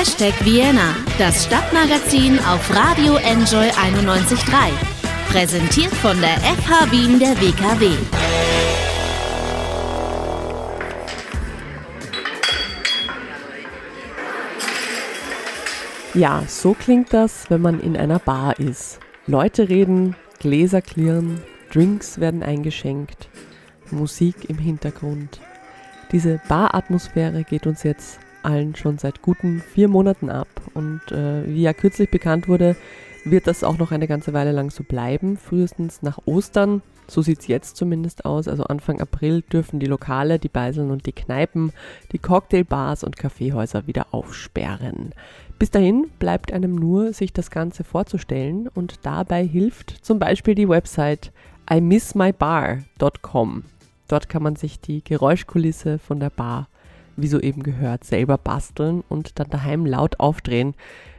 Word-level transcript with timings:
Hashtag 0.00 0.32
Vienna, 0.46 0.96
das 1.18 1.44
Stadtmagazin 1.44 2.38
auf 2.38 2.74
Radio 2.74 3.16
Enjoy 3.16 3.68
91.3. 3.68 4.70
Präsentiert 5.30 5.92
von 5.92 6.18
der 6.22 6.38
FH 6.38 6.90
Wien 6.90 7.18
der 7.18 7.38
WKW. 7.38 7.90
Ja, 16.14 16.44
so 16.46 16.72
klingt 16.72 17.12
das, 17.12 17.50
wenn 17.50 17.60
man 17.60 17.78
in 17.78 17.94
einer 17.94 18.20
Bar 18.20 18.58
ist. 18.58 19.00
Leute 19.26 19.68
reden, 19.68 20.16
Gläser 20.38 20.80
klirren, 20.80 21.42
Drinks 21.70 22.18
werden 22.18 22.42
eingeschenkt, 22.42 23.28
Musik 23.90 24.48
im 24.48 24.56
Hintergrund. 24.56 25.40
Diese 26.10 26.40
Baratmosphäre 26.48 27.44
geht 27.44 27.66
uns 27.66 27.82
jetzt 27.82 28.18
allen 28.42 28.74
schon 28.74 28.98
seit 28.98 29.22
guten 29.22 29.60
vier 29.60 29.88
Monaten 29.88 30.30
ab. 30.30 30.48
Und 30.74 31.00
äh, 31.10 31.46
wie 31.46 31.62
ja 31.62 31.72
kürzlich 31.72 32.10
bekannt 32.10 32.48
wurde, 32.48 32.76
wird 33.24 33.46
das 33.46 33.64
auch 33.64 33.78
noch 33.78 33.92
eine 33.92 34.08
ganze 34.08 34.32
Weile 34.32 34.52
lang 34.52 34.70
so 34.70 34.84
bleiben. 34.84 35.36
Frühestens 35.36 36.02
nach 36.02 36.18
Ostern, 36.26 36.82
so 37.06 37.22
sieht 37.22 37.40
es 37.40 37.46
jetzt 37.46 37.76
zumindest 37.76 38.24
aus. 38.24 38.48
Also 38.48 38.64
Anfang 38.64 39.00
April 39.00 39.42
dürfen 39.42 39.80
die 39.80 39.86
Lokale, 39.86 40.38
die 40.38 40.48
Beiseln 40.48 40.90
und 40.90 41.06
die 41.06 41.12
Kneipen, 41.12 41.72
die 42.12 42.18
Cocktailbars 42.18 43.04
und 43.04 43.16
Kaffeehäuser 43.16 43.86
wieder 43.86 44.06
aufsperren. 44.12 45.12
Bis 45.58 45.70
dahin 45.70 46.08
bleibt 46.18 46.52
einem 46.52 46.74
nur, 46.74 47.12
sich 47.12 47.32
das 47.32 47.50
Ganze 47.50 47.84
vorzustellen 47.84 48.68
und 48.68 49.00
dabei 49.02 49.44
hilft 49.44 49.90
zum 50.04 50.18
Beispiel 50.18 50.54
die 50.54 50.68
Website 50.68 51.32
imissmybar.com. 51.68 53.64
Dort 54.08 54.28
kann 54.28 54.42
man 54.42 54.56
sich 54.56 54.80
die 54.80 55.04
Geräuschkulisse 55.04 55.98
von 55.98 56.18
der 56.18 56.30
Bar 56.30 56.68
wie 57.22 57.28
so 57.28 57.40
eben 57.40 57.62
gehört, 57.62 58.04
selber 58.04 58.38
basteln 58.38 59.02
und 59.08 59.38
dann 59.38 59.50
daheim 59.50 59.86
laut 59.86 60.18
aufdrehen, 60.20 60.74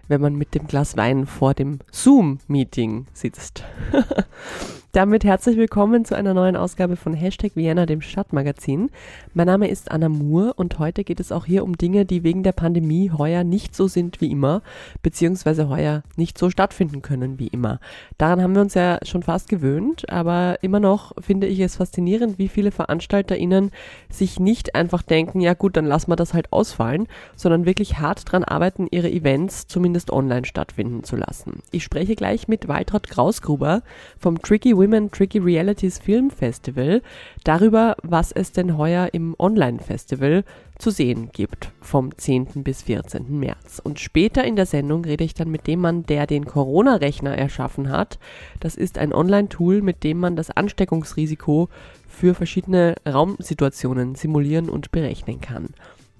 wenn 0.07 0.21
man 0.21 0.35
mit 0.35 0.55
dem 0.55 0.67
Glas 0.67 0.97
Wein 0.97 1.25
vor 1.25 1.53
dem 1.53 1.79
Zoom-Meeting 1.91 3.07
sitzt. 3.13 3.63
Damit 4.93 5.23
herzlich 5.23 5.55
willkommen 5.55 6.03
zu 6.03 6.17
einer 6.17 6.33
neuen 6.33 6.57
Ausgabe 6.57 6.97
von 6.97 7.13
Hashtag 7.13 7.55
Vienna, 7.55 7.85
dem 7.85 8.01
Stadtmagazin. 8.01 8.89
Mein 9.33 9.47
Name 9.47 9.69
ist 9.69 9.89
Anna 9.89 10.09
Moore 10.09 10.53
und 10.55 10.79
heute 10.79 11.05
geht 11.05 11.21
es 11.21 11.31
auch 11.31 11.45
hier 11.45 11.63
um 11.63 11.77
Dinge, 11.77 12.05
die 12.05 12.25
wegen 12.25 12.43
der 12.43 12.51
Pandemie 12.51 13.09
heuer 13.09 13.45
nicht 13.45 13.73
so 13.73 13.87
sind 13.87 14.19
wie 14.19 14.29
immer, 14.29 14.61
beziehungsweise 15.01 15.69
heuer 15.69 16.03
nicht 16.17 16.37
so 16.37 16.49
stattfinden 16.49 17.01
können 17.01 17.39
wie 17.39 17.47
immer. 17.47 17.79
Daran 18.17 18.41
haben 18.41 18.53
wir 18.53 18.61
uns 18.61 18.73
ja 18.73 18.99
schon 19.03 19.23
fast 19.23 19.47
gewöhnt, 19.47 20.09
aber 20.09 20.57
immer 20.61 20.81
noch 20.81 21.13
finde 21.21 21.47
ich 21.47 21.61
es 21.61 21.77
faszinierend, 21.77 22.37
wie 22.37 22.49
viele 22.49 22.71
VeranstalterInnen 22.71 23.71
sich 24.09 24.41
nicht 24.41 24.75
einfach 24.75 25.03
denken, 25.03 25.39
ja 25.39 25.53
gut, 25.53 25.77
dann 25.77 25.85
lassen 25.85 26.11
wir 26.11 26.17
das 26.17 26.33
halt 26.33 26.51
ausfallen, 26.51 27.07
sondern 27.37 27.65
wirklich 27.65 27.99
hart 27.99 28.29
dran 28.29 28.43
arbeiten, 28.43 28.87
ihre 28.91 29.09
Events 29.09 29.67
zumindest 29.67 30.11
online 30.11 30.43
stattfinden 30.43 31.05
zu 31.05 31.15
lassen. 31.15 31.63
Ich 31.71 31.85
spreche 31.85 32.17
gleich 32.17 32.49
mit 32.49 32.67
Waltraud 32.67 33.07
Grausgruber 33.07 33.83
vom 34.19 34.41
Tricky 34.41 34.80
Women 34.81 35.11
Tricky 35.11 35.37
Realities 35.37 35.99
Film 35.99 36.31
Festival 36.31 37.03
darüber, 37.43 37.95
was 38.01 38.31
es 38.31 38.51
denn 38.51 38.79
heuer 38.79 39.09
im 39.13 39.35
Online-Festival 39.37 40.43
zu 40.79 40.89
sehen 40.89 41.29
gibt 41.31 41.69
vom 41.81 42.17
10. 42.17 42.63
bis 42.63 42.81
14. 42.81 43.39
März. 43.39 43.79
Und 43.83 43.99
später 43.99 44.43
in 44.43 44.55
der 44.55 44.65
Sendung 44.65 45.05
rede 45.05 45.23
ich 45.23 45.35
dann 45.35 45.51
mit 45.51 45.67
dem 45.67 45.81
Mann, 45.81 46.07
der 46.07 46.25
den 46.25 46.45
Corona-Rechner 46.45 47.37
erschaffen 47.37 47.91
hat. 47.91 48.17
Das 48.59 48.75
ist 48.75 48.97
ein 48.97 49.13
Online-Tool, 49.13 49.83
mit 49.83 50.03
dem 50.03 50.17
man 50.17 50.35
das 50.35 50.49
Ansteckungsrisiko 50.49 51.69
für 52.07 52.33
verschiedene 52.33 52.95
Raumsituationen 53.07 54.15
simulieren 54.15 54.67
und 54.67 54.89
berechnen 54.89 55.41
kann. 55.41 55.75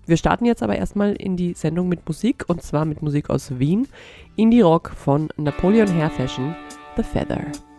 Wir 0.05 0.17
starten 0.17 0.45
jetzt 0.45 0.61
aber 0.61 0.75
erstmal 0.75 1.13
in 1.13 1.35
die 1.35 1.53
Sendung 1.55 1.89
mit 1.89 2.07
Musik 2.07 2.45
und 2.47 2.61
zwar 2.61 2.85
mit 2.85 3.01
Musik 3.01 3.31
aus 3.31 3.57
Wien, 3.57 3.87
Indie 4.35 4.61
Rock 4.61 4.91
von 4.95 5.29
Napoleon 5.37 5.91
Hair 5.91 6.11
Fashion, 6.11 6.55
The 6.95 7.01
Feather. 7.01 7.70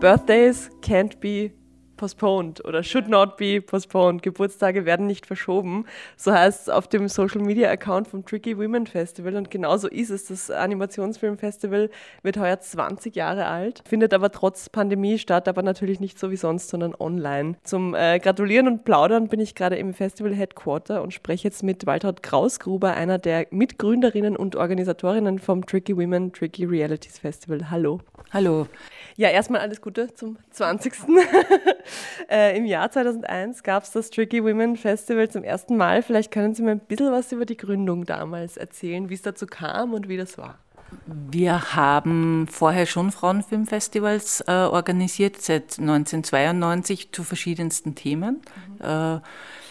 Birthdays 0.00 0.70
can't 0.80 1.20
be 1.20 1.52
postponed 2.00 2.64
oder 2.64 2.82
should 2.82 3.10
not 3.10 3.36
be 3.36 3.60
postponed. 3.60 4.22
Geburtstage 4.22 4.86
werden 4.86 5.06
nicht 5.06 5.26
verschoben. 5.26 5.84
So 6.16 6.32
heißt 6.32 6.62
es 6.62 6.68
auf 6.70 6.88
dem 6.88 7.08
Social 7.08 7.42
Media 7.42 7.70
Account 7.70 8.08
vom 8.08 8.24
Tricky 8.24 8.56
Women 8.56 8.86
Festival 8.86 9.36
und 9.36 9.50
genauso 9.50 9.86
ist 9.86 10.08
es. 10.08 10.24
Das 10.24 10.50
Animationsfilmfestival 10.50 11.90
wird 12.22 12.38
heuer 12.38 12.58
20 12.58 13.14
Jahre 13.14 13.44
alt, 13.44 13.82
findet 13.86 14.14
aber 14.14 14.32
trotz 14.32 14.70
Pandemie 14.70 15.18
statt, 15.18 15.46
aber 15.46 15.60
natürlich 15.62 16.00
nicht 16.00 16.18
so 16.18 16.30
wie 16.30 16.36
sonst, 16.36 16.70
sondern 16.70 16.94
online. 16.98 17.56
Zum 17.64 17.94
äh, 17.94 18.18
Gratulieren 18.18 18.66
und 18.66 18.84
Plaudern 18.86 19.28
bin 19.28 19.38
ich 19.38 19.54
gerade 19.54 19.76
im 19.76 19.92
Festival 19.92 20.34
Headquarter 20.34 21.02
und 21.02 21.12
spreche 21.12 21.48
jetzt 21.48 21.62
mit 21.62 21.84
Waltraud 21.84 22.22
Krausgruber, 22.22 22.94
einer 22.94 23.18
der 23.18 23.46
Mitgründerinnen 23.50 24.38
und 24.38 24.56
Organisatorinnen 24.56 25.38
vom 25.38 25.66
Tricky 25.66 25.94
Women 25.94 26.32
Tricky 26.32 26.64
Realities 26.64 27.18
Festival. 27.18 27.70
Hallo. 27.70 28.00
Hallo. 28.32 28.68
Ja, 29.16 29.28
erstmal 29.28 29.60
alles 29.60 29.82
Gute 29.82 30.14
zum 30.14 30.38
20. 30.52 30.94
äh, 32.30 32.56
Im 32.56 32.64
Jahr 32.64 32.90
2001 32.90 33.62
gab 33.62 33.84
es 33.84 33.92
das 33.92 34.10
Tricky 34.10 34.42
Women 34.42 34.76
Festival 34.76 35.28
zum 35.28 35.44
ersten 35.44 35.76
Mal. 35.76 36.02
Vielleicht 36.02 36.30
können 36.30 36.54
Sie 36.54 36.62
mir 36.62 36.72
ein 36.72 36.80
bisschen 36.80 37.12
was 37.12 37.32
über 37.32 37.46
die 37.46 37.56
Gründung 37.56 38.06
damals 38.06 38.56
erzählen, 38.56 39.08
wie 39.08 39.14
es 39.14 39.22
dazu 39.22 39.46
kam 39.46 39.94
und 39.94 40.08
wie 40.08 40.16
das 40.16 40.38
war. 40.38 40.58
Wir 41.06 41.74
haben 41.74 42.48
vorher 42.48 42.86
schon 42.86 43.12
Frauenfilmfestivals 43.12 44.42
äh, 44.46 44.52
organisiert, 44.52 45.40
seit 45.40 45.78
1992 45.78 47.12
zu 47.12 47.22
verschiedensten 47.22 47.94
Themen. 47.94 48.42
Mhm. 48.78 48.84
Äh, 48.84 49.20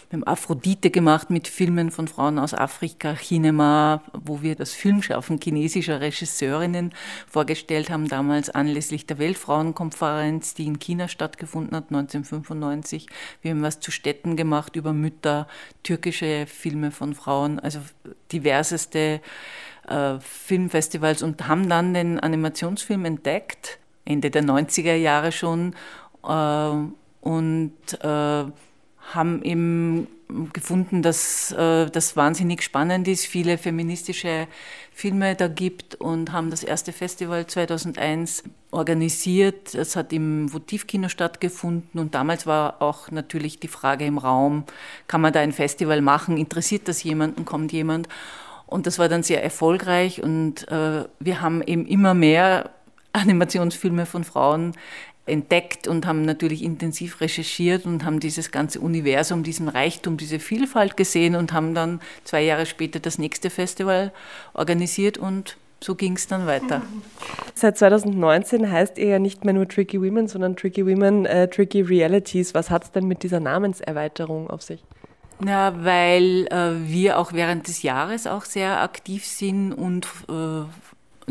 wir 0.09 0.17
haben 0.17 0.27
Aphrodite 0.27 0.89
gemacht 0.89 1.29
mit 1.29 1.47
Filmen 1.47 1.91
von 1.91 2.07
Frauen 2.07 2.39
aus 2.39 2.55
Afrika, 2.55 3.13
Chinema, 3.13 4.01
wo 4.13 4.41
wir 4.41 4.55
das 4.55 4.73
Filmschaffen 4.73 5.39
chinesischer 5.39 6.01
Regisseurinnen 6.01 6.95
vorgestellt 7.27 7.91
haben, 7.91 8.07
damals 8.07 8.49
anlässlich 8.49 9.05
der 9.05 9.19
Weltfrauenkonferenz, 9.19 10.55
die 10.55 10.65
in 10.65 10.79
China 10.79 11.09
stattgefunden 11.09 11.77
hat, 11.77 11.91
1995. 11.91 13.05
Wir 13.43 13.51
haben 13.51 13.61
was 13.61 13.81
zu 13.81 13.91
Städten 13.91 14.35
gemacht 14.35 14.75
über 14.75 14.93
Mütter, 14.93 15.47
türkische 15.83 16.47
Filme 16.47 16.89
von 16.89 17.13
Frauen, 17.13 17.59
also 17.59 17.79
diverseste 18.31 19.21
äh, 19.87 20.19
Filmfestivals 20.19 21.21
und 21.21 21.47
haben 21.47 21.69
dann 21.69 21.93
den 21.93 22.19
Animationsfilm 22.19 23.05
entdeckt, 23.05 23.77
Ende 24.05 24.31
der 24.31 24.41
90er 24.41 24.95
Jahre 24.95 25.31
schon. 25.31 25.75
Äh, 26.27 26.71
und 27.21 27.73
äh, 28.01 28.45
haben 29.13 29.41
eben 29.43 30.07
gefunden, 30.53 31.01
dass 31.01 31.51
äh, 31.51 31.89
das 31.89 32.15
wahnsinnig 32.15 32.61
spannend 32.61 33.07
ist, 33.07 33.25
viele 33.25 33.57
feministische 33.57 34.47
Filme 34.91 35.35
da 35.35 35.47
gibt 35.47 35.95
und 35.95 36.31
haben 36.31 36.51
das 36.51 36.63
erste 36.63 36.93
Festival 36.93 37.47
2001 37.47 38.43
organisiert. 38.71 39.73
Es 39.73 39.95
hat 39.95 40.13
im 40.13 40.53
Votivkino 40.53 41.09
stattgefunden 41.09 41.99
und 41.99 42.13
damals 42.13 42.45
war 42.45 42.81
auch 42.81 43.09
natürlich 43.09 43.59
die 43.59 43.67
Frage 43.67 44.05
im 44.05 44.19
Raum, 44.19 44.65
kann 45.07 45.21
man 45.21 45.33
da 45.33 45.39
ein 45.39 45.51
Festival 45.51 46.01
machen, 46.01 46.37
interessiert 46.37 46.87
das 46.87 47.01
jemanden, 47.03 47.45
kommt 47.45 47.71
jemand? 47.71 48.07
Und 48.67 48.85
das 48.85 48.99
war 48.99 49.09
dann 49.09 49.23
sehr 49.23 49.43
erfolgreich 49.43 50.21
und 50.21 50.67
äh, 50.67 51.05
wir 51.19 51.41
haben 51.41 51.63
eben 51.63 51.87
immer 51.87 52.13
mehr 52.13 52.69
Animationsfilme 53.13 54.05
von 54.05 54.23
Frauen 54.23 54.73
entdeckt 55.29 55.87
und 55.87 56.05
haben 56.05 56.23
natürlich 56.23 56.63
intensiv 56.63 57.21
recherchiert 57.21 57.85
und 57.85 58.03
haben 58.05 58.19
dieses 58.19 58.51
ganze 58.51 58.79
Universum, 58.79 59.43
diesen 59.43 59.69
Reichtum, 59.69 60.17
diese 60.17 60.39
Vielfalt 60.39 60.97
gesehen 60.97 61.35
und 61.35 61.53
haben 61.53 61.73
dann 61.73 62.01
zwei 62.23 62.41
Jahre 62.41 62.65
später 62.65 62.99
das 62.99 63.17
nächste 63.17 63.49
Festival 63.49 64.11
organisiert 64.53 65.17
und 65.17 65.57
so 65.81 65.95
ging 65.95 66.15
es 66.15 66.27
dann 66.27 66.45
weiter. 66.45 66.81
Seit 67.55 67.77
2019 67.77 68.69
heißt 68.69 68.97
ihr 68.97 69.07
ja 69.07 69.19
nicht 69.19 69.45
mehr 69.45 69.53
nur 69.53 69.67
Tricky 69.67 70.01
Women, 70.01 70.27
sondern 70.27 70.55
Tricky 70.55 70.85
Women, 70.85 71.25
äh, 71.25 71.47
Tricky 71.47 71.81
Realities. 71.81 72.53
Was 72.53 72.69
hat 72.69 72.83
es 72.83 72.91
denn 72.91 73.07
mit 73.07 73.23
dieser 73.23 73.39
Namenserweiterung 73.39 74.49
auf 74.49 74.61
sich? 74.61 74.83
Ja, 75.45 75.73
weil 75.85 76.47
äh, 76.47 76.85
wir 76.85 77.17
auch 77.17 77.31
während 77.31 77.67
des 77.69 77.81
Jahres 77.81 78.27
auch 78.27 78.43
sehr 78.43 78.81
aktiv 78.81 79.25
sind 79.25 79.71
und 79.71 80.05
äh, 80.27 80.63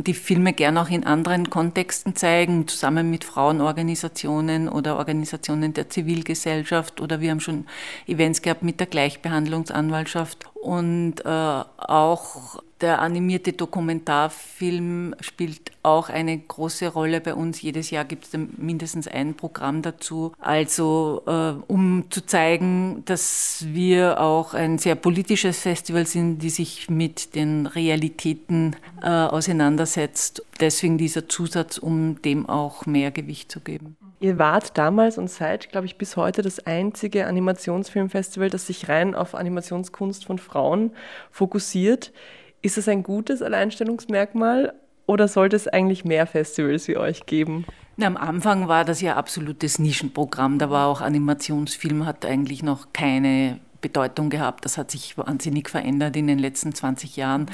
die 0.04 0.14
Filme 0.14 0.52
gern 0.52 0.78
auch 0.78 0.90
in 0.90 1.04
anderen 1.04 1.50
Kontexten 1.50 2.16
zeigen, 2.16 2.68
zusammen 2.68 3.10
mit 3.10 3.24
Frauenorganisationen 3.24 4.68
oder 4.68 4.96
Organisationen 4.96 5.74
der 5.74 5.90
Zivilgesellschaft 5.90 7.00
oder 7.00 7.20
wir 7.20 7.30
haben 7.30 7.40
schon 7.40 7.66
Events 8.06 8.42
gehabt 8.42 8.62
mit 8.62 8.80
der 8.80 8.86
Gleichbehandlungsanwaltschaft 8.86 10.46
und 10.54 11.20
äh, 11.24 11.28
auch 11.28 12.62
der 12.80 13.00
animierte 13.00 13.52
Dokumentarfilm 13.52 15.14
spielt 15.20 15.72
auch 15.82 16.08
eine 16.08 16.38
große 16.38 16.88
Rolle 16.88 17.20
bei 17.20 17.34
uns. 17.34 17.60
Jedes 17.60 17.90
Jahr 17.90 18.04
gibt 18.04 18.24
es 18.26 18.38
mindestens 18.56 19.08
ein 19.08 19.34
Programm 19.34 19.82
dazu. 19.82 20.32
Also 20.38 21.22
äh, 21.26 21.54
um 21.66 22.04
zu 22.10 22.24
zeigen, 22.24 23.02
dass 23.06 23.64
wir 23.68 24.20
auch 24.20 24.54
ein 24.54 24.78
sehr 24.78 24.94
politisches 24.94 25.60
Festival 25.60 26.06
sind, 26.06 26.38
die 26.38 26.50
sich 26.50 26.88
mit 26.88 27.34
den 27.34 27.66
Realitäten 27.66 28.76
äh, 29.02 29.08
auseinandersetzt. 29.08 30.44
Deswegen 30.60 30.98
dieser 30.98 31.28
Zusatz, 31.28 31.78
um 31.78 32.22
dem 32.22 32.48
auch 32.48 32.86
mehr 32.86 33.10
Gewicht 33.10 33.50
zu 33.50 33.60
geben. 33.60 33.96
Ihr 34.20 34.38
wart 34.38 34.76
damals 34.76 35.16
und 35.16 35.30
seid, 35.30 35.70
glaube 35.70 35.86
ich, 35.86 35.96
bis 35.96 36.16
heute 36.16 36.42
das 36.42 36.58
einzige 36.66 37.26
Animationsfilmfestival, 37.26 38.50
das 38.50 38.66
sich 38.66 38.88
rein 38.88 39.14
auf 39.14 39.36
Animationskunst 39.36 40.24
von 40.24 40.38
Frauen 40.38 40.90
fokussiert. 41.30 42.12
Ist 42.62 42.78
es 42.78 42.88
ein 42.88 43.02
gutes 43.02 43.42
Alleinstellungsmerkmal 43.42 44.74
oder 45.06 45.28
sollte 45.28 45.56
es 45.56 45.68
eigentlich 45.68 46.04
mehr 46.04 46.26
Festivals 46.26 46.88
wie 46.88 46.96
euch 46.96 47.26
geben? 47.26 47.64
Na, 47.96 48.06
am 48.06 48.16
Anfang 48.16 48.68
war 48.68 48.84
das 48.84 49.00
ja 49.00 49.16
absolutes 49.16 49.78
Nischenprogramm. 49.78 50.58
Da 50.58 50.70
war 50.70 50.86
auch 50.86 51.00
Animationsfilm, 51.00 52.06
hat 52.06 52.24
eigentlich 52.24 52.62
noch 52.62 52.92
keine 52.92 53.58
Bedeutung 53.80 54.30
gehabt. 54.30 54.64
Das 54.64 54.76
hat 54.76 54.90
sich 54.90 55.16
wahnsinnig 55.16 55.68
verändert 55.68 56.16
in 56.16 56.26
den 56.26 56.38
letzten 56.38 56.74
20 56.74 57.16
Jahren. 57.16 57.46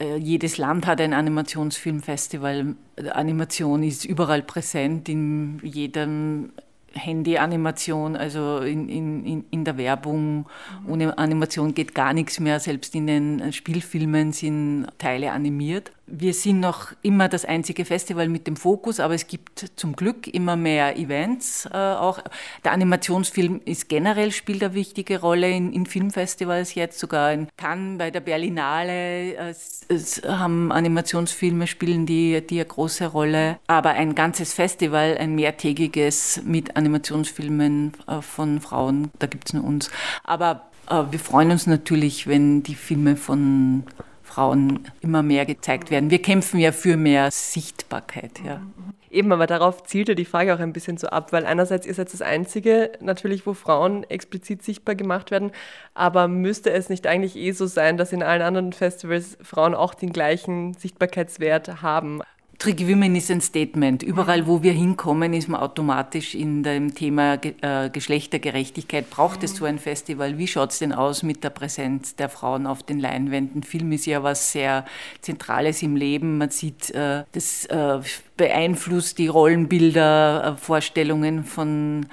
Äh, 0.00 0.16
jedes 0.16 0.58
Land 0.58 0.86
hat 0.86 1.00
ein 1.00 1.12
Animationsfilmfestival. 1.12 2.76
Animation 3.12 3.82
ist 3.82 4.04
überall 4.04 4.42
präsent 4.42 5.08
in 5.08 5.60
jedem 5.62 6.52
Handy-Animation, 6.96 8.16
also 8.16 8.58
in, 8.58 8.88
in, 8.88 9.44
in 9.50 9.64
der 9.64 9.78
Werbung. 9.78 10.46
Ohne 10.88 11.16
Animation 11.18 11.74
geht 11.74 11.94
gar 11.94 12.12
nichts 12.12 12.40
mehr. 12.40 12.60
Selbst 12.60 12.94
in 12.94 13.06
den 13.06 13.52
Spielfilmen 13.52 14.32
sind 14.32 14.86
Teile 14.98 15.32
animiert. 15.32 15.92
Wir 16.08 16.34
sind 16.34 16.60
noch 16.60 16.92
immer 17.02 17.28
das 17.28 17.44
einzige 17.44 17.84
Festival 17.84 18.28
mit 18.28 18.46
dem 18.46 18.54
Fokus, 18.54 19.00
aber 19.00 19.14
es 19.14 19.26
gibt 19.26 19.72
zum 19.74 19.96
Glück 19.96 20.28
immer 20.28 20.54
mehr 20.54 20.96
Events. 20.96 21.66
Äh, 21.66 21.76
auch 21.76 22.20
der 22.64 22.70
Animationsfilm 22.72 23.60
ist 23.64 23.88
generell 23.88 24.30
spielt 24.30 24.62
eine 24.62 24.74
wichtige 24.74 25.20
Rolle 25.20 25.50
in, 25.50 25.72
in 25.72 25.84
Filmfestivals 25.84 26.76
jetzt 26.76 27.00
sogar 27.00 27.32
in 27.32 27.48
Cannes 27.56 27.98
bei 27.98 28.12
der 28.12 28.20
Berlinale. 28.20 29.34
Es, 29.34 29.80
es 29.88 30.22
haben 30.22 30.70
Animationsfilme 30.70 31.66
spielen 31.66 32.06
die 32.06 32.40
die 32.40 32.60
eine 32.60 32.66
große 32.66 33.06
Rolle. 33.06 33.58
Aber 33.66 33.90
ein 33.90 34.14
ganzes 34.14 34.52
Festival, 34.52 35.16
ein 35.18 35.34
mehrtägiges 35.34 36.40
mit 36.44 36.76
Animationsfilmen 36.76 37.94
äh, 38.06 38.20
von 38.22 38.60
Frauen, 38.60 39.10
da 39.18 39.26
gibt 39.26 39.48
es 39.48 39.54
nur 39.54 39.64
uns. 39.64 39.90
Aber 40.22 40.68
äh, 40.88 41.02
wir 41.10 41.18
freuen 41.18 41.50
uns 41.50 41.66
natürlich, 41.66 42.26
wenn 42.26 42.62
die 42.62 42.76
Filme 42.76 43.16
von 43.16 43.84
Frauen 44.26 44.80
immer 45.00 45.22
mehr 45.22 45.46
gezeigt 45.46 45.90
werden. 45.90 46.10
Wir 46.10 46.20
kämpfen 46.20 46.58
ja 46.58 46.72
für 46.72 46.96
mehr 46.96 47.30
Sichtbarkeit. 47.30 48.32
Ja. 48.44 48.60
Eben, 49.08 49.32
aber 49.32 49.46
darauf 49.46 49.84
zielte 49.84 50.16
die 50.16 50.24
Frage 50.24 50.52
auch 50.52 50.58
ein 50.58 50.72
bisschen 50.72 50.98
so 50.98 51.06
ab, 51.06 51.32
weil 51.32 51.46
einerseits 51.46 51.86
ist 51.86 51.96
jetzt 51.96 52.12
das 52.12 52.22
Einzige 52.22 52.90
natürlich, 53.00 53.46
wo 53.46 53.54
Frauen 53.54 54.02
explizit 54.04 54.64
sichtbar 54.64 54.96
gemacht 54.96 55.30
werden, 55.30 55.52
aber 55.94 56.26
müsste 56.26 56.72
es 56.72 56.88
nicht 56.88 57.06
eigentlich 57.06 57.36
eh 57.36 57.52
so 57.52 57.66
sein, 57.66 57.96
dass 57.96 58.12
in 58.12 58.22
allen 58.22 58.42
anderen 58.42 58.72
Festivals 58.72 59.38
Frauen 59.40 59.74
auch 59.74 59.94
den 59.94 60.12
gleichen 60.12 60.74
Sichtbarkeitswert 60.74 61.80
haben? 61.80 62.20
Trick 62.58 62.88
Women 62.88 63.16
ist 63.16 63.30
ein 63.30 63.42
Statement. 63.42 64.02
Überall, 64.02 64.46
wo 64.46 64.62
wir 64.62 64.72
hinkommen, 64.72 65.34
ist 65.34 65.48
man 65.48 65.60
automatisch 65.60 66.34
in 66.34 66.62
dem 66.62 66.94
Thema 66.94 67.34
äh, 67.34 67.90
Geschlechtergerechtigkeit. 67.90 69.10
Braucht 69.10 69.42
es 69.42 69.56
so 69.56 69.66
ein 69.66 69.78
Festival? 69.78 70.38
Wie 70.38 70.46
schaut 70.46 70.70
es 70.70 70.78
denn 70.78 70.92
aus 70.92 71.22
mit 71.22 71.44
der 71.44 71.50
Präsenz 71.50 72.16
der 72.16 72.30
Frauen 72.30 72.66
auf 72.66 72.82
den 72.82 72.98
Leinwänden? 72.98 73.62
Film 73.62 73.92
ist 73.92 74.06
ja 74.06 74.22
was 74.22 74.52
sehr 74.52 74.86
Zentrales 75.20 75.82
im 75.82 75.96
Leben. 75.96 76.38
Man 76.38 76.50
sieht, 76.50 76.90
äh, 76.92 77.24
das 77.32 77.66
äh, 77.66 77.98
beeinflusst 78.38 79.18
die 79.18 79.28
Rollenbilder, 79.28 80.56
Vorstellungen 80.60 81.44
von 81.44 82.06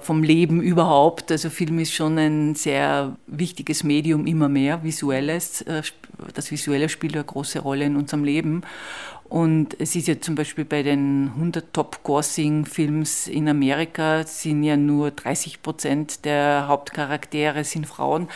vom 0.00 0.22
Leben 0.22 0.62
überhaupt. 0.62 1.32
Also 1.32 1.50
Film 1.50 1.80
ist 1.80 1.92
schon 1.92 2.16
ein 2.18 2.54
sehr 2.54 3.16
wichtiges 3.26 3.82
Medium, 3.82 4.24
immer 4.24 4.48
mehr 4.48 4.84
visuelles. 4.84 5.64
Das 6.34 6.52
Visuelle 6.52 6.88
spielt 6.88 7.14
eine 7.14 7.24
große 7.24 7.58
Rolle 7.58 7.86
in 7.86 7.96
unserem 7.96 8.22
Leben. 8.22 8.62
Und 9.28 9.78
es 9.80 9.96
ist 9.96 10.06
ja 10.06 10.20
zum 10.20 10.36
Beispiel 10.36 10.64
bei 10.64 10.82
den 10.82 11.32
100 11.34 11.72
Top-Gossing-Films 11.72 13.26
in 13.26 13.48
Amerika 13.48 14.24
sind 14.24 14.62
ja 14.62 14.76
nur 14.76 15.10
30 15.10 15.62
Prozent 15.62 16.24
der 16.24 16.68
Hauptcharaktere 16.68 17.64
sind 17.64 17.86
Frauen. 17.86 18.28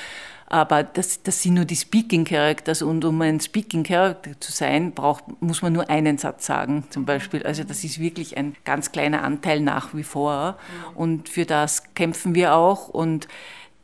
Aber 0.47 0.83
das, 0.83 1.23
das 1.23 1.43
sind 1.43 1.55
nur 1.55 1.65
die 1.65 1.77
Speaking 1.77 2.25
Characters 2.25 2.83
und 2.83 3.05
um 3.05 3.23
ein 3.23 3.39
Speaking 3.39 3.85
Character 3.85 4.33
zu 4.41 4.51
sein, 4.51 4.91
braucht, 4.91 5.23
muss 5.41 5.63
man 5.63 5.73
nur 5.73 5.89
einen 5.89 6.19
Satz 6.19 6.45
sagen, 6.45 6.83
zum 6.91 7.05
Beispiel. 7.05 7.45
Also 7.45 7.63
das 7.63 7.85
ist 7.85 8.01
wirklich 8.01 8.37
ein 8.37 8.57
ganz 8.65 8.91
kleiner 8.91 9.23
Anteil 9.23 9.61
nach 9.61 9.95
wie 9.95 10.03
vor. 10.03 10.59
Und 10.97 11.29
für 11.29 11.45
das 11.45 11.95
kämpfen 11.95 12.35
wir 12.35 12.57
auch. 12.57 12.89
Und 12.89 13.29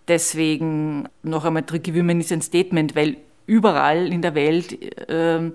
deswegen 0.08 1.08
noch 1.22 1.44
einmal, 1.44 1.62
Tricky 1.62 1.94
Women 1.94 2.20
ist 2.20 2.32
ein 2.32 2.42
Statement, 2.42 2.96
weil 2.96 3.18
überall 3.46 4.12
in 4.12 4.20
der 4.20 4.34
Welt 4.34 5.08
äh, 5.08 5.52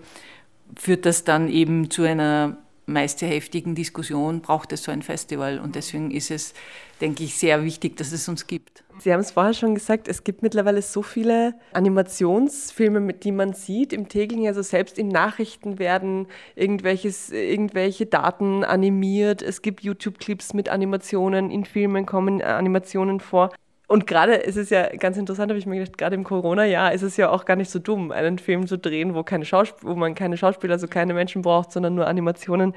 führt 0.77 1.05
das 1.05 1.23
dann 1.23 1.49
eben 1.49 1.89
zu 1.89 2.03
einer 2.03 2.57
meist 2.85 3.19
sehr 3.19 3.29
heftigen 3.29 3.75
Diskussion, 3.75 4.41
braucht 4.41 4.71
es 4.73 4.83
so 4.83 4.91
ein 4.91 5.01
Festival. 5.01 5.59
Und 5.59 5.75
deswegen 5.75 6.11
ist 6.11 6.31
es, 6.31 6.53
denke 6.99 7.23
ich, 7.23 7.37
sehr 7.37 7.63
wichtig, 7.63 7.97
dass 7.97 8.11
es 8.11 8.27
uns 8.27 8.47
gibt. 8.47 8.83
Sie 8.99 9.11
haben 9.11 9.21
es 9.21 9.31
vorher 9.31 9.53
schon 9.53 9.73
gesagt, 9.73 10.07
es 10.07 10.23
gibt 10.23 10.43
mittlerweile 10.43 10.81
so 10.81 11.01
viele 11.01 11.55
Animationsfilme, 11.73 13.13
die 13.13 13.31
man 13.31 13.53
sieht 13.53 13.93
im 13.93 14.09
täglichen, 14.09 14.47
also 14.47 14.61
selbst 14.61 14.99
in 14.99 15.07
Nachrichten 15.07 15.79
werden 15.79 16.27
irgendwelches, 16.55 17.31
irgendwelche 17.31 18.05
Daten 18.05 18.63
animiert, 18.63 19.41
es 19.41 19.61
gibt 19.61 19.81
YouTube-Clips 19.81 20.53
mit 20.53 20.69
Animationen, 20.69 21.49
in 21.49 21.65
Filmen 21.65 22.05
kommen 22.05 22.41
Animationen 22.41 23.19
vor. 23.19 23.51
Und 23.91 24.07
gerade 24.07 24.35
ist 24.35 24.55
es 24.55 24.69
ja 24.69 24.87
ganz 24.95 25.17
interessant, 25.17 25.49
habe 25.49 25.59
ich 25.59 25.65
mir 25.65 25.79
gedacht, 25.79 25.97
gerade 25.97 26.15
im 26.15 26.23
Corona-Jahr 26.23 26.93
ist 26.93 27.01
es 27.01 27.17
ja 27.17 27.29
auch 27.29 27.43
gar 27.43 27.57
nicht 27.57 27.69
so 27.69 27.77
dumm, 27.77 28.11
einen 28.11 28.39
Film 28.39 28.65
zu 28.65 28.77
drehen, 28.77 29.15
wo, 29.15 29.23
keine 29.23 29.43
Schausp 29.43 29.79
wo 29.81 29.95
man 29.95 30.15
keine 30.15 30.37
Schauspieler, 30.37 30.73
also 30.73 30.87
keine 30.87 31.13
Menschen 31.13 31.41
braucht, 31.41 31.73
sondern 31.73 31.95
nur 31.95 32.07
Animationen. 32.07 32.73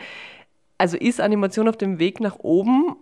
Also 0.76 0.96
ist 0.96 1.20
Animation 1.20 1.68
auf 1.68 1.76
dem 1.76 2.00
Weg 2.00 2.18
nach 2.18 2.40
oben? 2.40 2.96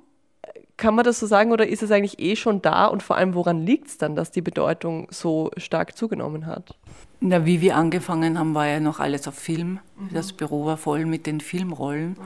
Kann 0.76 0.94
man 0.94 1.06
das 1.06 1.20
so 1.20 1.26
sagen 1.26 1.52
oder 1.52 1.66
ist 1.66 1.82
es 1.82 1.90
eigentlich 1.90 2.18
eh 2.18 2.36
schon 2.36 2.60
da? 2.60 2.84
Und 2.86 3.02
vor 3.02 3.16
allem, 3.16 3.34
woran 3.34 3.64
liegt 3.64 3.88
es 3.88 3.96
dann, 3.96 4.14
dass 4.14 4.30
die 4.30 4.42
Bedeutung 4.42 5.06
so 5.10 5.50
stark 5.56 5.96
zugenommen 5.96 6.44
hat? 6.44 6.76
Na, 7.20 7.46
wie 7.46 7.62
wir 7.62 7.76
angefangen 7.76 8.38
haben, 8.38 8.54
war 8.54 8.66
ja 8.66 8.80
noch 8.80 9.00
alles 9.00 9.26
auf 9.26 9.36
Film. 9.36 9.80
Mhm. 9.96 10.10
Das 10.12 10.34
Büro 10.34 10.66
war 10.66 10.76
voll 10.76 11.06
mit 11.06 11.26
den 11.26 11.40
Filmrollen. 11.40 12.10
Mhm. 12.10 12.16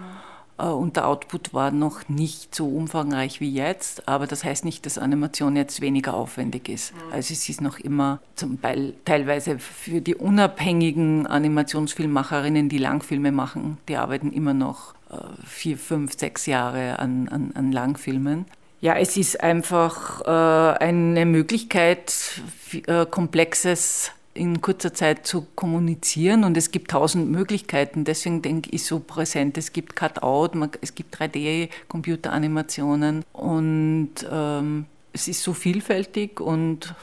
Äh, 0.58 0.66
und 0.66 0.96
der 0.96 1.08
Output 1.08 1.54
war 1.54 1.70
noch 1.70 2.08
nicht 2.08 2.54
so 2.54 2.66
umfangreich 2.68 3.40
wie 3.40 3.52
jetzt, 3.52 4.08
aber 4.08 4.26
das 4.26 4.44
heißt 4.44 4.64
nicht, 4.64 4.86
dass 4.86 4.98
Animation 4.98 5.56
jetzt 5.56 5.80
weniger 5.80 6.14
aufwendig 6.14 6.68
ist. 6.68 6.94
Mhm. 6.94 7.12
Also 7.12 7.32
es 7.32 7.48
ist 7.48 7.60
noch 7.60 7.78
immer 7.78 8.20
zum 8.34 8.60
Teil 8.60 8.94
teilweise 9.04 9.58
für 9.58 10.00
die 10.00 10.14
unabhängigen 10.14 11.26
Animationsfilmmacherinnen, 11.26 12.68
die 12.68 12.78
Langfilme 12.78 13.32
machen, 13.32 13.78
die 13.88 13.96
arbeiten 13.96 14.32
immer 14.32 14.54
noch 14.54 14.94
äh, 15.10 15.16
vier, 15.44 15.78
fünf, 15.78 16.18
sechs 16.18 16.46
Jahre 16.46 16.98
an, 16.98 17.28
an, 17.28 17.52
an 17.54 17.72
Langfilmen. 17.72 18.46
Ja, 18.80 18.94
es 18.94 19.16
ist 19.16 19.42
einfach 19.42 20.20
äh, 20.20 20.78
eine 20.78 21.24
Möglichkeit, 21.24 22.40
äh, 22.86 23.06
komplexes 23.06 24.12
in 24.36 24.60
kurzer 24.60 24.94
Zeit 24.94 25.26
zu 25.26 25.46
kommunizieren 25.54 26.44
und 26.44 26.56
es 26.56 26.70
gibt 26.70 26.90
tausend 26.90 27.30
Möglichkeiten. 27.30 28.04
Deswegen 28.04 28.42
denke 28.42 28.70
ich 28.72 28.84
so 28.84 29.00
präsent. 29.00 29.58
Es 29.58 29.72
gibt 29.72 29.96
Cut-Out, 29.96 30.52
es 30.80 30.94
gibt 30.94 31.16
3D-Computeranimationen 31.16 33.24
und 33.32 34.10
ähm, 34.30 34.86
es 35.12 35.28
ist 35.28 35.42
so 35.42 35.54
vielfältig 35.54 36.40
und 36.40 36.94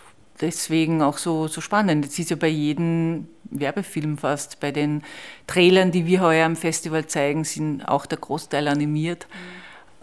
deswegen 0.41 1.01
auch 1.01 1.17
so, 1.17 1.47
so 1.47 1.61
spannend. 1.61 2.05
Es 2.05 2.19
ist 2.19 2.29
ja 2.29 2.35
bei 2.35 2.47
jedem 2.47 3.27
Werbefilm 3.45 4.17
fast, 4.17 4.59
bei 4.59 4.71
den 4.71 5.03
Trailern, 5.47 5.91
die 5.91 6.05
wir 6.05 6.21
heuer 6.21 6.45
am 6.45 6.55
Festival 6.55 7.07
zeigen, 7.07 7.43
sind 7.43 7.83
auch 7.83 8.05
der 8.05 8.19
Großteil 8.19 8.67
animiert. 8.67 9.27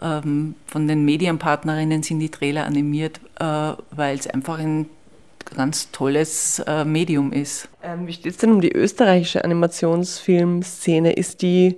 Mhm. 0.02 0.54
von 0.66 0.88
den 0.88 1.04
Medienpartnerinnen 1.04 2.02
sind 2.02 2.20
die 2.20 2.30
Trailer 2.30 2.64
animiert, 2.64 3.20
äh, 3.38 3.75
weil 3.90 4.18
es 4.18 4.26
einfach 4.26 4.58
ein 4.58 4.88
ganz 5.54 5.90
tolles 5.90 6.61
äh, 6.66 6.85
Medium 6.85 7.33
ist. 7.33 7.69
Ähm, 7.83 8.07
wie 8.07 8.12
steht 8.12 8.33
es 8.33 8.38
denn 8.38 8.52
um 8.52 8.61
die 8.61 8.73
österreichische 8.73 9.45
Animationsfilmszene? 9.45 11.12
Ist 11.12 11.42
die, 11.42 11.76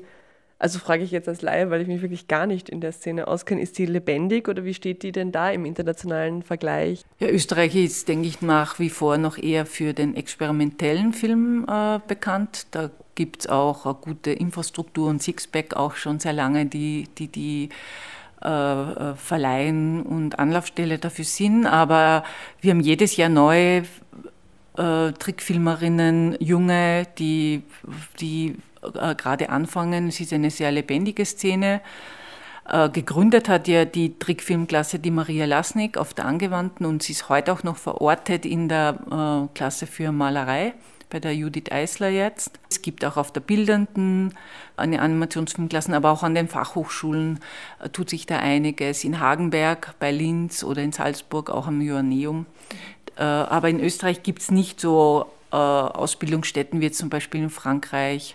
also 0.59 0.79
frage 0.79 1.03
ich 1.05 1.11
jetzt 1.11 1.29
als 1.29 1.43
Laie, 1.43 1.71
weil 1.71 1.81
ich 1.81 1.89
mich 1.89 2.03
wirklich 2.03 2.29
gar 2.29 2.47
nicht 2.47 2.69
in 2.69 2.81
der 2.81 2.93
Szene 2.93 3.29
auskenne, 3.29 3.63
ist 3.63 3.79
die 3.79 3.87
lebendig 3.87 4.49
oder 4.49 4.65
wie 4.65 4.75
steht 4.75 5.03
die 5.03 5.13
denn 5.13 5.33
da 5.33 5.51
im 5.51 5.65
internationalen 5.65 6.43
Vergleich? 6.43 7.03
Ja, 7.19 7.29
Österreich 7.29 7.75
ist, 7.75 8.09
denke 8.09 8.29
ich, 8.29 8.43
nach 8.43 8.79
wie 8.79 8.91
vor 8.91 9.19
noch 9.19 9.39
eher 9.39 9.67
für 9.67 9.93
den 9.93 10.17
experimentellen 10.17 11.13
Film 11.13 11.67
äh, 11.69 11.99
bekannt. 12.07 12.67
Da 12.71 12.91
gibt 13.15 13.41
es 13.41 13.47
auch 13.49 13.87
eine 13.87 13.95
gute 13.95 14.33
Infrastruktur 14.33 15.09
und 15.09 15.23
Sixpack 15.23 15.75
auch 15.75 15.97
schon 15.97 16.19
sehr 16.19 16.33
lange, 16.33 16.67
die 16.67 17.09
die, 17.19 17.29
die 17.29 17.69
äh, 18.43 19.15
verleihen 19.15 20.03
und 20.03 20.39
Anlaufstelle 20.39 20.99
dafür 20.99 21.25
sind. 21.25 21.67
Aber 21.67 22.25
wir 22.61 22.73
haben 22.73 22.81
jedes 22.81 23.17
Jahr 23.17 23.29
neue 23.29 23.85
äh, 24.77 25.13
Trickfilmerinnen, 25.13 26.37
junge, 26.41 27.07
die, 27.19 27.63
die 28.21 28.57
äh, 28.83 29.15
gerade 29.15 29.51
anfangen. 29.51 30.09
Es 30.09 30.21
ist 30.21 30.33
eine 30.33 30.51
sehr 30.51 30.73
lebendige 30.73 31.25
Szene. 31.25 31.81
Äh, 32.69 32.89
gegründet 32.91 33.49
hat 33.49 33.69
ja 33.69 33.85
die 33.85 34.19
Trickfilmklasse 34.19 34.99
die 34.99 35.11
Maria 35.11 35.47
Lasnik 35.47 35.99
auf 35.99 36.15
der 36.15 36.27
Angewandten 36.27 36.87
und 36.87 37.03
sie 37.03 37.13
ist 37.13 37.29
heute 37.29 37.53
auch 37.53 37.65
noch 37.65 37.77
verortet 37.77 38.47
in 38.47 38.69
der 38.69 38.99
äh, 39.11 39.55
Klasse 39.55 39.87
für 39.87 40.13
Malerei 40.13 40.75
bei 41.13 41.21
der 41.21 41.35
Judith 41.35 41.71
Eisler 41.71 42.09
jetzt. 42.09 42.59
Es 42.71 42.81
gibt 42.81 43.05
auch 43.05 43.19
auf 43.19 43.33
der 43.33 43.43
Bildenden 43.43 44.33
eine 44.79 45.03
Animationsfilmklassen, 45.03 45.93
aber 45.93 46.11
auch 46.11 46.23
an 46.23 46.35
den 46.35 46.49
Fachhochschulen 46.49 47.39
äh, 47.81 47.91
tut 47.91 48.09
sich 48.09 48.25
da 48.25 48.39
einiges. 48.39 49.05
In 49.05 49.21
Hagenberg, 49.21 49.95
bei 49.99 50.11
Linz 50.11 50.65
oder 50.65 50.83
in 50.83 50.93
Salzburg 50.93 51.51
auch 51.51 51.67
am 51.67 51.83
Joanneum. 51.83 52.47
Äh, 53.17 53.25
aber 53.25 53.69
in 53.69 53.79
Österreich 53.79 54.23
gibt 54.23 54.41
es 54.41 54.51
nicht 54.51 54.81
so 54.81 55.27
äh, 55.53 55.57
Ausbildungsstätten 55.57 56.81
wie 56.81 56.91
zum 56.91 57.11
Beispiel 57.11 57.43
in 57.43 57.51
Frankreich, 57.51 58.35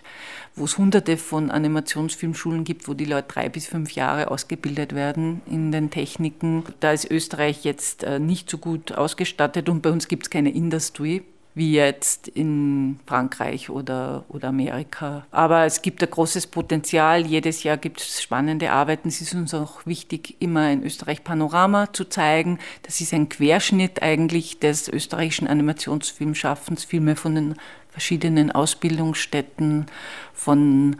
wo 0.54 0.64
es 0.64 0.78
hunderte 0.78 1.16
von 1.16 1.50
Animationsfilmschulen 1.50 2.62
gibt, 2.62 2.86
wo 2.86 2.94
die 2.94 3.06
Leute 3.06 3.26
drei 3.26 3.48
bis 3.48 3.66
fünf 3.66 3.90
Jahre 3.90 4.30
ausgebildet 4.30 4.94
werden 4.94 5.42
in 5.46 5.72
den 5.72 5.90
Techniken. 5.90 6.62
Da 6.78 6.92
ist 6.92 7.10
Österreich 7.10 7.64
jetzt 7.64 8.06
nicht 8.20 8.48
so 8.48 8.58
gut 8.58 8.92
ausgestattet 8.92 9.68
und 9.68 9.82
bei 9.82 9.90
uns 9.90 10.06
gibt 10.06 10.26
es 10.26 10.30
keine 10.30 10.50
Industrie 10.50 11.24
wie 11.54 11.72
jetzt 11.72 12.28
in 12.28 13.00
Frankreich 13.06 13.68
oder, 13.68 14.24
oder 14.28 14.48
Amerika. 14.48 15.26
Aber 15.30 15.64
es 15.64 15.82
gibt 15.82 16.02
ein 16.02 16.10
großes 16.10 16.46
Potenzial. 16.46 17.26
Jedes 17.26 17.64
Jahr 17.64 17.76
gibt 17.76 18.00
es 18.00 18.22
spannende 18.22 18.70
Arbeiten. 18.70 19.08
Es 19.08 19.20
ist 19.20 19.34
uns 19.34 19.54
auch 19.54 19.84
wichtig, 19.84 20.36
immer 20.40 20.60
ein 20.60 20.84
Österreich 20.84 21.24
Panorama 21.24 21.92
zu 21.92 22.04
zeigen. 22.04 22.58
Das 22.82 23.00
ist 23.00 23.12
ein 23.12 23.28
Querschnitt 23.28 24.02
eigentlich 24.02 24.60
des 24.60 24.88
österreichischen 24.88 25.48
Animationsfilmschaffens, 25.48 26.84
Filme 26.84 27.16
von 27.16 27.34
den 27.34 27.54
verschiedenen 27.88 28.52
Ausbildungsstätten, 28.52 29.86
von 30.32 30.96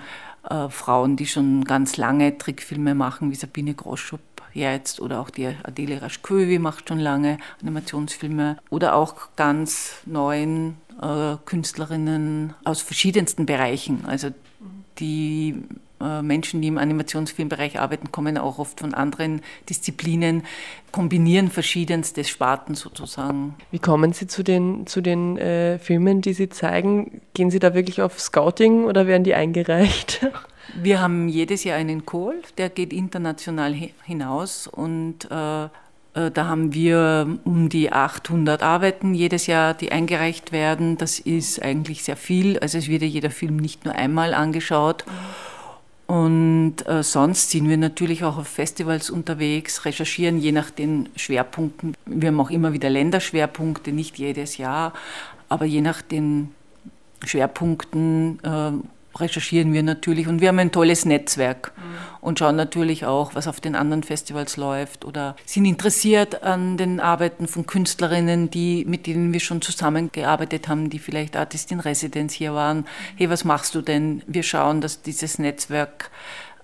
äh, 0.48 0.68
Frauen, 0.68 1.16
die 1.16 1.26
schon 1.26 1.64
ganz 1.64 1.96
lange 1.96 2.36
Trickfilme 2.38 2.94
machen, 2.94 3.30
wie 3.30 3.36
Sabine 3.36 3.74
Groschup 3.74 4.20
jetzt 4.54 5.00
oder 5.00 5.20
auch 5.20 5.30
die 5.30 5.48
Adele 5.62 6.02
Raschköwi 6.02 6.58
macht 6.58 6.88
schon 6.88 6.98
lange 6.98 7.38
Animationsfilme 7.60 8.58
oder 8.70 8.94
auch 8.94 9.28
ganz 9.36 10.02
neuen 10.06 10.76
äh, 11.00 11.36
Künstlerinnen 11.44 12.54
aus 12.64 12.80
verschiedensten 12.80 13.46
Bereichen. 13.46 14.04
Also 14.06 14.30
die 14.98 15.62
äh, 16.00 16.22
Menschen, 16.22 16.62
die 16.62 16.68
im 16.68 16.78
Animationsfilmbereich 16.78 17.80
arbeiten, 17.80 18.12
kommen 18.12 18.38
auch 18.38 18.58
oft 18.58 18.80
von 18.80 18.94
anderen 18.94 19.42
Disziplinen, 19.68 20.44
kombinieren 20.92 21.50
verschiedenste 21.50 22.24
Sparten 22.24 22.74
sozusagen. 22.74 23.54
Wie 23.70 23.78
kommen 23.78 24.12
Sie 24.12 24.26
zu 24.26 24.42
den, 24.42 24.86
zu 24.86 25.00
den 25.00 25.36
äh, 25.38 25.78
Filmen, 25.78 26.20
die 26.20 26.34
Sie 26.34 26.48
zeigen? 26.48 27.20
Gehen 27.34 27.50
Sie 27.50 27.58
da 27.58 27.74
wirklich 27.74 28.00
auf 28.02 28.20
Scouting 28.20 28.84
oder 28.84 29.06
werden 29.06 29.24
die 29.24 29.34
eingereicht? 29.34 30.26
Wir 30.74 31.00
haben 31.00 31.28
jedes 31.28 31.64
Jahr 31.64 31.76
einen 31.76 32.04
Call, 32.04 32.42
der 32.58 32.68
geht 32.68 32.92
international 32.92 33.74
hinaus 34.04 34.66
und 34.66 35.30
äh, 35.30 35.68
äh, 36.18 36.30
da 36.30 36.46
haben 36.46 36.74
wir 36.74 37.38
um 37.44 37.68
die 37.68 37.92
800 37.92 38.62
Arbeiten 38.62 39.14
jedes 39.14 39.46
Jahr, 39.46 39.74
die 39.74 39.92
eingereicht 39.92 40.52
werden. 40.52 40.98
Das 40.98 41.18
ist 41.18 41.62
eigentlich 41.62 42.02
sehr 42.02 42.16
viel. 42.16 42.58
Also 42.58 42.78
es 42.78 42.88
wird 42.88 43.02
ja 43.02 43.08
jeder 43.08 43.30
Film 43.30 43.56
nicht 43.56 43.84
nur 43.84 43.94
einmal 43.94 44.34
angeschaut. 44.34 45.04
Und 46.06 46.86
äh, 46.86 47.02
sonst 47.02 47.50
sind 47.50 47.68
wir 47.68 47.76
natürlich 47.76 48.24
auch 48.24 48.38
auf 48.38 48.48
Festivals 48.48 49.10
unterwegs, 49.10 49.84
recherchieren 49.84 50.38
je 50.38 50.52
nach 50.52 50.70
den 50.70 51.10
Schwerpunkten. 51.16 51.94
Wir 52.06 52.28
haben 52.28 52.40
auch 52.40 52.50
immer 52.50 52.72
wieder 52.72 52.88
Länderschwerpunkte, 52.88 53.92
nicht 53.92 54.16
jedes 54.16 54.56
Jahr, 54.56 54.94
aber 55.50 55.66
je 55.66 55.82
nach 55.82 56.00
den 56.00 56.54
Schwerpunkten 57.24 58.38
äh, 58.42 58.72
recherchieren 59.20 59.72
wir 59.72 59.82
natürlich 59.82 60.28
und 60.28 60.40
wir 60.40 60.48
haben 60.48 60.58
ein 60.58 60.72
tolles 60.72 61.04
Netzwerk 61.04 61.72
mhm. 61.76 61.82
und 62.20 62.38
schauen 62.38 62.56
natürlich 62.56 63.04
auch, 63.04 63.34
was 63.34 63.46
auf 63.46 63.60
den 63.60 63.74
anderen 63.74 64.02
Festivals 64.02 64.56
läuft 64.56 65.04
oder 65.04 65.36
sind 65.44 65.64
interessiert 65.64 66.42
an 66.42 66.76
den 66.76 67.00
Arbeiten 67.00 67.48
von 67.48 67.66
Künstlerinnen, 67.66 68.50
die, 68.50 68.84
mit 68.86 69.06
denen 69.06 69.32
wir 69.32 69.40
schon 69.40 69.62
zusammengearbeitet 69.62 70.68
haben, 70.68 70.90
die 70.90 70.98
vielleicht 70.98 71.36
Artist 71.36 71.70
in 71.72 71.80
Residence 71.80 72.34
hier 72.34 72.54
waren. 72.54 72.86
Hey, 73.16 73.30
was 73.30 73.44
machst 73.44 73.74
du 73.74 73.82
denn? 73.82 74.22
Wir 74.26 74.42
schauen, 74.42 74.80
dass 74.80 75.02
dieses 75.02 75.38
Netzwerk 75.38 76.10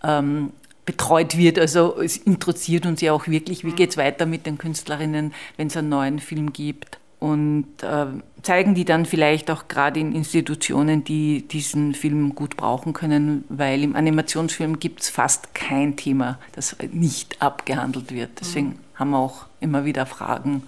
ähm, 0.02 0.52
betreut 0.86 1.36
wird. 1.36 1.58
Also 1.58 2.00
es 2.00 2.16
interessiert 2.16 2.86
uns 2.86 3.00
ja 3.00 3.12
auch 3.12 3.26
wirklich, 3.26 3.64
wie 3.64 3.70
mhm. 3.70 3.76
geht 3.76 3.90
es 3.90 3.96
weiter 3.96 4.26
mit 4.26 4.46
den 4.46 4.58
Künstlerinnen, 4.58 5.32
wenn 5.56 5.66
es 5.68 5.76
einen 5.76 5.88
neuen 5.88 6.18
Film 6.18 6.52
gibt 6.52 6.98
und 7.24 7.66
äh, 7.80 8.04
zeigen 8.42 8.74
die 8.74 8.84
dann 8.84 9.06
vielleicht 9.06 9.50
auch 9.50 9.66
gerade 9.66 9.98
in 9.98 10.14
Institutionen, 10.14 11.04
die 11.04 11.48
diesen 11.48 11.94
Film 11.94 12.34
gut 12.34 12.58
brauchen 12.58 12.92
können, 12.92 13.44
weil 13.48 13.82
im 13.82 13.96
Animationsfilm 13.96 14.78
gibt 14.78 15.00
es 15.00 15.08
fast 15.08 15.54
kein 15.54 15.96
Thema, 15.96 16.38
das 16.52 16.76
nicht 16.92 17.40
abgehandelt 17.40 18.12
wird. 18.12 18.28
Deswegen 18.40 18.68
mhm. 18.68 18.78
haben 18.96 19.10
wir 19.12 19.18
auch 19.20 19.46
immer 19.60 19.86
wieder 19.86 20.04
Fragen 20.04 20.64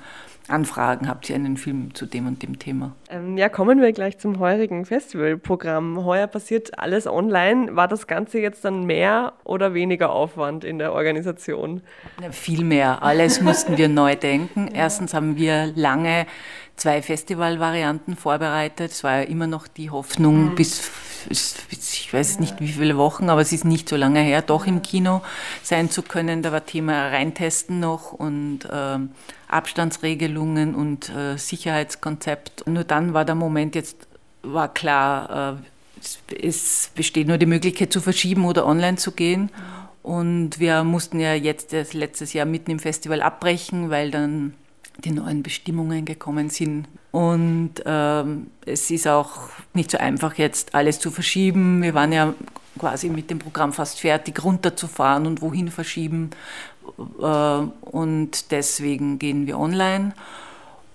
Anfragen, 0.48 1.08
habt 1.08 1.28
ihr 1.28 1.34
einen 1.34 1.56
Film 1.56 1.94
zu 1.94 2.06
dem 2.06 2.26
und 2.26 2.42
dem 2.42 2.58
Thema? 2.58 2.94
Ähm, 3.10 3.36
ja, 3.36 3.48
kommen 3.48 3.80
wir 3.80 3.92
gleich 3.92 4.18
zum 4.18 4.38
heurigen 4.38 4.84
Festivalprogramm. 4.84 6.04
Heuer 6.04 6.28
passiert 6.28 6.78
alles 6.78 7.06
online. 7.06 7.74
War 7.74 7.88
das 7.88 8.06
Ganze 8.06 8.38
jetzt 8.38 8.64
dann 8.64 8.84
mehr 8.84 9.32
oder 9.42 9.74
weniger 9.74 10.10
Aufwand 10.10 10.62
in 10.64 10.78
der 10.78 10.92
Organisation? 10.92 11.82
Ja, 12.22 12.30
viel 12.30 12.62
mehr. 12.64 13.02
Alles 13.02 13.40
mussten 13.42 13.76
wir 13.76 13.88
neu 13.88 14.14
denken. 14.14 14.68
Erstens 14.72 15.14
haben 15.14 15.36
wir 15.36 15.72
lange 15.74 16.26
zwei 16.76 17.02
Festivalvarianten 17.02 18.16
vorbereitet. 18.16 18.92
Es 18.92 19.02
war 19.02 19.18
ja 19.18 19.22
immer 19.22 19.46
noch 19.46 19.66
die 19.66 19.90
Hoffnung, 19.90 20.50
mhm. 20.50 20.54
bis 20.54 20.90
ich 21.28 22.12
weiß 22.12 22.38
nicht 22.38 22.60
wie 22.60 22.68
viele 22.68 22.96
Wochen, 22.96 23.30
aber 23.30 23.40
es 23.40 23.52
ist 23.52 23.64
nicht 23.64 23.88
so 23.88 23.96
lange 23.96 24.20
her, 24.20 24.42
doch 24.42 24.66
im 24.66 24.82
Kino 24.82 25.22
sein 25.62 25.90
zu 25.90 26.02
können. 26.02 26.42
Da 26.42 26.52
war 26.52 26.64
Thema 26.64 27.08
Reintesten 27.08 27.80
noch 27.80 28.12
und 28.12 28.64
äh, 28.66 28.98
Abstandsregelungen 29.48 30.74
und 30.74 31.08
äh, 31.10 31.36
Sicherheitskonzept. 31.36 32.66
Nur 32.66 32.84
dann 32.84 33.14
war 33.14 33.24
der 33.24 33.34
Moment 33.34 33.74
jetzt, 33.74 34.08
war 34.42 34.72
klar, 34.72 35.58
äh, 35.60 36.36
es 36.42 36.90
besteht 36.94 37.28
nur 37.28 37.38
die 37.38 37.46
Möglichkeit 37.46 37.92
zu 37.92 38.00
verschieben 38.00 38.44
oder 38.44 38.66
online 38.66 38.96
zu 38.96 39.12
gehen. 39.12 39.50
Und 40.02 40.60
wir 40.60 40.84
mussten 40.84 41.18
ja 41.18 41.34
jetzt 41.34 41.72
letztes 41.92 42.32
Jahr 42.32 42.46
mitten 42.46 42.70
im 42.70 42.78
Festival 42.78 43.22
abbrechen, 43.22 43.90
weil 43.90 44.10
dann 44.10 44.54
die 44.98 45.10
neuen 45.10 45.42
Bestimmungen 45.42 46.04
gekommen 46.04 46.48
sind. 46.48 46.86
Und 47.10 47.72
ähm, 47.84 48.48
es 48.64 48.90
ist 48.90 49.08
auch 49.08 49.48
nicht 49.74 49.90
so 49.90 49.98
einfach, 49.98 50.34
jetzt 50.34 50.74
alles 50.74 51.00
zu 51.00 51.10
verschieben. 51.10 51.82
Wir 51.82 51.94
waren 51.94 52.12
ja 52.12 52.34
quasi 52.78 53.08
mit 53.08 53.30
dem 53.30 53.38
Programm 53.38 53.72
fast 53.72 54.00
fertig, 54.00 54.42
runterzufahren 54.44 55.26
und 55.26 55.40
wohin 55.42 55.70
verschieben. 55.70 56.30
Äh, 57.20 57.86
und 57.90 58.50
deswegen 58.50 59.18
gehen 59.18 59.46
wir 59.46 59.58
online. 59.58 60.12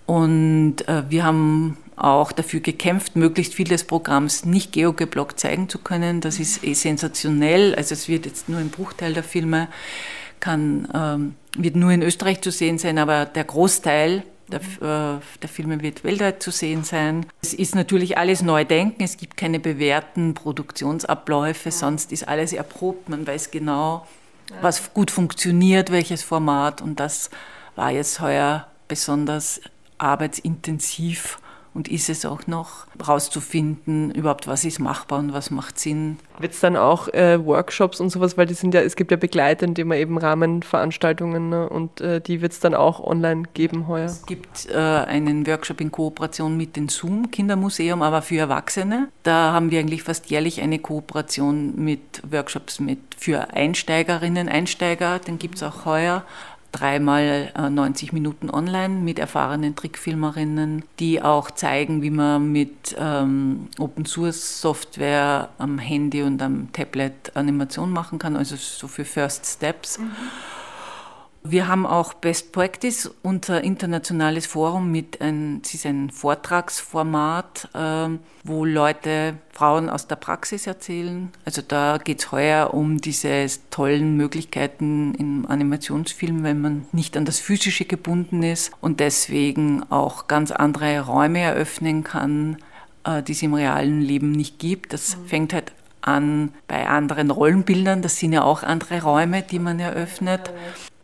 Und 0.06 0.88
äh, 0.88 1.04
wir 1.08 1.24
haben 1.24 1.76
auch 1.96 2.32
dafür 2.32 2.60
gekämpft, 2.60 3.16
möglichst 3.16 3.54
viel 3.54 3.68
des 3.68 3.84
Programms 3.84 4.44
nicht 4.44 4.72
geogeblockt 4.72 5.38
zeigen 5.38 5.68
zu 5.68 5.78
können. 5.78 6.20
Das 6.20 6.40
ist 6.40 6.64
eh 6.64 6.74
sensationell. 6.74 7.74
Also 7.74 7.94
es 7.94 8.08
wird 8.08 8.26
jetzt 8.26 8.48
nur 8.48 8.58
ein 8.58 8.70
Bruchteil 8.70 9.14
der 9.14 9.22
Filme 9.22 9.68
kann, 10.40 10.88
ähm, 10.92 11.34
wird 11.56 11.76
nur 11.76 11.92
in 11.92 12.02
Österreich 12.02 12.40
zu 12.40 12.50
sehen 12.50 12.76
sein, 12.78 12.98
aber 12.98 13.26
der 13.26 13.44
Großteil 13.44 14.24
der, 14.50 14.60
äh, 14.60 15.20
der, 15.40 15.48
Filme 15.48 15.80
wird 15.82 16.04
weltweit 16.04 16.42
zu 16.42 16.50
sehen 16.50 16.84
sein. 16.84 17.24
Es 17.40 17.54
ist 17.54 17.74
natürlich 17.74 18.18
alles 18.18 18.42
Neudenken, 18.42 19.02
es 19.02 19.16
gibt 19.16 19.36
keine 19.36 19.60
bewährten 19.60 20.34
Produktionsabläufe, 20.34 21.70
sonst 21.70 22.12
ist 22.12 22.28
alles 22.28 22.52
erprobt, 22.52 23.08
man 23.08 23.26
weiß 23.26 23.50
genau, 23.50 24.06
was 24.60 24.92
gut 24.94 25.10
funktioniert, 25.10 25.90
welches 25.90 26.22
Format. 26.22 26.80
Und 26.80 27.00
das 27.00 27.30
war 27.74 27.90
jetzt 27.90 28.20
heuer 28.20 28.66
besonders 28.88 29.60
arbeitsintensiv 29.98 31.38
und 31.74 31.88
ist 31.88 32.08
es 32.08 32.26
auch 32.26 32.46
noch, 32.46 32.86
rauszufinden, 33.06 34.10
überhaupt 34.10 34.46
was 34.46 34.64
ist 34.64 34.78
machbar 34.78 35.18
und 35.18 35.32
was 35.32 35.50
macht 35.50 35.78
Sinn. 35.78 36.18
Wird 36.38 36.52
es 36.52 36.60
dann 36.60 36.76
auch 36.76 37.08
äh, 37.08 37.44
Workshops 37.44 38.00
und 38.00 38.10
sowas, 38.10 38.36
weil 38.36 38.46
die 38.46 38.54
sind 38.54 38.74
ja, 38.74 38.80
es 38.80 38.96
gibt 38.96 39.10
ja 39.10 39.16
begleitend 39.16 39.78
immer 39.78 39.96
eben 39.96 40.18
Rahmenveranstaltungen 40.18 41.48
ne? 41.48 41.68
und 41.68 42.00
äh, 42.00 42.20
die 42.20 42.42
wird 42.42 42.52
es 42.52 42.60
dann 42.60 42.74
auch 42.74 43.00
online 43.00 43.44
geben 43.54 43.88
heuer. 43.88 44.06
Es 44.06 44.26
gibt 44.26 44.68
äh, 44.70 44.76
einen 44.76 45.46
Workshop 45.46 45.80
in 45.80 45.90
Kooperation 45.90 46.56
mit 46.56 46.76
dem 46.76 46.88
Zoom 46.88 47.30
Kindermuseum, 47.30 48.02
aber 48.02 48.22
für 48.22 48.38
Erwachsene. 48.38 49.08
Da 49.22 49.52
haben 49.52 49.70
wir 49.70 49.80
eigentlich 49.80 50.02
fast 50.02 50.30
jährlich 50.30 50.60
eine 50.60 50.78
Kooperation 50.78 51.74
mit 51.76 52.22
Workshops 52.30 52.80
mit 52.80 52.98
für 53.16 53.52
Einsteigerinnen, 53.54 54.48
Einsteiger, 54.48 55.18
den 55.20 55.38
gibt 55.38 55.56
es 55.56 55.62
auch 55.62 55.84
heuer 55.84 56.24
dreimal 56.72 57.52
90 57.70 58.08
äh, 58.10 58.14
Minuten 58.14 58.50
online 58.50 58.94
mit 58.94 59.18
erfahrenen 59.18 59.76
Trickfilmerinnen, 59.76 60.84
die 60.98 61.22
auch 61.22 61.50
zeigen, 61.50 62.02
wie 62.02 62.10
man 62.10 62.50
mit 62.50 62.96
ähm, 62.98 63.68
Open 63.78 64.06
Source 64.06 64.60
Software 64.60 65.50
am 65.58 65.78
Handy 65.78 66.22
und 66.22 66.42
am 66.42 66.72
Tablet 66.72 67.36
Animation 67.36 67.90
machen 67.90 68.18
kann, 68.18 68.36
also 68.36 68.56
so 68.56 68.88
für 68.88 69.04
First 69.04 69.46
Steps. 69.46 69.98
Mhm. 69.98 70.10
Wir 71.44 71.66
haben 71.66 71.86
auch 71.86 72.14
Best 72.14 72.52
Practice, 72.52 73.10
unser 73.22 73.64
internationales 73.64 74.46
Forum 74.46 74.92
mit 74.92 75.20
ein, 75.20 75.60
es 75.64 75.74
ist 75.74 75.86
ein 75.86 76.10
Vortragsformat, 76.10 77.68
äh, 77.74 78.08
wo 78.44 78.64
Leute, 78.64 79.34
Frauen 79.50 79.90
aus 79.90 80.06
der 80.06 80.16
Praxis 80.16 80.68
erzählen. 80.68 81.30
Also 81.44 81.60
da 81.66 81.98
geht 81.98 82.20
es 82.20 82.30
heuer 82.30 82.72
um 82.72 82.98
diese 83.00 83.46
tollen 83.70 84.16
Möglichkeiten 84.16 85.14
im 85.16 85.46
Animationsfilm, 85.48 86.44
wenn 86.44 86.60
man 86.60 86.86
nicht 86.92 87.16
an 87.16 87.24
das 87.24 87.40
Physische 87.40 87.86
gebunden 87.86 88.44
ist 88.44 88.70
und 88.80 89.00
deswegen 89.00 89.82
auch 89.90 90.28
ganz 90.28 90.52
andere 90.52 91.00
Räume 91.00 91.40
eröffnen 91.40 92.04
kann, 92.04 92.58
äh, 93.04 93.20
die 93.20 93.32
es 93.32 93.42
im 93.42 93.54
realen 93.54 94.00
Leben 94.00 94.30
nicht 94.30 94.60
gibt. 94.60 94.92
Das 94.92 95.16
mhm. 95.16 95.26
fängt 95.26 95.54
halt 95.54 95.72
an 96.02 96.52
bei 96.68 96.86
anderen 96.88 97.32
Rollenbildern. 97.32 98.00
Das 98.00 98.18
sind 98.18 98.32
ja 98.32 98.44
auch 98.44 98.62
andere 98.62 99.02
Räume, 99.02 99.42
die 99.42 99.58
man 99.58 99.80
eröffnet 99.80 100.52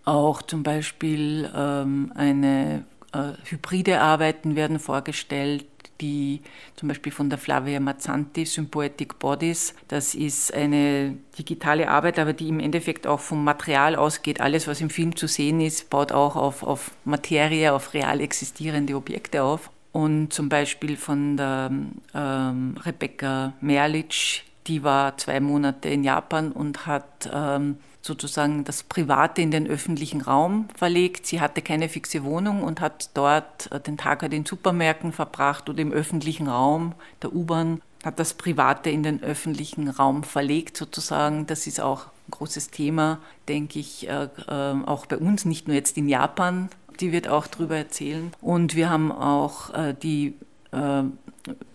auch 0.09 0.43
zum 0.43 0.63
Beispiel 0.63 1.51
ähm, 1.55 2.13
eine 2.15 2.85
äh, 3.13 3.33
hybride 3.45 4.01
Arbeiten 4.01 4.57
werden 4.57 4.79
vorgestellt, 4.79 5.67
die 6.01 6.41
zum 6.77 6.89
Beispiel 6.89 7.13
von 7.13 7.29
der 7.29 7.39
Flavia 7.39 7.81
Mazzanti, 7.81 8.47
Sympoetic 8.47 9.19
Bodies. 9.19 9.75
Das 9.89 10.15
ist 10.15 10.55
eine 10.55 11.17
digitale 11.39 11.89
Arbeit, 11.89 12.19
aber 12.19 12.33
die 12.33 12.49
im 12.49 12.61
Endeffekt 12.61 13.07
auch 13.07 13.21
vom 13.21 13.45
Material 13.45 13.97
ausgeht. 13.97 14.41
Alles, 14.41 14.67
was 14.67 14.81
im 14.81 14.91
Film 14.91 15.15
zu 15.17 15.27
sehen 15.27 15.61
ist, 15.61 15.91
baut 15.91 16.13
auch 16.13 16.37
auf, 16.37 16.63
auf 16.63 16.93
Materie, 17.05 17.73
auf 17.73 17.95
real 17.95 18.21
existierende 18.21 18.95
Objekte 18.95 19.43
auf. 19.43 19.71
Und 19.93 20.33
zum 20.33 20.49
Beispiel 20.49 20.97
von 20.97 21.37
der 21.37 21.71
ähm, 22.15 22.77
Rebecca 22.85 23.55
Merlic, 23.61 24.45
die 24.67 24.83
war 24.85 25.17
zwei 25.17 25.41
Monate 25.41 25.89
in 25.89 26.05
Japan 26.05 26.53
und 26.53 26.87
hat 26.87 27.29
ähm, 27.33 27.79
sozusagen 28.09 28.65
das 28.65 28.83
Private 28.83 29.41
in 29.41 29.53
den 29.53 29.69
öffentlichen 29.69 30.21
Raum 30.21 30.69
verlegt. 30.75 31.27
Sie 31.27 31.41
hatte 31.41 31.63
keine 31.63 31.89
fixe 31.89 32.25
Wohnung 32.25 32.65
und 32.65 32.81
hat 32.81 33.11
dort 33.15 33.71
äh, 33.71 33.79
den 33.79 33.97
Tag 33.97 34.25
in 34.25 34.33
den 34.33 34.45
Supermärkten 34.45 35.13
verbracht 35.13 35.69
oder 35.69 35.81
im 35.81 35.93
öffentlichen 35.93 36.49
Raum 36.49 36.95
der 37.23 37.33
U-Bahn, 37.33 37.81
hat 38.03 38.19
das 38.19 38.35
Private 38.35 38.91
in 38.91 39.03
den 39.05 39.23
öffentlichen 39.23 39.89
Raum 39.89 40.25
verlegt 40.25 40.77
sozusagen. 40.77 41.47
Das 41.47 41.69
ist 41.69 41.81
auch 41.81 42.07
ein 42.07 42.33
großes 42.33 42.71
Thema, 42.71 43.21
denke 43.47 43.79
ich, 43.79 44.09
äh, 44.09 44.29
äh, 44.49 44.85
auch 44.87 45.07
bei 45.07 45.19
uns, 45.19 45.45
nicht 45.45 45.69
nur 45.69 45.77
jetzt 45.77 45.97
in 45.97 46.09
Japan. 46.09 46.69
Die 46.99 47.13
wird 47.13 47.29
auch 47.29 47.47
darüber 47.47 47.77
erzählen. 47.77 48.33
Und 48.41 48.75
wir 48.75 48.91
haben 48.91 49.13
auch 49.13 49.71
die 50.03 50.35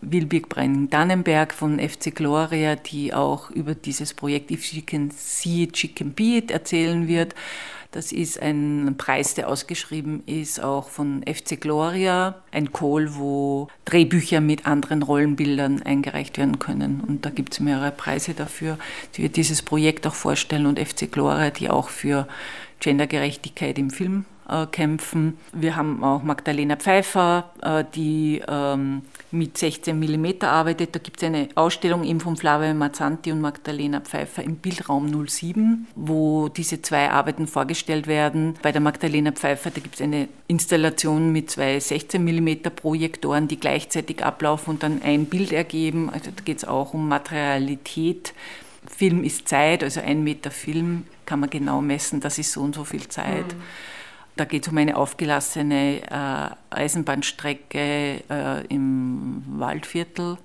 Wilbig 0.02 0.50
Brenning-Dannenberg 0.50 1.54
von 1.54 1.80
FC 1.80 2.14
Gloria, 2.14 2.76
die 2.76 3.14
auch 3.14 3.50
über 3.52 3.76
dieses 3.76 4.14
Projekt 4.14 4.52
If 4.52 4.64
She 4.64 4.82
Can 4.82 5.12
See 5.12 5.64
It, 5.64 5.78
She 5.78 5.90
Can 5.90 6.14
Be 6.14 6.38
It 6.38 6.52
erzählen 6.52 7.08
wird. 7.08 7.36
Das 7.94 8.12
ist 8.12 8.42
ein 8.42 8.96
Preis, 8.98 9.36
der 9.36 9.48
ausgeschrieben 9.48 10.24
ist, 10.26 10.60
auch 10.64 10.90
von 10.90 11.24
FC 11.28 11.62
Gloria, 11.62 12.42
ein 12.52 12.74
Call, 12.74 13.16
wo 13.16 13.68
Drehbücher 13.86 14.42
mit 14.42 14.66
anderen 14.66 15.04
Rollenbildern 15.04 15.84
eingereicht 15.84 16.40
werden 16.40 16.58
können. 16.58 17.02
Und 17.08 17.24
da 17.24 17.30
gibt 17.30 17.54
es 17.54 17.60
mehrere 17.60 17.92
Preise 17.92 18.34
dafür. 18.34 18.80
Sie 19.12 19.22
wird 19.22 19.36
dieses 19.36 19.62
Projekt 19.62 20.08
auch 20.08 20.16
vorstellen 20.16 20.66
und 20.66 20.80
FC 20.80 21.12
Gloria, 21.12 21.52
die 21.52 21.70
auch 21.70 21.90
für 21.90 22.28
Gendergerechtigkeit 22.80 23.78
im 23.78 23.92
Film 23.92 24.26
kämpfen. 24.72 25.38
Wir 25.54 25.76
haben 25.76 26.04
auch 26.04 26.24
Magdalena 26.24 26.76
Pfeiffer, 26.76 27.52
äh, 27.62 27.84
die 27.96 28.42
ähm, 28.48 29.04
mit 29.32 29.58
16 29.58 29.98
mm 29.98 30.44
arbeitet. 30.44 30.96
Da 30.96 31.00
gibt 31.00 31.22
es 31.22 31.28
eine 31.28 31.50
Ausstellung 31.56 32.04
eben 32.04 32.20
von 32.20 32.36
Flavio 32.36 32.74
Mazzanti 32.74 33.32
und 33.32 33.42
Magdalena 33.42 34.02
Pfeiffer 34.02 34.44
im 34.44 34.58
Bildraum 34.58 35.28
07, 35.28 35.88
wo 35.96 36.50
diese 36.50 36.82
zwei 36.82 37.10
Arbeiten 37.10 37.48
vorgestellt 37.48 38.08
werden. 38.08 38.56
Bei 38.62 38.72
der 38.72 38.82
Magdalena 38.82 39.32
Pfeiffer, 39.32 39.72
da 39.72 39.80
gibt 39.80 39.96
es 39.96 40.02
eine 40.02 40.28
Installation 40.48 41.32
mit 41.32 41.52
zwei 41.52 41.80
16 41.80 42.24
mm 42.24 42.64
Projektoren, 42.76 43.48
die 43.48 43.60
gleichzeitig 43.60 44.24
ablaufen 44.24 44.72
und 44.72 44.84
dann 44.84 45.02
ein 45.04 45.26
Bild 45.26 45.52
ergeben. 45.52 46.10
Also 46.10 46.32
da 46.36 46.44
geht 46.44 46.58
es 46.58 46.66
auch 46.66 46.94
um 46.94 47.08
Materialität. 47.08 48.34
Film 48.86 49.24
ist 49.24 49.48
Zeit, 49.48 49.84
also 49.84 50.02
ein 50.02 50.24
Meter 50.24 50.52
Film 50.52 51.06
kann 51.26 51.40
man 51.40 51.50
genau 51.50 51.82
messen, 51.82 52.20
das 52.20 52.38
ist 52.38 52.52
so 52.52 52.62
und 52.62 52.76
so 52.76 52.84
viel 52.84 53.08
Zeit. 53.08 53.48
Mhm. 53.48 53.62
Da 54.36 54.46
geht 54.46 54.66
es 54.66 54.72
um 54.72 54.78
eine 54.78 54.98
aufgelassene 54.98 56.02
äh, 56.10 56.76
Eisenbahnstrecke 56.76 58.24
äh, 58.30 58.66
im 58.68 59.44
Waldviertel, 59.48 60.38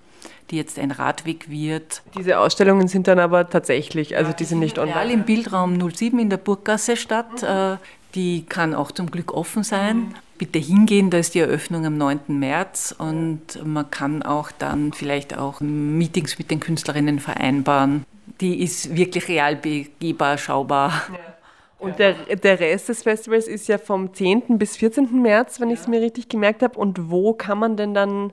die 0.51 0.57
jetzt 0.57 0.79
ein 0.79 0.91
Radweg 0.91 1.49
wird. 1.49 2.03
Diese 2.17 2.39
Ausstellungen 2.39 2.89
sind 2.89 3.09
dann 3.09 3.19
aber 3.19 3.49
tatsächlich, 3.49 4.17
also 4.17 4.31
ja, 4.31 4.37
die, 4.37 4.45
sind 4.45 4.59
nicht 4.59 4.79
online. 4.79 5.13
im 5.13 5.23
Bildraum 5.25 5.91
07 5.91 6.19
in 6.19 6.29
der 6.29 6.37
Burggasse 6.37 6.97
statt. 6.97 7.43
Mhm. 7.43 7.49
Äh, 7.49 7.77
die 8.15 8.45
kann 8.47 8.75
auch 8.75 8.91
zum 8.91 9.11
Glück 9.11 9.33
offen 9.33 9.63
sein. 9.63 9.97
Mhm. 9.97 10.15
Bitte 10.39 10.59
hingehen, 10.59 11.11
da 11.11 11.19
ist 11.19 11.35
die 11.35 11.41
Eröffnung 11.41 11.85
am 11.85 11.99
9. 11.99 12.21
März 12.29 12.95
und 12.97 13.65
man 13.65 13.91
kann 13.91 14.23
auch 14.23 14.53
dann 14.53 14.93
vielleicht 14.93 15.37
auch 15.37 15.61
Meetings 15.61 16.39
mit 16.39 16.51
den 16.51 16.61
Künstlerinnen 16.61 17.19
vereinbaren. 17.19 18.05
Die 18.41 18.63
ist 18.63 18.95
wirklich 18.95 19.27
real 19.27 19.57
begehbar, 19.57 20.39
schaubar. 20.39 20.93
Ja. 21.13 21.38
Und 21.79 21.99
der, 21.99 22.15
der 22.15 22.61
Rest 22.61 22.89
des 22.89 23.03
Festivals 23.05 23.47
ist 23.47 23.69
ja 23.69 23.77
vom 23.79 24.13
10. 24.13 24.59
bis 24.59 24.77
14. 24.77 25.23
März, 25.23 25.61
wenn 25.61 25.71
ich 25.71 25.79
es 25.81 25.87
mir 25.87 26.01
richtig 26.01 26.29
gemerkt 26.29 26.63
habe. 26.63 26.77
Und 26.79 27.11
wo 27.11 27.35
kann 27.35 27.59
man 27.59 27.77
denn 27.77 27.95
dann, 27.95 28.33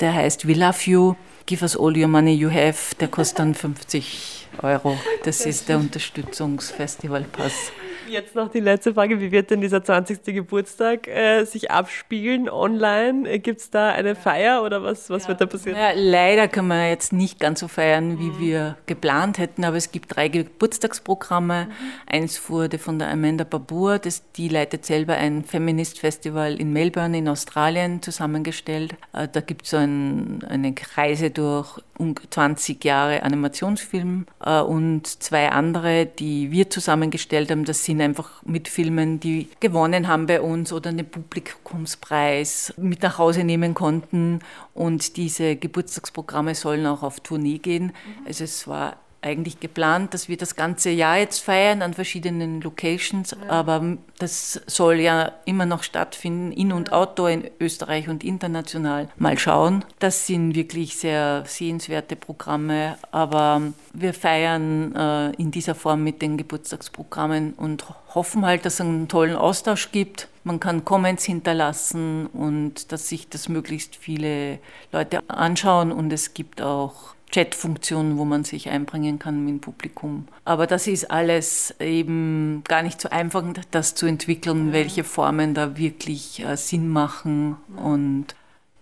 der 0.00 0.12
heißt 0.12 0.46
We 0.46 0.52
Love 0.52 0.78
You. 0.84 1.14
Give 1.46 1.62
us 1.62 1.74
all 1.78 1.96
your 1.96 2.08
money 2.08 2.34
you 2.34 2.50
have, 2.50 2.94
der 2.96 3.08
kostet 3.08 3.38
dann 3.38 3.54
50 3.54 4.48
Euro. 4.60 4.98
Das 5.24 5.46
ist 5.46 5.70
der 5.70 5.78
Unterstützungsfestivalpass. 5.78 7.72
Jetzt 8.12 8.34
noch 8.34 8.50
die 8.50 8.60
letzte 8.60 8.92
Frage. 8.92 9.20
Wie 9.20 9.32
wird 9.32 9.50
denn 9.50 9.62
dieser 9.62 9.82
20. 9.82 10.22
Geburtstag 10.22 11.08
äh, 11.08 11.44
sich 11.44 11.70
abspielen 11.70 12.50
online? 12.50 13.26
Äh, 13.26 13.38
Gibt 13.38 13.60
es 13.60 13.70
da 13.70 13.90
eine 13.90 14.14
Feier 14.14 14.62
oder 14.62 14.82
was, 14.82 15.08
was 15.08 15.22
ja. 15.22 15.28
wird 15.30 15.40
da 15.40 15.46
passieren? 15.46 15.78
Ja, 15.78 15.92
leider 15.94 16.46
können 16.46 16.68
wir 16.68 16.90
jetzt 16.90 17.14
nicht 17.14 17.40
ganz 17.40 17.60
so 17.60 17.68
feiern, 17.68 18.18
wie 18.18 18.28
mhm. 18.28 18.38
wir 18.38 18.76
geplant 18.84 19.38
hätten, 19.38 19.64
aber 19.64 19.78
es 19.78 19.92
gibt 19.92 20.14
drei 20.14 20.28
Geburtstagsprogramme. 20.28 21.68
Mhm. 21.68 21.72
Eins 22.06 22.50
wurde 22.50 22.76
von 22.76 22.98
der 22.98 23.08
Amanda 23.08 23.44
Babur, 23.44 23.98
das, 23.98 24.30
die 24.32 24.48
leitet 24.48 24.84
selber 24.84 25.14
ein 25.14 25.42
Feminist 25.42 25.98
Festival 25.98 26.60
in 26.60 26.70
Melbourne 26.70 27.16
in 27.16 27.28
Australien 27.28 28.02
zusammengestellt. 28.02 28.92
Äh, 29.14 29.28
da 29.32 29.40
gibt 29.40 29.64
es 29.64 29.70
so 29.70 29.78
ein, 29.78 30.44
eine 30.46 30.74
Reise 30.96 31.30
durch 31.30 31.80
um 31.96 32.14
20 32.28 32.84
Jahre 32.84 33.22
Animationsfilm 33.22 34.26
äh, 34.44 34.60
und 34.60 35.06
zwei 35.06 35.50
andere, 35.50 36.04
die 36.04 36.50
wir 36.50 36.68
zusammengestellt 36.68 37.50
haben. 37.50 37.64
Das 37.64 37.84
sind 37.84 38.01
einfach 38.02 38.42
mit 38.44 38.68
Filmen, 38.68 39.20
die 39.20 39.48
gewonnen 39.60 40.08
haben 40.08 40.26
bei 40.26 40.40
uns 40.40 40.72
oder 40.72 40.90
einen 40.90 41.08
Publikumspreis 41.08 42.74
mit 42.76 43.02
nach 43.02 43.18
Hause 43.18 43.44
nehmen 43.44 43.74
konnten. 43.74 44.40
Und 44.74 45.16
diese 45.16 45.56
Geburtstagsprogramme 45.56 46.54
sollen 46.54 46.86
auch 46.86 47.02
auf 47.02 47.20
Tournee 47.20 47.58
gehen. 47.58 47.92
Also 48.26 48.44
es 48.44 48.66
war 48.68 48.96
eigentlich 49.22 49.60
geplant, 49.60 50.14
dass 50.14 50.28
wir 50.28 50.36
das 50.36 50.56
ganze 50.56 50.90
Jahr 50.90 51.16
jetzt 51.16 51.38
feiern 51.38 51.80
an 51.80 51.94
verschiedenen 51.94 52.60
Locations, 52.60 53.30
ja. 53.30 53.48
aber 53.48 53.96
das 54.18 54.60
soll 54.66 55.00
ja 55.00 55.32
immer 55.44 55.64
noch 55.64 55.84
stattfinden, 55.84 56.52
in 56.52 56.72
und 56.72 56.92
outdoor 56.92 57.30
in 57.30 57.50
Österreich 57.60 58.08
und 58.08 58.24
international. 58.24 59.08
Mal 59.16 59.38
schauen. 59.38 59.84
Das 60.00 60.26
sind 60.26 60.54
wirklich 60.54 60.96
sehr 60.96 61.44
sehenswerte 61.46 62.16
Programme, 62.16 62.98
aber 63.12 63.62
wir 63.92 64.12
feiern 64.12 64.94
äh, 64.94 65.30
in 65.40 65.50
dieser 65.50 65.74
Form 65.74 66.02
mit 66.02 66.20
den 66.20 66.36
Geburtstagsprogrammen 66.36 67.54
und 67.54 67.84
hoffen 68.14 68.44
halt, 68.44 68.64
dass 68.64 68.74
es 68.74 68.80
einen 68.80 69.08
tollen 69.08 69.36
Austausch 69.36 69.92
gibt. 69.92 70.28
Man 70.44 70.58
kann 70.58 70.84
Comments 70.84 71.22
hinterlassen 71.22 72.26
und 72.26 72.90
dass 72.90 73.08
sich 73.08 73.28
das 73.28 73.48
möglichst 73.48 73.94
viele 73.94 74.58
Leute 74.90 75.20
anschauen 75.28 75.92
und 75.92 76.12
es 76.12 76.34
gibt 76.34 76.60
auch 76.60 77.14
Chat-Funktion, 77.32 78.18
wo 78.18 78.24
man 78.24 78.44
sich 78.44 78.68
einbringen 78.68 79.18
kann 79.18 79.44
mit 79.44 79.54
dem 79.54 79.60
Publikum. 79.60 80.28
Aber 80.44 80.66
das 80.66 80.86
ist 80.86 81.10
alles 81.10 81.74
eben 81.80 82.62
gar 82.68 82.82
nicht 82.82 83.00
so 83.00 83.08
einfach, 83.08 83.42
das 83.70 83.94
zu 83.94 84.06
entwickeln, 84.06 84.72
welche 84.72 85.02
Formen 85.02 85.54
da 85.54 85.76
wirklich 85.76 86.44
äh, 86.44 86.56
Sinn 86.56 86.88
machen. 86.88 87.56
Und 87.76 88.36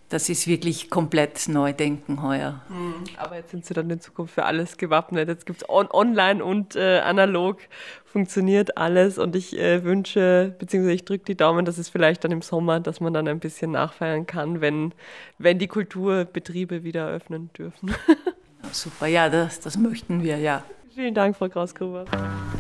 das 0.09 0.29
ist 0.29 0.49
wirklich 0.49 0.91
komplett 0.91 1.49
Neudenken 1.49 2.21
heuer. 2.21 2.61
Hm, 2.67 3.05
aber 3.17 3.37
jetzt 3.37 3.53
sind 3.53 3.65
Sie 3.65 3.75
dann 3.75 3.89
in 3.89 4.01
Zukunft 4.01 4.35
für 4.35 4.45
alles 4.45 4.77
gewappnet. 4.77 5.29
Jetzt 5.29 5.47
gibt 5.47 5.63
es 5.63 5.69
on 5.69 5.89
online 5.89 6.45
und 6.45 6.75
äh, 6.75 6.99
analog 6.99 7.59
funktioniert 8.05 8.77
alles 8.77 9.19
und 9.19 9.37
ich 9.37 9.57
äh, 9.57 9.85
wünsche, 9.85 10.53
beziehungsweise 10.59 10.95
ich 10.95 11.05
drücke 11.05 11.25
die 11.27 11.37
Daumen, 11.37 11.65
dass 11.65 11.79
es 11.79 11.89
vielleicht 11.89 12.25
dann 12.25 12.33
im 12.33 12.43
Sommer, 12.43 12.81
dass 12.81 13.01
man 13.01 13.15
dann 13.15 13.29
ein 13.29 13.39
bisschen 13.39 13.71
nachfeiern 13.71 14.27
kann, 14.27 14.61
wenn, 14.61 14.93
wenn 15.39 15.61
die 15.61 15.69
Kulturbetriebe 15.69 16.83
wieder 16.83 17.09
öffnen 17.09 17.51
dürfen. 17.57 17.95
Ja, 18.63 18.69
super, 18.73 19.07
ja, 19.07 19.29
das, 19.29 19.61
das 19.61 19.77
möchten 19.77 20.23
wir, 20.23 20.39
ja. 20.39 20.63
Vielen 20.95 21.15
Dank, 21.15 21.37
Frau 21.37 21.49
Krausgruber. 21.49 22.05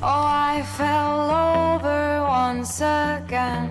Oh, 0.01 0.07
I 0.07 0.63
fell 0.63 0.87
over 0.87 2.27
once 2.29 2.81
again. 2.81 3.71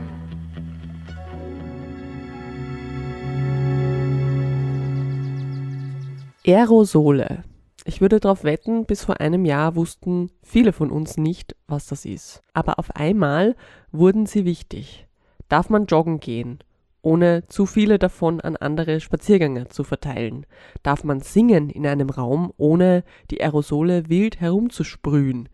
Aerosole. 6.45 7.43
Ich 7.85 8.01
würde 8.01 8.19
darauf 8.19 8.43
wetten, 8.43 8.85
bis 8.85 9.03
vor 9.03 9.19
einem 9.19 9.45
Jahr 9.45 9.75
wussten 9.75 10.29
viele 10.43 10.73
von 10.73 10.91
uns 10.91 11.17
nicht, 11.17 11.55
was 11.67 11.87
das 11.87 12.05
ist. 12.05 12.41
Aber 12.53 12.79
auf 12.79 12.95
einmal 12.95 13.55
wurden 13.91 14.25
sie 14.25 14.45
wichtig. 14.45 15.07
Darf 15.47 15.69
man 15.69 15.85
joggen 15.85 16.19
gehen, 16.19 16.59
ohne 17.01 17.47
zu 17.47 17.65
viele 17.65 17.99
davon 17.99 18.41
an 18.41 18.55
andere 18.55 18.99
Spaziergänger 18.99 19.69
zu 19.69 19.83
verteilen? 19.83 20.45
Darf 20.83 21.03
man 21.03 21.21
singen 21.21 21.69
in 21.69 21.87
einem 21.87 22.09
Raum, 22.09 22.53
ohne 22.57 23.03
die 23.31 23.41
Aerosole 23.41 24.09
wild 24.09 24.39
herumzusprühen? 24.39 25.49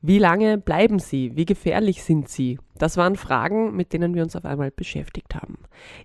Wie 0.00 0.18
lange 0.18 0.58
bleiben 0.58 0.98
sie? 0.98 1.36
Wie 1.36 1.44
gefährlich 1.44 2.02
sind 2.02 2.28
sie? 2.28 2.58
Das 2.78 2.96
waren 2.96 3.16
Fragen, 3.16 3.76
mit 3.76 3.92
denen 3.92 4.14
wir 4.14 4.22
uns 4.22 4.36
auf 4.36 4.44
einmal 4.44 4.70
beschäftigt 4.70 5.34
haben. 5.34 5.58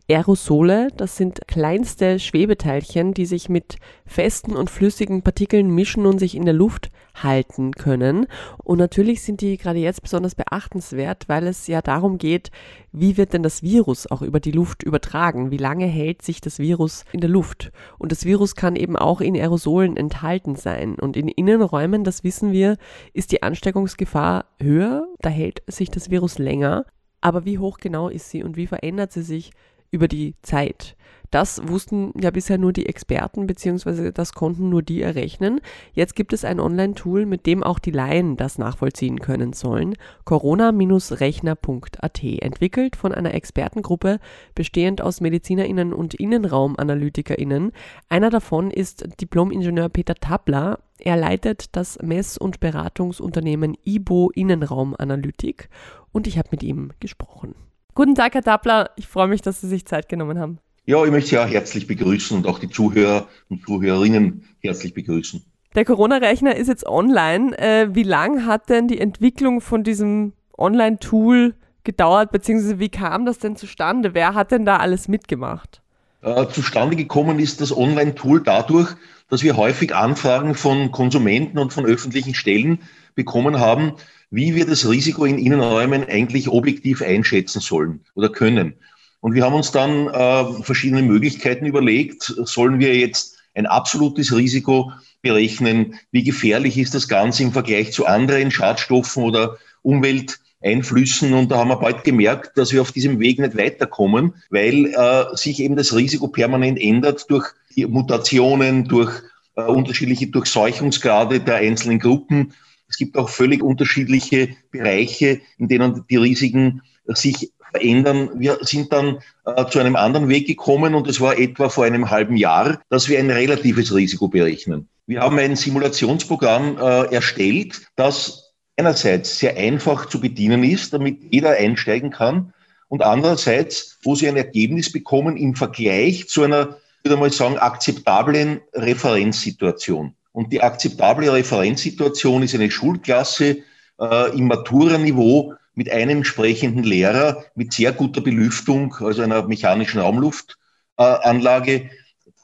Aerosole, 0.09 0.89
das 0.97 1.17
sind 1.17 1.47
kleinste 1.47 2.19
Schwebeteilchen, 2.19 3.13
die 3.13 3.25
sich 3.25 3.49
mit 3.49 3.77
festen 4.05 4.55
und 4.55 4.69
flüssigen 4.69 5.21
Partikeln 5.21 5.69
mischen 5.69 6.05
und 6.05 6.19
sich 6.19 6.35
in 6.35 6.45
der 6.45 6.53
Luft 6.53 6.89
halten 7.15 7.73
können. 7.73 8.27
Und 8.63 8.79
natürlich 8.79 9.21
sind 9.21 9.41
die 9.41 9.57
gerade 9.57 9.79
jetzt 9.79 10.01
besonders 10.01 10.35
beachtenswert, 10.35 11.25
weil 11.27 11.47
es 11.47 11.67
ja 11.67 11.81
darum 11.81 12.17
geht, 12.17 12.49
wie 12.91 13.17
wird 13.17 13.33
denn 13.33 13.43
das 13.43 13.63
Virus 13.63 14.09
auch 14.09 14.21
über 14.21 14.39
die 14.39 14.51
Luft 14.51 14.83
übertragen? 14.83 15.51
Wie 15.51 15.57
lange 15.57 15.85
hält 15.85 16.21
sich 16.21 16.41
das 16.41 16.59
Virus 16.59 17.05
in 17.11 17.21
der 17.21 17.29
Luft? 17.29 17.71
Und 17.97 18.11
das 18.11 18.25
Virus 18.25 18.55
kann 18.55 18.75
eben 18.75 18.95
auch 18.95 19.21
in 19.21 19.35
Aerosolen 19.35 19.97
enthalten 19.97 20.55
sein. 20.55 20.95
Und 20.95 21.17
in 21.17 21.27
Innenräumen, 21.27 22.03
das 22.03 22.23
wissen 22.23 22.51
wir, 22.51 22.77
ist 23.13 23.31
die 23.31 23.41
Ansteckungsgefahr 23.41 24.45
höher. 24.59 25.07
Da 25.19 25.29
hält 25.29 25.63
sich 25.67 25.89
das 25.89 26.09
Virus 26.09 26.37
länger 26.37 26.62
länger, 26.63 26.85
aber 27.21 27.45
wie 27.45 27.59
hoch 27.59 27.77
genau 27.77 28.09
ist 28.09 28.29
sie 28.29 28.43
und 28.43 28.55
wie 28.57 28.67
verändert 28.67 29.11
sie 29.11 29.23
sich 29.23 29.51
über 29.91 30.07
die 30.07 30.35
Zeit? 30.41 30.95
Das 31.33 31.67
wussten 31.67 32.13
ja 32.21 32.29
bisher 32.29 32.59
nur 32.59 32.73
die 32.73 32.85
Experten, 32.85 33.47
beziehungsweise 33.47 34.13
das 34.13 34.33
konnten 34.33 34.69
nur 34.69 34.83
die 34.83 35.01
errechnen. 35.01 35.61
Jetzt 35.93 36.15
gibt 36.15 36.31
es 36.31 36.45
ein 36.45 36.59
Online-Tool, 36.59 37.25
mit 37.25 37.47
dem 37.47 37.63
auch 37.63 37.79
die 37.79 37.89
Laien 37.89 38.37
das 38.37 38.59
nachvollziehen 38.59 39.19
können 39.19 39.51
sollen. 39.51 39.95
corona-rechner.at, 40.25 42.23
entwickelt 42.23 42.95
von 42.95 43.15
einer 43.15 43.33
Expertengruppe 43.33 44.19
bestehend 44.53 45.01
aus 45.01 45.21
MedizinerInnen 45.21 45.91
und 45.91 46.13
InnenraumanalytikerInnen. 46.13 47.71
Einer 48.09 48.29
davon 48.29 48.69
ist 48.69 49.19
Diplom-Ingenieur 49.19 49.89
Peter 49.89 50.13
Tabler. 50.13 50.81
Er 50.99 51.17
leitet 51.17 51.75
das 51.75 51.97
Mess- 52.03 52.37
und 52.37 52.59
Beratungsunternehmen 52.59 53.75
IBO 53.83 54.29
Innenraumanalytik 54.35 55.69
und 56.11 56.27
ich 56.27 56.37
habe 56.37 56.49
mit 56.51 56.61
ihm 56.61 56.91
gesprochen. 56.99 57.55
Guten 57.95 58.13
Tag, 58.13 58.35
Herr 58.35 58.43
Tabler. 58.43 58.91
Ich 58.97 59.07
freue 59.07 59.27
mich, 59.27 59.41
dass 59.41 59.61
Sie 59.61 59.67
sich 59.67 59.87
Zeit 59.87 60.07
genommen 60.09 60.37
haben. 60.37 60.59
Ja, 60.85 61.03
ich 61.05 61.11
möchte 61.11 61.29
Sie 61.29 61.37
auch 61.37 61.47
herzlich 61.47 61.87
begrüßen 61.87 62.35
und 62.35 62.45
auch 62.45 62.59
die 62.59 62.69
Zuhörer 62.69 63.29
und 63.49 63.65
Zuhörerinnen 63.65 64.43
herzlich 64.59 64.93
begrüßen. 64.93 65.41
Der 65.75 65.85
Corona-Rechner 65.85 66.57
ist 66.57 66.67
jetzt 66.67 66.85
online. 66.85 67.57
Äh, 67.57 67.95
wie 67.95 68.03
lang 68.03 68.45
hat 68.45 68.69
denn 68.69 68.89
die 68.89 68.99
Entwicklung 68.99 69.61
von 69.61 69.85
diesem 69.85 70.33
Online-Tool 70.57 71.55
gedauert, 71.85 72.31
beziehungsweise 72.31 72.79
wie 72.79 72.89
kam 72.89 73.25
das 73.25 73.39
denn 73.39 73.55
zustande? 73.55 74.13
Wer 74.13 74.33
hat 74.33 74.51
denn 74.51 74.65
da 74.65 74.77
alles 74.77 75.07
mitgemacht? 75.07 75.81
Äh, 76.21 76.47
zustande 76.47 76.97
gekommen 76.97 77.39
ist 77.39 77.61
das 77.61 77.75
Online-Tool 77.75 78.43
dadurch, 78.43 78.93
dass 79.29 79.41
wir 79.41 79.55
häufig 79.55 79.95
Anfragen 79.95 80.53
von 80.53 80.91
Konsumenten 80.91 81.59
und 81.59 81.71
von 81.71 81.85
öffentlichen 81.85 82.33
Stellen 82.33 82.79
bekommen 83.15 83.57
haben, 83.57 83.93
wie 84.31 84.53
wir 84.53 84.65
das 84.65 84.89
Risiko 84.89 85.23
in 85.23 85.37
Innenräumen 85.37 86.03
eigentlich 86.03 86.49
objektiv 86.49 87.01
einschätzen 87.01 87.61
sollen 87.61 88.01
oder 88.15 88.29
können. 88.29 88.73
Und 89.23 89.35
wir 89.35 89.45
haben 89.45 89.53
uns 89.53 89.71
dann 89.71 90.09
äh, 90.09 90.63
verschiedene 90.63 91.01
Möglichkeiten 91.01 91.65
überlegt. 91.65 92.23
Sollen 92.43 92.79
wir 92.79 92.93
jetzt 92.97 93.37
ein 93.53 93.65
absolutes 93.65 94.35
Risiko 94.35 94.91
berechnen? 95.21 95.97
Wie 96.11 96.25
gefährlich 96.25 96.77
ist 96.77 96.93
das 96.93 97.07
Ganze 97.07 97.43
im 97.43 97.53
Vergleich 97.53 97.93
zu 97.93 98.05
anderen 98.05 98.51
Schadstoffen 98.51 99.23
oder 99.23 99.55
Umwelteinflüssen? 99.81 101.31
Und 101.31 101.49
da 101.51 101.59
haben 101.59 101.69
wir 101.69 101.77
bald 101.77 102.03
gemerkt, 102.03 102.57
dass 102.57 102.73
wir 102.73 102.81
auf 102.81 102.91
diesem 102.91 103.21
Weg 103.21 103.39
nicht 103.39 103.55
weiterkommen, 103.55 104.33
weil 104.49 104.87
äh, 104.87 105.37
sich 105.37 105.61
eben 105.61 105.77
das 105.77 105.95
Risiko 105.95 106.27
permanent 106.27 106.77
ändert 106.81 107.23
durch 107.29 107.45
Mutationen, 107.77 108.89
durch 108.89 109.09
äh, 109.55 109.61
unterschiedliche 109.61 110.27
Durchseuchungsgrade 110.27 111.39
der 111.39 111.55
einzelnen 111.55 111.99
Gruppen. 111.99 112.51
Es 112.89 112.97
gibt 112.97 113.15
auch 113.15 113.29
völlig 113.29 113.63
unterschiedliche 113.63 114.49
Bereiche, 114.69 115.39
in 115.57 115.69
denen 115.69 116.03
die 116.09 116.17
Risiken 116.17 116.81
sich 117.05 117.53
verändern. 117.73 118.29
Wir 118.35 118.59
sind 118.61 118.93
dann 118.93 119.19
äh, 119.45 119.65
zu 119.65 119.79
einem 119.79 119.95
anderen 119.95 120.29
Weg 120.29 120.47
gekommen 120.47 120.95
und 120.95 121.07
es 121.07 121.19
war 121.19 121.37
etwa 121.37 121.69
vor 121.69 121.85
einem 121.85 122.09
halben 122.09 122.37
Jahr, 122.37 122.79
dass 122.89 123.09
wir 123.09 123.19
ein 123.19 123.31
relatives 123.31 123.93
Risiko 123.93 124.27
berechnen. 124.27 124.87
Wir 125.07 125.21
haben 125.21 125.37
ein 125.39 125.55
Simulationsprogramm 125.55 126.77
äh, 126.77 127.13
erstellt, 127.13 127.81
das 127.95 128.53
einerseits 128.77 129.39
sehr 129.39 129.57
einfach 129.57 130.07
zu 130.07 130.21
bedienen 130.21 130.63
ist, 130.63 130.93
damit 130.93 131.19
jeder 131.31 131.51
einsteigen 131.51 132.11
kann 132.11 132.53
und 132.87 133.01
andererseits, 133.01 133.97
wo 134.03 134.15
Sie 134.15 134.27
ein 134.27 134.37
Ergebnis 134.37 134.91
bekommen 134.91 135.35
im 135.35 135.55
Vergleich 135.55 136.27
zu 136.29 136.43
einer, 136.43 136.77
ich 136.99 137.09
würde 137.09 137.19
mal 137.19 137.31
sagen, 137.31 137.57
akzeptablen 137.57 138.61
Referenzsituation. 138.73 140.13
Und 140.31 140.53
die 140.53 140.61
akzeptable 140.61 141.31
Referenzsituation 141.33 142.43
ist 142.43 142.55
eine 142.55 142.71
Schulklasse 142.71 143.57
äh, 143.99 144.37
im 144.37 144.47
Matura-Niveau, 144.47 145.53
mit 145.75 145.91
einem 145.91 146.17
entsprechenden 146.17 146.83
Lehrer 146.83 147.45
mit 147.55 147.73
sehr 147.73 147.91
guter 147.91 148.21
Belüftung, 148.21 148.93
also 148.99 149.21
einer 149.21 149.47
mechanischen 149.47 149.99
Raumluftanlage, 149.99 151.89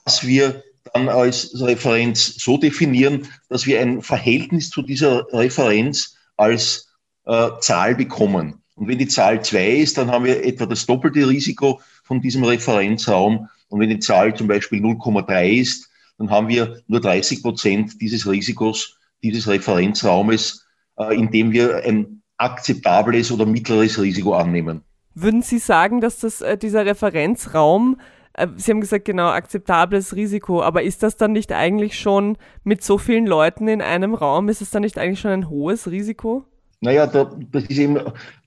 dass 0.04 0.26
wir 0.26 0.62
dann 0.92 1.08
als 1.08 1.60
Referenz 1.60 2.34
so 2.36 2.56
definieren, 2.56 3.28
dass 3.48 3.66
wir 3.66 3.80
ein 3.80 4.02
Verhältnis 4.02 4.70
zu 4.70 4.82
dieser 4.82 5.26
Referenz 5.32 6.16
als 6.36 6.88
äh, 7.26 7.48
Zahl 7.60 7.94
bekommen. 7.94 8.62
Und 8.74 8.88
wenn 8.88 8.98
die 8.98 9.08
Zahl 9.08 9.44
2 9.44 9.70
ist, 9.76 9.98
dann 9.98 10.10
haben 10.10 10.24
wir 10.24 10.44
etwa 10.44 10.66
das 10.66 10.86
doppelte 10.86 11.28
Risiko 11.28 11.80
von 12.02 12.20
diesem 12.20 12.44
Referenzraum. 12.44 13.48
Und 13.68 13.80
wenn 13.80 13.90
die 13.90 13.98
Zahl 13.98 14.34
zum 14.34 14.48
Beispiel 14.48 14.82
0,3 14.82 15.60
ist, 15.60 15.90
dann 16.18 16.30
haben 16.30 16.48
wir 16.48 16.82
nur 16.88 17.00
30 17.00 17.42
Prozent 17.42 18.00
dieses 18.00 18.26
Risikos, 18.26 18.96
dieses 19.22 19.46
Referenzraumes, 19.48 20.66
äh, 20.98 21.14
indem 21.14 21.52
wir 21.52 21.84
ein 21.84 22.19
akzeptables 22.40 23.30
oder 23.30 23.46
mittleres 23.46 24.00
Risiko 24.00 24.34
annehmen. 24.34 24.82
Würden 25.14 25.42
Sie 25.42 25.58
sagen, 25.58 26.00
dass 26.00 26.20
das, 26.20 26.40
äh, 26.40 26.56
dieser 26.56 26.86
Referenzraum, 26.86 28.00
äh, 28.32 28.46
Sie 28.56 28.70
haben 28.70 28.80
gesagt, 28.80 29.04
genau, 29.04 29.28
akzeptables 29.28 30.16
Risiko, 30.16 30.62
aber 30.62 30.82
ist 30.82 31.02
das 31.02 31.16
dann 31.16 31.32
nicht 31.32 31.52
eigentlich 31.52 31.98
schon 31.98 32.38
mit 32.64 32.82
so 32.82 32.96
vielen 32.96 33.26
Leuten 33.26 33.68
in 33.68 33.82
einem 33.82 34.14
Raum, 34.14 34.48
ist 34.48 34.62
es 34.62 34.70
dann 34.70 34.82
nicht 34.82 34.98
eigentlich 34.98 35.20
schon 35.20 35.32
ein 35.32 35.50
hohes 35.50 35.90
Risiko? 35.90 36.44
Naja, 36.80 37.06
da, 37.06 37.30
das 37.52 37.64
ist 37.64 37.78
eben 37.78 37.98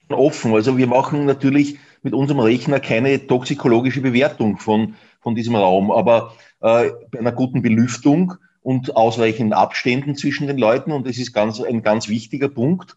offen. 0.10 0.54
Also 0.54 0.78
wir 0.78 0.88
machen 0.88 1.26
natürlich 1.26 1.78
mit 2.02 2.14
unserem 2.14 2.40
Rechner 2.40 2.80
keine 2.80 3.28
toxikologische 3.28 4.02
Bewertung 4.02 4.58
von, 4.58 4.96
von 5.22 5.36
diesem 5.36 5.56
Raum, 5.56 5.92
aber 5.92 6.34
äh, 6.62 6.92
bei 7.12 7.20
einer 7.20 7.32
guten 7.32 7.62
Belüftung 7.62 8.34
und 8.62 8.96
ausreichenden 8.96 9.54
Abständen 9.54 10.16
zwischen 10.16 10.48
den 10.48 10.58
Leuten, 10.58 10.92
und 10.92 11.08
das 11.08 11.18
ist 11.18 11.34
ganz, 11.34 11.62
ein 11.62 11.84
ganz 11.84 12.10
wichtiger 12.10 12.50
Punkt, 12.50 12.96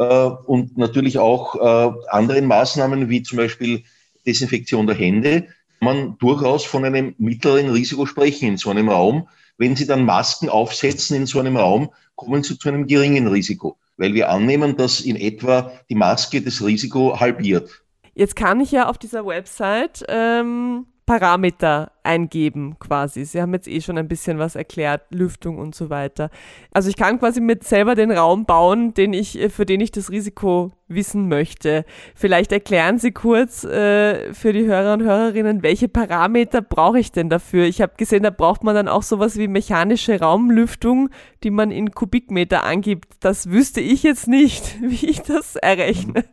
und 0.00 0.76
natürlich 0.76 1.18
auch 1.18 1.54
äh, 1.54 1.92
anderen 2.08 2.46
Maßnahmen 2.46 3.08
wie 3.08 3.22
zum 3.22 3.38
Beispiel 3.38 3.84
Desinfektion 4.26 4.86
der 4.86 4.96
Hände, 4.96 5.42
kann 5.42 5.48
man 5.80 6.18
durchaus 6.18 6.64
von 6.64 6.84
einem 6.84 7.14
mittleren 7.18 7.70
Risiko 7.70 8.06
sprechen 8.06 8.48
in 8.48 8.56
so 8.56 8.70
einem 8.70 8.88
Raum. 8.88 9.28
Wenn 9.58 9.76
Sie 9.76 9.86
dann 9.86 10.04
Masken 10.04 10.48
aufsetzen 10.48 11.16
in 11.16 11.26
so 11.26 11.38
einem 11.38 11.56
Raum, 11.56 11.90
kommen 12.16 12.42
Sie 12.42 12.58
zu 12.58 12.68
einem 12.68 12.86
geringen 12.86 13.28
Risiko, 13.28 13.76
weil 13.96 14.14
wir 14.14 14.30
annehmen, 14.30 14.76
dass 14.76 15.00
in 15.00 15.16
etwa 15.16 15.72
die 15.88 15.94
Maske 15.94 16.42
das 16.42 16.64
Risiko 16.64 17.20
halbiert. 17.20 17.82
Jetzt 18.14 18.36
kann 18.36 18.60
ich 18.60 18.72
ja 18.72 18.88
auf 18.88 18.98
dieser 18.98 19.26
Website 19.26 20.04
ähm, 20.08 20.86
Parameter 21.06 21.92
eingeben 22.02 22.76
quasi. 22.78 23.24
Sie 23.24 23.40
haben 23.40 23.52
jetzt 23.52 23.68
eh 23.68 23.80
schon 23.80 23.98
ein 23.98 24.08
bisschen 24.08 24.38
was 24.38 24.54
erklärt, 24.54 25.02
Lüftung 25.10 25.58
und 25.58 25.74
so 25.74 25.90
weiter. 25.90 26.30
Also 26.72 26.88
ich 26.88 26.96
kann 26.96 27.18
quasi 27.18 27.40
mit 27.40 27.64
selber 27.64 27.94
den 27.94 28.10
Raum 28.10 28.46
bauen, 28.46 28.94
den 28.94 29.12
ich, 29.12 29.38
äh, 29.38 29.48
für 29.50 29.66
den 29.66 29.80
ich 29.80 29.92
das 29.92 30.10
Risiko 30.10 30.72
wissen 30.88 31.28
möchte. 31.28 31.84
Vielleicht 32.14 32.52
erklären 32.52 32.98
Sie 32.98 33.12
kurz 33.12 33.64
äh, 33.64 34.32
für 34.32 34.52
die 34.52 34.66
Hörer 34.66 34.94
und 34.94 35.02
Hörerinnen, 35.02 35.62
welche 35.62 35.88
Parameter 35.88 36.62
brauche 36.62 36.98
ich 36.98 37.12
denn 37.12 37.30
dafür? 37.30 37.64
Ich 37.64 37.80
habe 37.80 37.94
gesehen, 37.96 38.22
da 38.22 38.30
braucht 38.30 38.64
man 38.64 38.74
dann 38.74 38.88
auch 38.88 39.02
sowas 39.02 39.36
wie 39.36 39.48
mechanische 39.48 40.20
Raumlüftung, 40.20 41.10
die 41.42 41.50
man 41.50 41.70
in 41.70 41.92
Kubikmeter 41.92 42.64
angibt. 42.64 43.14
Das 43.20 43.50
wüsste 43.50 43.80
ich 43.80 44.02
jetzt 44.02 44.28
nicht, 44.28 44.78
wie 44.82 45.06
ich 45.06 45.22
das 45.22 45.56
errechne 45.56 46.24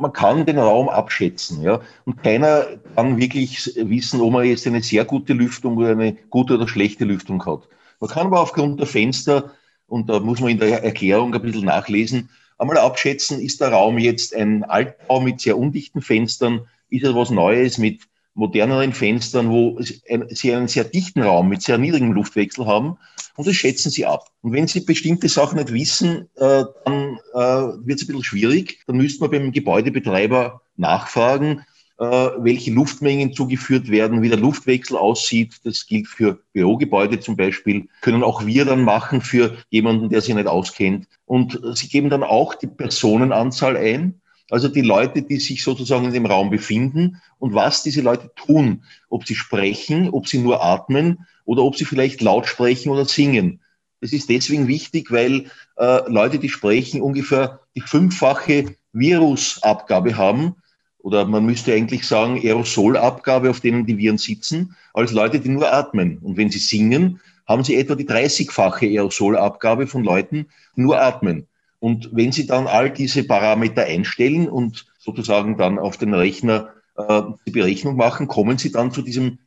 man 0.00 0.12
kann 0.12 0.46
den 0.46 0.58
Raum 0.58 0.88
abschätzen, 0.88 1.62
ja. 1.62 1.80
Und 2.04 2.22
keiner 2.22 2.66
kann 2.96 3.18
wirklich 3.18 3.72
wissen, 3.76 4.20
ob 4.20 4.32
man 4.32 4.46
jetzt 4.46 4.66
eine 4.66 4.82
sehr 4.82 5.04
gute 5.04 5.34
Lüftung 5.34 5.76
oder 5.76 5.90
eine 5.90 6.14
gute 6.30 6.54
oder 6.54 6.66
schlechte 6.66 7.04
Lüftung 7.04 7.44
hat. 7.44 7.68
Man 8.00 8.10
kann 8.10 8.26
aber 8.28 8.40
aufgrund 8.40 8.80
der 8.80 8.86
Fenster, 8.86 9.52
und 9.86 10.08
da 10.08 10.20
muss 10.20 10.40
man 10.40 10.50
in 10.50 10.58
der 10.58 10.82
Erklärung 10.82 11.34
ein 11.34 11.42
bisschen 11.42 11.66
nachlesen, 11.66 12.30
einmal 12.58 12.78
abschätzen, 12.78 13.40
ist 13.40 13.60
der 13.60 13.72
Raum 13.72 13.98
jetzt 13.98 14.34
ein 14.34 14.64
Altbau 14.64 15.20
mit 15.20 15.40
sehr 15.40 15.58
undichten 15.58 16.00
Fenstern, 16.00 16.62
ist 16.88 17.04
er 17.04 17.14
was 17.14 17.30
Neues 17.30 17.78
mit 17.78 18.00
moderneren 18.34 18.92
Fenstern, 18.92 19.50
wo 19.50 19.78
sie 19.80 20.52
einen 20.52 20.68
sehr 20.68 20.84
dichten 20.84 21.22
Raum 21.22 21.48
mit 21.48 21.62
sehr 21.62 21.78
niedrigem 21.78 22.12
Luftwechsel 22.12 22.66
haben 22.66 22.96
und 23.36 23.46
das 23.46 23.56
schätzen 23.56 23.90
sie 23.90 24.06
ab. 24.06 24.26
Und 24.42 24.52
wenn 24.52 24.66
sie 24.66 24.80
bestimmte 24.80 25.28
Sachen 25.28 25.58
nicht 25.58 25.72
wissen, 25.72 26.28
äh, 26.36 26.64
dann 26.84 27.18
äh, 27.32 27.38
wird 27.38 27.98
es 27.98 28.02
ein 28.02 28.06
bisschen 28.08 28.24
schwierig. 28.24 28.80
Dann 28.86 28.96
müsste 28.96 29.22
man 29.22 29.30
beim 29.30 29.52
Gebäudebetreiber 29.52 30.60
nachfragen, 30.76 31.64
äh, 31.98 32.04
welche 32.04 32.70
Luftmengen 32.70 33.32
zugeführt 33.32 33.90
werden, 33.90 34.22
wie 34.22 34.28
der 34.28 34.38
Luftwechsel 34.38 34.96
aussieht. 34.96 35.56
Das 35.64 35.86
gilt 35.86 36.06
für 36.06 36.40
Bürogebäude 36.52 37.20
zum 37.20 37.36
Beispiel. 37.36 37.88
Können 38.02 38.22
auch 38.22 38.44
wir 38.44 38.64
dann 38.64 38.82
machen 38.82 39.20
für 39.20 39.56
jemanden, 39.70 40.10
der 40.10 40.20
sich 40.20 40.34
nicht 40.34 40.46
auskennt. 40.46 41.06
Und 41.24 41.60
sie 41.74 41.88
geben 41.88 42.10
dann 42.10 42.22
auch 42.22 42.54
die 42.54 42.66
Personenanzahl 42.66 43.76
ein 43.76 44.20
also 44.50 44.68
die 44.68 44.82
Leute, 44.82 45.22
die 45.22 45.38
sich 45.38 45.62
sozusagen 45.62 46.06
in 46.06 46.12
dem 46.12 46.26
Raum 46.26 46.50
befinden 46.50 47.20
und 47.38 47.54
was 47.54 47.82
diese 47.82 48.00
Leute 48.00 48.30
tun, 48.34 48.82
ob 49.08 49.26
sie 49.26 49.34
sprechen, 49.34 50.10
ob 50.10 50.28
sie 50.28 50.38
nur 50.38 50.62
atmen 50.62 51.26
oder 51.44 51.62
ob 51.62 51.76
sie 51.76 51.84
vielleicht 51.84 52.20
laut 52.20 52.46
sprechen 52.46 52.90
oder 52.90 53.04
singen. 53.04 53.60
Das 54.00 54.12
ist 54.12 54.28
deswegen 54.28 54.66
wichtig, 54.66 55.10
weil 55.10 55.46
äh, 55.76 56.10
Leute, 56.10 56.38
die 56.38 56.48
sprechen, 56.48 57.02
ungefähr 57.02 57.60
die 57.76 57.82
fünffache 57.82 58.76
Virusabgabe 58.92 60.16
haben 60.16 60.56
oder 60.98 61.26
man 61.26 61.44
müsste 61.44 61.72
eigentlich 61.72 62.06
sagen 62.06 62.40
Aerosolabgabe, 62.42 63.50
auf 63.50 63.60
denen 63.60 63.86
die 63.86 63.98
Viren 63.98 64.18
sitzen, 64.18 64.76
als 64.92 65.12
Leute, 65.12 65.40
die 65.40 65.48
nur 65.48 65.72
atmen. 65.72 66.18
Und 66.18 66.36
wenn 66.36 66.50
sie 66.50 66.58
singen, 66.58 67.20
haben 67.46 67.64
sie 67.64 67.76
etwa 67.76 67.94
die 67.94 68.06
30-fache 68.06 68.86
Aerosolabgabe 68.86 69.86
von 69.86 70.04
Leuten, 70.04 70.46
die 70.76 70.82
nur 70.82 71.00
atmen. 71.00 71.46
Und 71.80 72.10
wenn 72.12 72.30
Sie 72.30 72.46
dann 72.46 72.66
all 72.66 72.90
diese 72.90 73.24
Parameter 73.24 73.84
einstellen 73.84 74.48
und 74.48 74.86
sozusagen 74.98 75.56
dann 75.56 75.78
auf 75.78 75.96
den 75.96 76.14
Rechner 76.14 76.68
äh, 76.96 77.22
die 77.46 77.50
Berechnung 77.50 77.96
machen, 77.96 78.28
kommen 78.28 78.58
Sie 78.58 78.70
dann 78.70 78.92
zu 78.92 79.02
diesem 79.02 79.38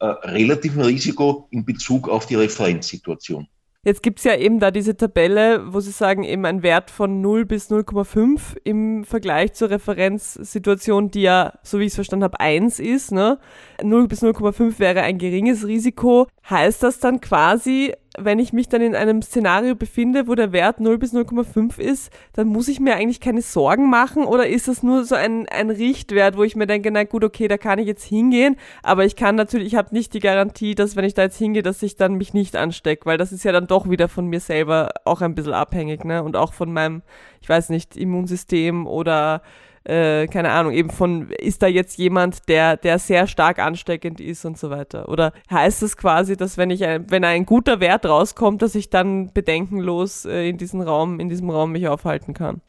äh, 0.00 0.06
relativen 0.06 0.82
Risiko 0.82 1.46
in 1.50 1.64
Bezug 1.64 2.08
auf 2.08 2.26
die 2.26 2.34
Referenzsituation. 2.34 3.46
Jetzt 3.84 4.02
gibt 4.02 4.18
es 4.18 4.24
ja 4.24 4.34
eben 4.34 4.60
da 4.60 4.70
diese 4.70 4.96
Tabelle, 4.96 5.72
wo 5.74 5.78
Sie 5.80 5.90
sagen, 5.90 6.24
eben 6.24 6.46
ein 6.46 6.62
Wert 6.62 6.90
von 6.90 7.20
0 7.20 7.44
bis 7.44 7.70
0,5 7.70 8.56
im 8.64 9.04
Vergleich 9.04 9.52
zur 9.52 9.68
Referenzsituation, 9.68 11.10
die 11.10 11.20
ja, 11.20 11.58
so 11.62 11.78
wie 11.78 11.84
ich 11.84 11.88
es 11.88 11.96
verstanden 11.96 12.24
habe, 12.24 12.40
1 12.40 12.78
ist. 12.80 13.12
Ne? 13.12 13.38
0 13.82 14.08
bis 14.08 14.22
0,5 14.22 14.78
wäre 14.78 15.02
ein 15.02 15.18
geringes 15.18 15.66
Risiko. 15.66 16.28
Heißt 16.48 16.82
das 16.82 16.98
dann 16.98 17.20
quasi, 17.20 17.92
wenn 18.16 18.38
ich 18.38 18.52
mich 18.52 18.68
dann 18.68 18.80
in 18.80 18.94
einem 18.94 19.22
Szenario 19.22 19.74
befinde, 19.74 20.28
wo 20.28 20.34
der 20.34 20.52
Wert 20.52 20.80
0 20.80 20.98
bis 20.98 21.12
0,5 21.12 21.78
ist, 21.78 22.12
dann 22.32 22.46
muss 22.46 22.68
ich 22.68 22.78
mir 22.78 22.94
eigentlich 22.94 23.20
keine 23.20 23.42
Sorgen 23.42 23.90
machen 23.90 24.24
oder 24.24 24.46
ist 24.46 24.68
das 24.68 24.82
nur 24.82 25.04
so 25.04 25.14
ein, 25.14 25.48
ein 25.48 25.70
Richtwert, 25.70 26.36
wo 26.36 26.44
ich 26.44 26.54
mir 26.54 26.66
denke, 26.66 26.90
na 26.90 27.04
gut, 27.04 27.24
okay, 27.24 27.48
da 27.48 27.58
kann 27.58 27.78
ich 27.78 27.86
jetzt 27.86 28.04
hingehen, 28.04 28.56
aber 28.82 29.04
ich 29.04 29.16
kann 29.16 29.34
natürlich, 29.34 29.68
ich 29.68 29.74
habe 29.74 29.94
nicht 29.94 30.14
die 30.14 30.20
Garantie, 30.20 30.74
dass 30.74 30.94
wenn 30.94 31.04
ich 31.04 31.14
da 31.14 31.22
jetzt 31.22 31.38
hingehe, 31.38 31.62
dass 31.62 31.82
ich 31.82 31.96
dann 31.96 32.14
mich 32.14 32.34
nicht 32.34 32.54
anstecke, 32.56 33.06
weil 33.06 33.18
das 33.18 33.32
ist 33.32 33.44
ja 33.44 33.52
dann 33.52 33.66
doch 33.66 33.90
wieder 33.90 34.08
von 34.08 34.26
mir 34.26 34.40
selber 34.40 34.90
auch 35.04 35.20
ein 35.20 35.34
bisschen 35.34 35.54
abhängig, 35.54 36.04
ne? 36.04 36.22
Und 36.22 36.36
auch 36.36 36.52
von 36.52 36.72
meinem, 36.72 37.02
ich 37.40 37.48
weiß 37.48 37.70
nicht, 37.70 37.96
Immunsystem 37.96 38.86
oder 38.86 39.42
äh, 39.84 40.26
keine 40.26 40.50
Ahnung, 40.50 40.72
eben 40.72 40.90
von, 40.90 41.30
ist 41.30 41.62
da 41.62 41.66
jetzt 41.66 41.98
jemand, 41.98 42.48
der, 42.48 42.76
der 42.76 42.98
sehr 42.98 43.26
stark 43.26 43.58
ansteckend 43.58 44.20
ist 44.20 44.44
und 44.44 44.58
so 44.58 44.70
weiter? 44.70 45.08
Oder 45.08 45.32
heißt 45.50 45.82
es 45.82 45.96
quasi, 45.96 46.36
dass 46.36 46.56
wenn 46.56 46.70
ich 46.70 46.84
ein, 46.84 47.10
wenn 47.10 47.24
ein 47.24 47.44
guter 47.44 47.80
Wert 47.80 48.06
rauskommt, 48.06 48.62
dass 48.62 48.74
ich 48.74 48.88
dann 48.88 49.32
bedenkenlos 49.32 50.24
äh, 50.24 50.48
in 50.48 50.56
diesem 50.56 50.80
Raum, 50.80 51.20
in 51.20 51.28
diesem 51.28 51.50
Raum 51.50 51.72
mich 51.72 51.86
aufhalten 51.86 52.32
kann? 52.32 52.60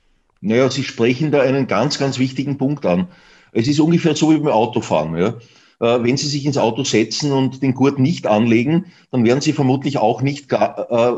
Naja, 0.42 0.70
Sie 0.70 0.84
sprechen 0.84 1.32
da 1.32 1.42
einen 1.42 1.68
ganz, 1.68 1.98
ganz 1.98 2.20
wichtigen 2.20 2.58
Punkt 2.58 2.86
an. 2.86 3.08
Es 3.52 3.68
ist 3.68 3.80
ungefähr 3.80 4.16
so 4.16 4.32
wie 4.32 4.38
beim 4.38 4.52
Autofahren. 4.52 5.18
Ja? 5.18 5.36
Äh, 5.80 6.04
wenn 6.04 6.18
Sie 6.18 6.28
sich 6.28 6.46
ins 6.46 6.58
Auto 6.58 6.84
setzen 6.84 7.32
und 7.32 7.64
den 7.64 7.74
Gurt 7.74 7.98
nicht 7.98 8.28
anlegen, 8.28 8.86
dann 9.12 9.24
werden 9.24 9.42
Sie 9.42 9.54
vermutlich 9.54 9.98
auch 9.98 10.22
nicht 10.22 10.52
äh, 10.52 10.58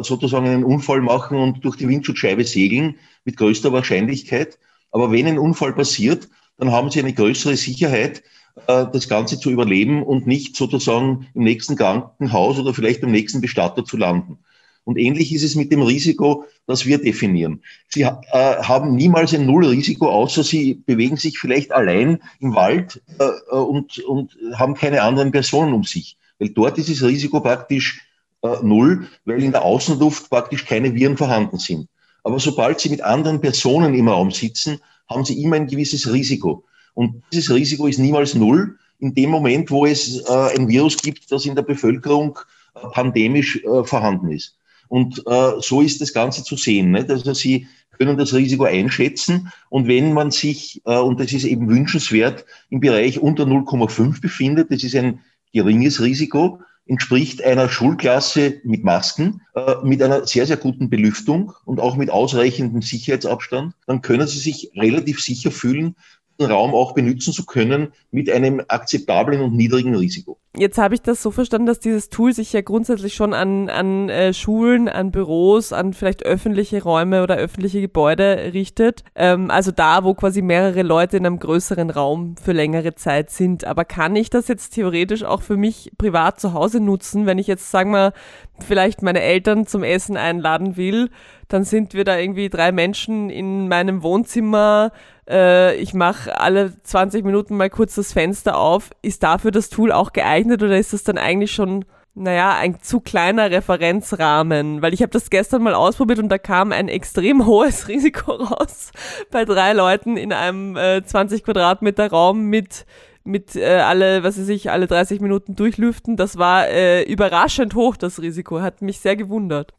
sozusagen 0.02 0.48
einen 0.48 0.64
Unfall 0.64 1.02
machen 1.02 1.40
und 1.40 1.66
durch 1.66 1.76
die 1.76 1.88
Windschutzscheibe 1.88 2.44
segeln, 2.44 2.96
mit 3.26 3.38
größter 3.38 3.74
Wahrscheinlichkeit. 3.74 4.60
Aber 4.92 5.12
wenn 5.12 5.28
ein 5.28 5.40
Unfall 5.40 5.74
passiert, 5.74 6.30
dann 6.58 6.72
haben 6.72 6.90
sie 6.90 7.00
eine 7.00 7.14
größere 7.14 7.56
Sicherheit, 7.56 8.24
äh, 8.68 8.86
das 8.92 9.08
Ganze 9.08 9.40
zu 9.40 9.52
überleben 9.52 10.04
und 10.04 10.28
nicht 10.28 10.56
sozusagen 10.56 11.28
im 11.34 11.44
nächsten 11.44 11.76
Krankenhaus 11.76 12.58
oder 12.60 12.74
vielleicht 12.74 13.04
im 13.04 13.12
nächsten 13.12 13.42
Bestatter 13.42 13.86
zu 13.86 13.98
landen. 13.98 14.40
Und 14.88 14.98
ähnlich 14.98 15.34
ist 15.34 15.44
es 15.44 15.56
mit 15.56 15.70
dem 15.70 15.82
Risiko, 15.82 16.46
das 16.66 16.86
wir 16.86 16.98
definieren. 16.98 17.62
Sie 17.90 18.04
äh, 18.04 18.08
haben 18.32 18.96
niemals 18.96 19.34
ein 19.34 19.46
Nullrisiko, 19.46 20.10
außer 20.10 20.46
Sie 20.46 20.76
bewegen 20.76 21.18
sich 21.18 21.40
vielleicht 21.40 21.74
allein 21.74 22.20
im 22.40 22.56
Wald 22.56 23.02
äh, 23.20 23.26
äh, 23.26 23.56
und, 23.56 24.00
und 24.00 24.38
haben 24.54 24.76
keine 24.76 25.02
anderen 25.02 25.34
Personen 25.34 25.74
um 25.74 25.84
sich. 25.84 26.18
Weil 26.40 26.50
dort 26.50 26.78
ist 26.78 26.90
das 26.90 27.04
Risiko 27.04 27.42
praktisch 27.42 28.02
äh, 28.44 28.56
null, 28.64 29.08
weil 29.26 29.44
in 29.44 29.52
der 29.52 29.64
Außenluft 29.64 30.30
praktisch 30.30 30.66
keine 30.66 30.96
Viren 30.96 31.18
vorhanden 31.18 31.58
sind. 31.58 31.90
Aber 32.28 32.42
sobald 32.42 32.78
Sie 32.82 32.90
mit 32.90 33.00
anderen 33.00 33.40
Personen 33.40 33.94
im 33.94 34.10
Raum 34.10 34.32
sitzen, 34.32 34.82
haben 35.08 35.24
Sie 35.24 35.42
immer 35.42 35.56
ein 35.56 35.66
gewisses 35.66 36.12
Risiko. 36.12 36.66
Und 36.94 37.24
dieses 37.32 37.50
Risiko 37.56 37.88
ist 37.88 38.00
niemals 38.00 38.36
null 38.36 38.78
in 39.00 39.14
dem 39.14 39.30
Moment, 39.30 39.72
wo 39.72 39.86
es 39.86 40.20
äh, 40.28 40.58
ein 40.58 40.68
Virus 40.68 40.98
gibt, 40.98 41.32
das 41.32 41.46
in 41.46 41.56
der 41.56 41.62
Bevölkerung 41.62 42.38
äh, 42.76 42.80
pandemisch 42.92 43.64
äh, 43.64 43.82
vorhanden 43.86 44.30
ist. 44.30 44.58
Und 44.90 45.24
äh, 45.26 45.52
so 45.62 45.80
ist 45.80 46.02
das 46.02 46.12
Ganze 46.12 46.44
zu 46.44 46.58
sehen. 46.58 46.92
Nicht? 46.92 47.10
Also 47.10 47.34
Sie 47.34 47.66
können 47.98 48.18
das 48.18 48.34
Risiko 48.34 48.66
einschätzen. 48.66 49.50
Und 49.70 49.88
wenn 49.88 50.12
man 50.12 50.30
sich, 50.30 50.82
äh, 50.84 50.98
und 50.98 51.22
das 51.22 51.32
ist 51.32 51.46
eben 51.46 51.70
wünschenswert, 51.70 52.44
im 52.70 52.82
Bereich 52.82 53.22
unter 53.22 53.46
0,5 53.46 54.20
befindet, 54.20 54.70
das 54.70 54.84
ist 54.84 54.98
ein 54.98 55.22
geringes 55.54 56.02
Risiko, 56.02 56.60
entspricht 56.88 57.44
einer 57.44 57.70
Schulklasse 57.70 58.62
mit 58.64 58.84
Masken, 58.84 59.42
äh, 59.56 59.76
mit 59.84 60.02
einer 60.02 60.26
sehr, 60.26 60.46
sehr 60.46 60.58
guten 60.58 60.90
Belüftung 60.90 61.54
und 61.66 61.80
auch 61.80 61.96
mit 61.96 62.10
ausreichendem 62.10 62.82
Sicherheitsabstand, 62.82 63.74
dann 63.86 64.02
können 64.02 64.28
Sie 64.28 64.40
sich 64.40 64.72
relativ 64.76 65.22
sicher 65.22 65.52
fühlen, 65.52 65.96
Raum 66.40 66.74
auch 66.74 66.94
benutzen 66.94 67.34
zu 67.34 67.46
können 67.46 67.90
mit 68.12 68.30
einem 68.30 68.62
akzeptablen 68.68 69.42
und 69.42 69.56
niedrigen 69.56 69.96
Risiko. 69.96 70.38
Jetzt 70.56 70.80
habe 70.80 70.96
ich 70.96 71.04
das 71.04 71.22
so 71.22 71.30
verstanden, 71.30 71.68
dass 71.68 71.80
dieses 71.80 72.10
Tool 72.10 72.34
sich 72.34 72.52
ja 72.52 72.62
grundsätzlich 72.62 73.14
schon 73.14 73.36
an, 73.36 73.70
an 73.70 74.10
äh, 74.10 74.34
Schulen, 74.34 74.90
an 74.90 75.12
Büros, 75.12 75.72
an 75.72 75.94
vielleicht 75.94 76.26
öffentliche 76.26 76.82
Räume 76.82 77.22
oder 77.22 77.36
öffentliche 77.36 77.80
Gebäude 77.80 78.52
richtet. 78.54 79.04
Ähm, 79.14 79.52
also 79.52 79.72
da, 79.72 80.04
wo 80.04 80.16
quasi 80.16 80.42
mehrere 80.42 80.82
Leute 80.82 81.18
in 81.18 81.28
einem 81.28 81.38
größeren 81.38 81.92
Raum 81.92 82.38
für 82.38 82.54
längere 82.54 82.96
Zeit 82.96 83.30
sind. 83.30 83.66
Aber 83.66 83.86
kann 83.86 84.16
ich 84.16 84.32
das 84.32 84.48
jetzt 84.48 84.74
theoretisch 84.74 85.24
auch 85.24 85.44
für 85.44 85.58
mich 85.58 85.92
privat 86.00 86.40
zu 86.40 86.54
Hause 86.54 86.80
nutzen, 86.80 87.28
wenn 87.28 87.38
ich 87.38 87.46
jetzt, 87.46 87.70
sagen 87.70 87.92
wir, 87.92 88.14
vielleicht 88.60 89.04
meine 89.04 89.22
Eltern 89.22 89.68
zum 89.68 89.84
Essen 89.84 90.18
einladen 90.18 90.76
will, 90.76 91.10
dann 91.50 91.64
sind 91.64 91.94
wir 91.94 92.04
da 92.04 92.18
irgendwie 92.18 92.50
drei 92.50 92.72
Menschen 92.72 93.30
in 93.30 93.68
meinem 93.68 94.02
Wohnzimmer 94.02 94.92
äh, 95.30 95.76
ich 95.76 95.94
mache 95.94 96.40
alle 96.40 96.82
20 96.84 97.26
Minuten 97.26 97.58
mal 97.58 97.70
kurz 97.70 97.96
das 97.96 98.14
Fenster 98.14 98.58
auf. 98.58 98.92
Ist 99.02 99.24
dafür 99.24 99.52
das 99.52 99.70
Tool 99.70 99.92
auch 99.92 100.14
geeignet 100.14 100.64
oder 100.64 100.78
ist 100.78 100.94
das 100.94 101.04
dann 101.04 101.18
eigentlich 101.18 101.52
schon, 101.52 101.86
naja, 102.14 102.56
ein 102.58 102.82
zu 102.82 103.00
kleiner 103.00 103.52
Referenzrahmen? 103.52 104.82
Weil 104.82 104.94
ich 104.94 105.02
habe 105.02 105.12
das 105.12 105.30
gestern 105.30 105.64
mal 105.64 105.74
ausprobiert 105.74 106.20
und 106.20 106.30
da 106.30 106.38
kam 106.38 106.72
ein 106.72 106.88
extrem 106.88 107.46
hohes 107.46 107.88
Risiko 107.88 108.32
raus 108.32 108.92
bei 109.32 109.46
drei 109.46 109.74
Leuten 109.74 110.18
in 110.18 110.32
einem 110.34 110.78
äh, 110.78 111.04
20 111.04 111.44
Quadratmeter 111.44 112.10
Raum 112.10 112.44
mit 112.44 112.86
mit 113.28 113.58
äh, 113.58 113.66
alle, 113.66 114.24
was 114.24 114.40
weiß 114.40 114.48
ich, 114.48 114.72
alle 114.72 114.88
30 114.88 115.20
Minuten 115.20 115.56
durchlüften. 115.56 116.16
Das 116.16 116.38
war 116.38 116.70
äh, 116.70 117.04
überraschend 117.04 117.76
hoch, 117.76 117.98
das 117.98 118.22
Risiko. 118.22 118.62
Hat 118.62 118.82
mich 118.82 119.00
sehr 119.00 119.18
gewundert. 119.18 119.74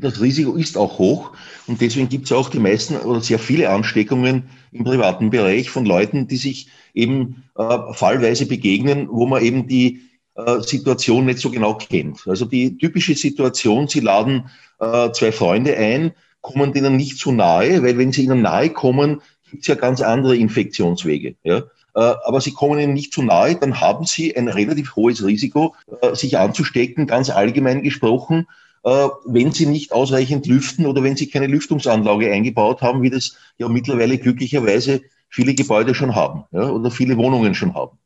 Das 0.00 0.22
Risiko 0.22 0.54
ist 0.54 0.78
auch 0.78 0.98
hoch 0.98 1.32
und 1.66 1.82
deswegen 1.82 2.08
gibt 2.08 2.24
es 2.24 2.32
auch 2.32 2.48
die 2.48 2.58
meisten 2.58 2.96
oder 2.96 3.20
sehr 3.20 3.38
viele 3.38 3.68
Ansteckungen 3.68 4.44
im 4.78 4.84
privaten 4.84 5.30
Bereich 5.30 5.70
von 5.70 5.84
Leuten, 5.84 6.26
die 6.28 6.36
sich 6.36 6.68
eben 6.94 7.44
äh, 7.56 7.78
fallweise 7.92 8.46
begegnen, 8.46 9.08
wo 9.10 9.26
man 9.26 9.42
eben 9.42 9.66
die 9.66 10.02
äh, 10.34 10.60
Situation 10.60 11.26
nicht 11.26 11.38
so 11.38 11.50
genau 11.50 11.74
kennt. 11.74 12.26
Also 12.26 12.44
die 12.44 12.76
typische 12.78 13.14
Situation, 13.14 13.88
Sie 13.88 14.00
laden 14.00 14.50
äh, 14.80 15.10
zwei 15.12 15.32
Freunde 15.32 15.76
ein, 15.76 16.12
kommen 16.40 16.72
denen 16.72 16.96
nicht 16.96 17.18
zu 17.18 17.32
nahe, 17.32 17.82
weil 17.82 17.98
wenn 17.98 18.12
sie 18.12 18.24
ihnen 18.24 18.42
nahe 18.42 18.70
kommen, 18.70 19.20
gibt 19.50 19.62
es 19.62 19.68
ja 19.68 19.74
ganz 19.74 20.00
andere 20.00 20.36
Infektionswege. 20.36 21.34
Ja? 21.42 21.58
Äh, 21.94 22.14
aber 22.24 22.40
sie 22.40 22.52
kommen 22.52 22.78
ihnen 22.78 22.92
nicht 22.92 23.12
zu 23.12 23.22
nahe, 23.22 23.56
dann 23.56 23.80
haben 23.80 24.04
sie 24.04 24.36
ein 24.36 24.48
relativ 24.48 24.94
hohes 24.94 25.24
Risiko, 25.24 25.74
äh, 26.02 26.14
sich 26.14 26.38
anzustecken, 26.38 27.06
ganz 27.06 27.30
allgemein 27.30 27.82
gesprochen, 27.82 28.46
wenn 28.86 29.50
sie 29.50 29.66
nicht 29.66 29.92
ausreichend 29.92 30.46
lüften 30.46 30.86
oder 30.86 31.02
wenn 31.02 31.16
sie 31.16 31.28
keine 31.28 31.48
Lüftungsanlage 31.48 32.30
eingebaut 32.30 32.82
haben, 32.82 33.02
wie 33.02 33.10
das 33.10 33.36
ja 33.58 33.68
mittlerweile 33.68 34.16
glücklicherweise 34.16 35.02
viele 35.28 35.54
Gebäude 35.54 35.94
schon 35.94 36.14
haben 36.14 36.44
ja, 36.52 36.68
oder 36.70 36.90
viele 36.90 37.16
Wohnungen 37.16 37.54
schon 37.54 37.74
haben. 37.74 37.98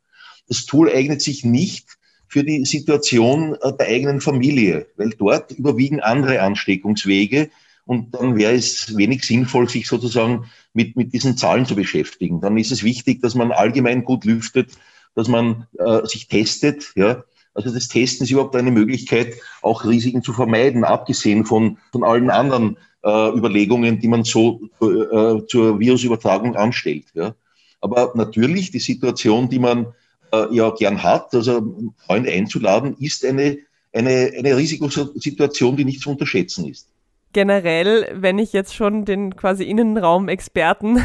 Das 0.49 0.65
Tool 0.65 0.91
eignet 0.91 1.21
sich 1.21 1.45
nicht 1.45 1.99
für 2.29 2.45
die 2.45 2.65
Situation 2.65 3.57
der 3.79 3.89
eigenen 3.89 4.21
Familie, 4.21 4.87
weil 4.97 5.11
dort 5.11 5.53
überwiegen 5.53 6.01
andere 6.01 6.41
Ansteckungswege, 6.41 7.51
und 7.87 8.15
dann 8.15 8.37
wäre 8.39 8.53
es 8.53 8.97
wenig 8.97 9.25
sinnvoll, 9.25 9.69
sich 9.69 9.89
sozusagen 9.89 10.45
mit, 10.75 10.95
mit 10.95 11.13
diesen 11.13 11.37
Zahlen 11.37 11.67
zu 11.67 11.75
beschäftigen. 11.75 12.41
Dann 12.41 12.57
ist 12.57 12.71
es 12.71 12.85
wichtig, 12.85 13.21
dass 13.21 13.35
man 13.35 13.51
allgemein 13.51 14.05
gut 14.05 14.25
lüftet, 14.25 14.71
dass 15.17 15.27
man 15.27 15.67
äh, 15.77 16.07
sich 16.07 16.29
testet. 16.29 16.93
Ja? 16.95 17.25
Also 17.55 17.73
das 17.73 17.89
Testen 17.89 18.25
ist 18.25 18.31
überhaupt 18.31 18.55
eine 18.57 18.71
Möglichkeit, 18.71 19.35
auch 19.63 19.85
Risiken 19.85 20.23
zu 20.23 20.33
vermeiden, 20.33 20.85
abgesehen 20.85 21.45
von, 21.45 21.79
von 21.93 22.05
allen 22.05 22.31
anderen 22.31 22.77
äh, 23.03 23.37
Überlegungen, 23.37 24.01
die 24.01 24.09
man 24.09 24.25
so 24.25 24.61
äh, 24.81 25.47
zur 25.47 25.81
Virusübertragung 25.81 26.57
anstellt. 26.57 27.07
Ja? 27.15 27.35
Aber 27.81 28.13
natürlich 28.15 28.71
die 28.71 28.79
Situation, 28.79 29.49
die 29.49 29.59
man 29.59 29.87
äh, 30.33 30.55
ja 30.55 30.71
gern 30.71 31.03
hat, 31.03 31.35
also 31.35 31.93
Freunde 32.07 32.31
einzuladen, 32.31 32.97
ist 33.01 33.25
eine, 33.25 33.59
eine, 33.93 34.33
eine 34.39 34.57
Risikosituation, 34.57 35.77
die 35.77 35.85
nicht 35.85 36.03
zu 36.03 36.11
unterschätzen 36.11 36.69
ist 36.69 36.89
generell, 37.33 38.09
wenn 38.15 38.39
ich 38.39 38.53
jetzt 38.53 38.75
schon 38.75 39.05
den 39.05 39.37
quasi 39.37 39.65
Innenraumexperten 39.65 41.03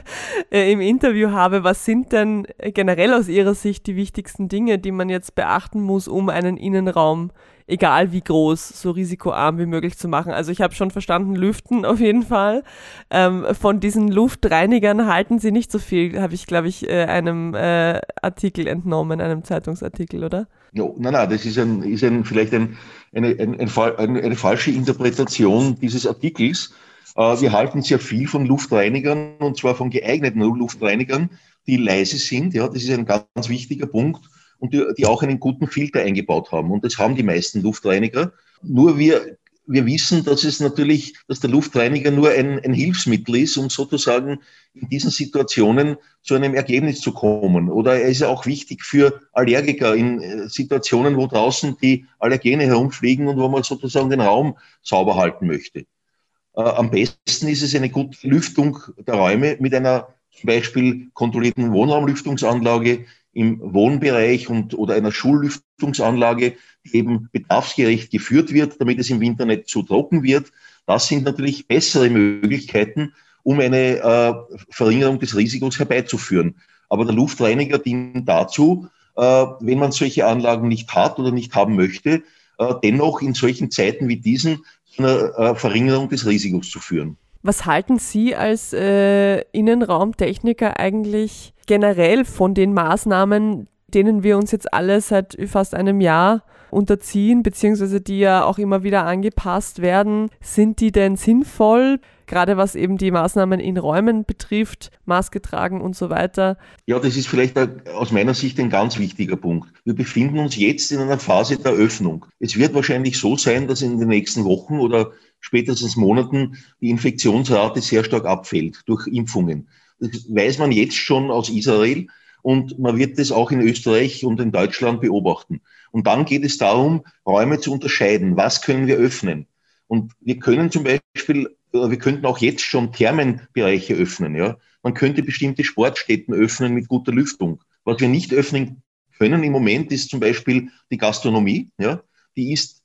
äh, 0.50 0.72
im 0.72 0.80
Interview 0.80 1.30
habe, 1.30 1.64
was 1.64 1.84
sind 1.84 2.12
denn 2.12 2.46
generell 2.74 3.12
aus 3.12 3.28
Ihrer 3.28 3.54
Sicht 3.54 3.86
die 3.86 3.96
wichtigsten 3.96 4.48
Dinge, 4.48 4.78
die 4.78 4.92
man 4.92 5.08
jetzt 5.08 5.34
beachten 5.34 5.80
muss, 5.80 6.08
um 6.08 6.28
einen 6.28 6.56
Innenraum, 6.56 7.30
egal 7.68 8.12
wie 8.12 8.22
groß, 8.22 8.80
so 8.80 8.90
risikoarm 8.90 9.58
wie 9.58 9.66
möglich 9.66 9.96
zu 9.96 10.08
machen? 10.08 10.32
Also 10.32 10.50
ich 10.50 10.60
habe 10.60 10.74
schon 10.74 10.90
verstanden, 10.90 11.36
Lüften 11.36 11.84
auf 11.84 12.00
jeden 12.00 12.22
Fall. 12.22 12.64
Ähm, 13.10 13.46
von 13.58 13.78
diesen 13.78 14.08
Luftreinigern 14.08 15.06
halten 15.06 15.38
Sie 15.38 15.52
nicht 15.52 15.70
so 15.70 15.78
viel, 15.78 16.20
habe 16.20 16.34
ich, 16.34 16.46
glaube 16.46 16.68
ich, 16.68 16.88
äh, 16.88 17.04
einem 17.04 17.54
äh, 17.54 18.00
Artikel 18.22 18.66
entnommen, 18.66 19.20
einem 19.20 19.44
Zeitungsartikel, 19.44 20.24
oder? 20.24 20.48
No, 20.72 20.94
nein, 20.98 21.12
nein, 21.12 21.30
das 21.30 21.44
ist, 21.44 21.58
ein, 21.58 21.82
ist 21.82 22.02
ein, 22.02 22.24
vielleicht 22.24 22.54
ein, 22.54 22.76
eine, 23.14 23.28
ein, 23.38 23.60
ein, 23.60 24.16
eine 24.16 24.36
falsche 24.36 24.70
Interpretation 24.70 25.76
dieses 25.80 26.06
Artikels. 26.06 26.74
Äh, 27.16 27.40
wir 27.40 27.52
halten 27.52 27.82
sehr 27.82 27.98
viel 27.98 28.26
von 28.26 28.46
Luftreinigern 28.46 29.36
und 29.38 29.58
zwar 29.58 29.74
von 29.74 29.90
geeigneten 29.90 30.40
Luftreinigern, 30.40 31.30
die 31.66 31.76
leise 31.76 32.16
sind. 32.16 32.54
Ja, 32.54 32.66
das 32.66 32.82
ist 32.82 32.90
ein 32.90 33.04
ganz 33.04 33.48
wichtiger 33.48 33.86
Punkt 33.86 34.28
und 34.58 34.74
die, 34.74 34.84
die 34.96 35.06
auch 35.06 35.22
einen 35.22 35.40
guten 35.40 35.66
Filter 35.66 36.00
eingebaut 36.00 36.52
haben. 36.52 36.70
Und 36.70 36.84
das 36.84 36.98
haben 36.98 37.16
die 37.16 37.22
meisten 37.22 37.62
Luftreiniger. 37.62 38.32
Nur 38.62 38.98
wir 38.98 39.38
wir 39.68 39.84
wissen, 39.84 40.24
dass 40.24 40.44
es 40.44 40.60
natürlich, 40.60 41.14
dass 41.28 41.40
der 41.40 41.50
Luftreiniger 41.50 42.10
nur 42.10 42.30
ein, 42.30 42.58
ein, 42.64 42.72
Hilfsmittel 42.72 43.36
ist, 43.36 43.58
um 43.58 43.68
sozusagen 43.68 44.40
in 44.72 44.88
diesen 44.88 45.10
Situationen 45.10 45.96
zu 46.22 46.34
einem 46.34 46.54
Ergebnis 46.54 47.02
zu 47.02 47.12
kommen. 47.12 47.70
Oder 47.70 48.00
er 48.00 48.08
ist 48.08 48.22
auch 48.22 48.46
wichtig 48.46 48.82
für 48.82 49.20
Allergiker 49.32 49.94
in 49.94 50.22
äh, 50.22 50.48
Situationen, 50.48 51.16
wo 51.16 51.26
draußen 51.26 51.76
die 51.82 52.06
Allergene 52.18 52.64
herumfliegen 52.64 53.28
und 53.28 53.36
wo 53.36 53.48
man 53.48 53.62
sozusagen 53.62 54.08
den 54.08 54.22
Raum 54.22 54.56
sauber 54.82 55.16
halten 55.16 55.46
möchte. 55.46 55.80
Äh, 55.80 56.62
am 56.62 56.90
besten 56.90 57.48
ist 57.48 57.62
es 57.62 57.74
eine 57.74 57.90
gute 57.90 58.26
Lüftung 58.26 58.78
der 59.06 59.14
Räume 59.14 59.58
mit 59.60 59.74
einer 59.74 60.08
zum 60.30 60.46
Beispiel 60.46 61.08
kontrollierten 61.12 61.72
Wohnraumlüftungsanlage, 61.72 63.04
im 63.38 63.60
Wohnbereich 63.60 64.50
und, 64.50 64.76
oder 64.76 64.94
einer 64.94 65.12
Schullüftungsanlage, 65.12 66.56
die 66.84 66.96
eben 66.96 67.28
bedarfsgerecht 67.30 68.10
geführt 68.10 68.52
wird, 68.52 68.80
damit 68.80 68.98
es 68.98 69.10
im 69.10 69.20
Winter 69.20 69.46
nicht 69.46 69.68
zu 69.68 69.84
trocken 69.84 70.24
wird. 70.24 70.50
Das 70.86 71.06
sind 71.06 71.24
natürlich 71.24 71.68
bessere 71.68 72.10
Möglichkeiten, 72.10 73.14
um 73.44 73.60
eine 73.60 73.98
äh, 73.98 74.34
Verringerung 74.70 75.20
des 75.20 75.36
Risikos 75.36 75.78
herbeizuführen. 75.78 76.56
Aber 76.88 77.04
der 77.04 77.14
Luftreiniger 77.14 77.78
dient 77.78 78.28
dazu, 78.28 78.88
äh, 79.16 79.22
wenn 79.60 79.78
man 79.78 79.92
solche 79.92 80.26
Anlagen 80.26 80.66
nicht 80.66 80.92
hat 80.92 81.20
oder 81.20 81.30
nicht 81.30 81.54
haben 81.54 81.76
möchte, 81.76 82.24
äh, 82.58 82.74
dennoch 82.82 83.22
in 83.22 83.34
solchen 83.34 83.70
Zeiten 83.70 84.08
wie 84.08 84.16
diesen 84.16 84.64
zu 84.86 85.02
einer 85.02 85.38
äh, 85.38 85.54
Verringerung 85.54 86.08
des 86.08 86.26
Risikos 86.26 86.70
zu 86.70 86.80
führen. 86.80 87.16
Was 87.42 87.66
halten 87.66 87.98
Sie 87.98 88.34
als 88.34 88.72
äh, 88.72 89.40
Innenraumtechniker 89.52 90.78
eigentlich 90.78 91.54
generell 91.66 92.24
von 92.24 92.54
den 92.54 92.74
Maßnahmen, 92.74 93.68
denen 93.88 94.22
wir 94.22 94.36
uns 94.36 94.50
jetzt 94.50 94.72
alle 94.72 95.00
seit 95.00 95.36
fast 95.46 95.74
einem 95.74 96.00
Jahr 96.00 96.42
unterziehen, 96.70 97.42
beziehungsweise 97.42 98.00
die 98.00 98.18
ja 98.18 98.44
auch 98.44 98.58
immer 98.58 98.82
wieder 98.82 99.06
angepasst 99.06 99.80
werden, 99.80 100.30
sind 100.40 100.80
die 100.80 100.92
denn 100.92 101.16
sinnvoll? 101.16 102.00
Gerade 102.26 102.58
was 102.58 102.74
eben 102.74 102.98
die 102.98 103.10
Maßnahmen 103.10 103.58
in 103.58 103.78
Räumen 103.78 104.26
betrifft, 104.26 104.90
Maske 105.06 105.40
tragen 105.40 105.80
und 105.80 105.96
so 105.96 106.10
weiter. 106.10 106.58
Ja, 106.84 106.98
das 106.98 107.16
ist 107.16 107.26
vielleicht 107.26 107.56
aus 107.94 108.12
meiner 108.12 108.34
Sicht 108.34 108.60
ein 108.60 108.68
ganz 108.68 108.98
wichtiger 108.98 109.36
Punkt. 109.36 109.70
Wir 109.84 109.94
befinden 109.94 110.38
uns 110.38 110.54
jetzt 110.56 110.92
in 110.92 111.00
einer 111.00 111.18
Phase 111.18 111.56
der 111.56 111.72
Öffnung. 111.72 112.26
Es 112.38 112.58
wird 112.58 112.74
wahrscheinlich 112.74 113.18
so 113.18 113.36
sein, 113.38 113.66
dass 113.66 113.80
in 113.80 113.98
den 113.98 114.08
nächsten 114.08 114.44
Wochen 114.44 114.78
oder 114.78 115.12
spätestens 115.40 115.96
Monaten 115.96 116.58
die 116.80 116.90
Infektionsrate 116.90 117.80
sehr 117.80 118.04
stark 118.04 118.24
abfällt 118.24 118.82
durch 118.86 119.06
Impfungen. 119.06 119.68
Das 120.00 120.26
weiß 120.28 120.58
man 120.58 120.72
jetzt 120.72 120.96
schon 120.96 121.30
aus 121.30 121.48
Israel 121.48 122.06
und 122.42 122.78
man 122.78 122.98
wird 122.98 123.18
das 123.18 123.32
auch 123.32 123.50
in 123.50 123.60
Österreich 123.60 124.24
und 124.24 124.40
in 124.40 124.52
Deutschland 124.52 125.00
beobachten. 125.00 125.60
Und 125.90 126.06
dann 126.06 126.24
geht 126.24 126.44
es 126.44 126.58
darum, 126.58 127.04
Räume 127.26 127.60
zu 127.60 127.72
unterscheiden. 127.72 128.36
Was 128.36 128.62
können 128.62 128.86
wir 128.86 128.96
öffnen? 128.96 129.46
Und 129.86 130.12
wir 130.20 130.38
können 130.38 130.70
zum 130.70 130.84
Beispiel, 130.84 131.56
wir 131.72 131.98
könnten 131.98 132.26
auch 132.26 132.38
jetzt 132.38 132.62
schon 132.62 132.92
Thermenbereiche 132.92 133.94
öffnen. 133.94 134.34
Ja? 134.34 134.58
Man 134.82 134.94
könnte 134.94 135.22
bestimmte 135.22 135.64
Sportstätten 135.64 136.34
öffnen 136.34 136.74
mit 136.74 136.88
guter 136.88 137.12
Lüftung. 137.12 137.60
Was 137.84 138.00
wir 138.00 138.08
nicht 138.08 138.32
öffnen 138.32 138.82
können 139.16 139.42
im 139.42 139.52
Moment 139.52 139.90
ist 139.90 140.10
zum 140.10 140.20
Beispiel 140.20 140.68
die 140.90 140.98
Gastronomie. 140.98 141.70
Ja? 141.78 142.02
Die 142.36 142.52
ist 142.52 142.77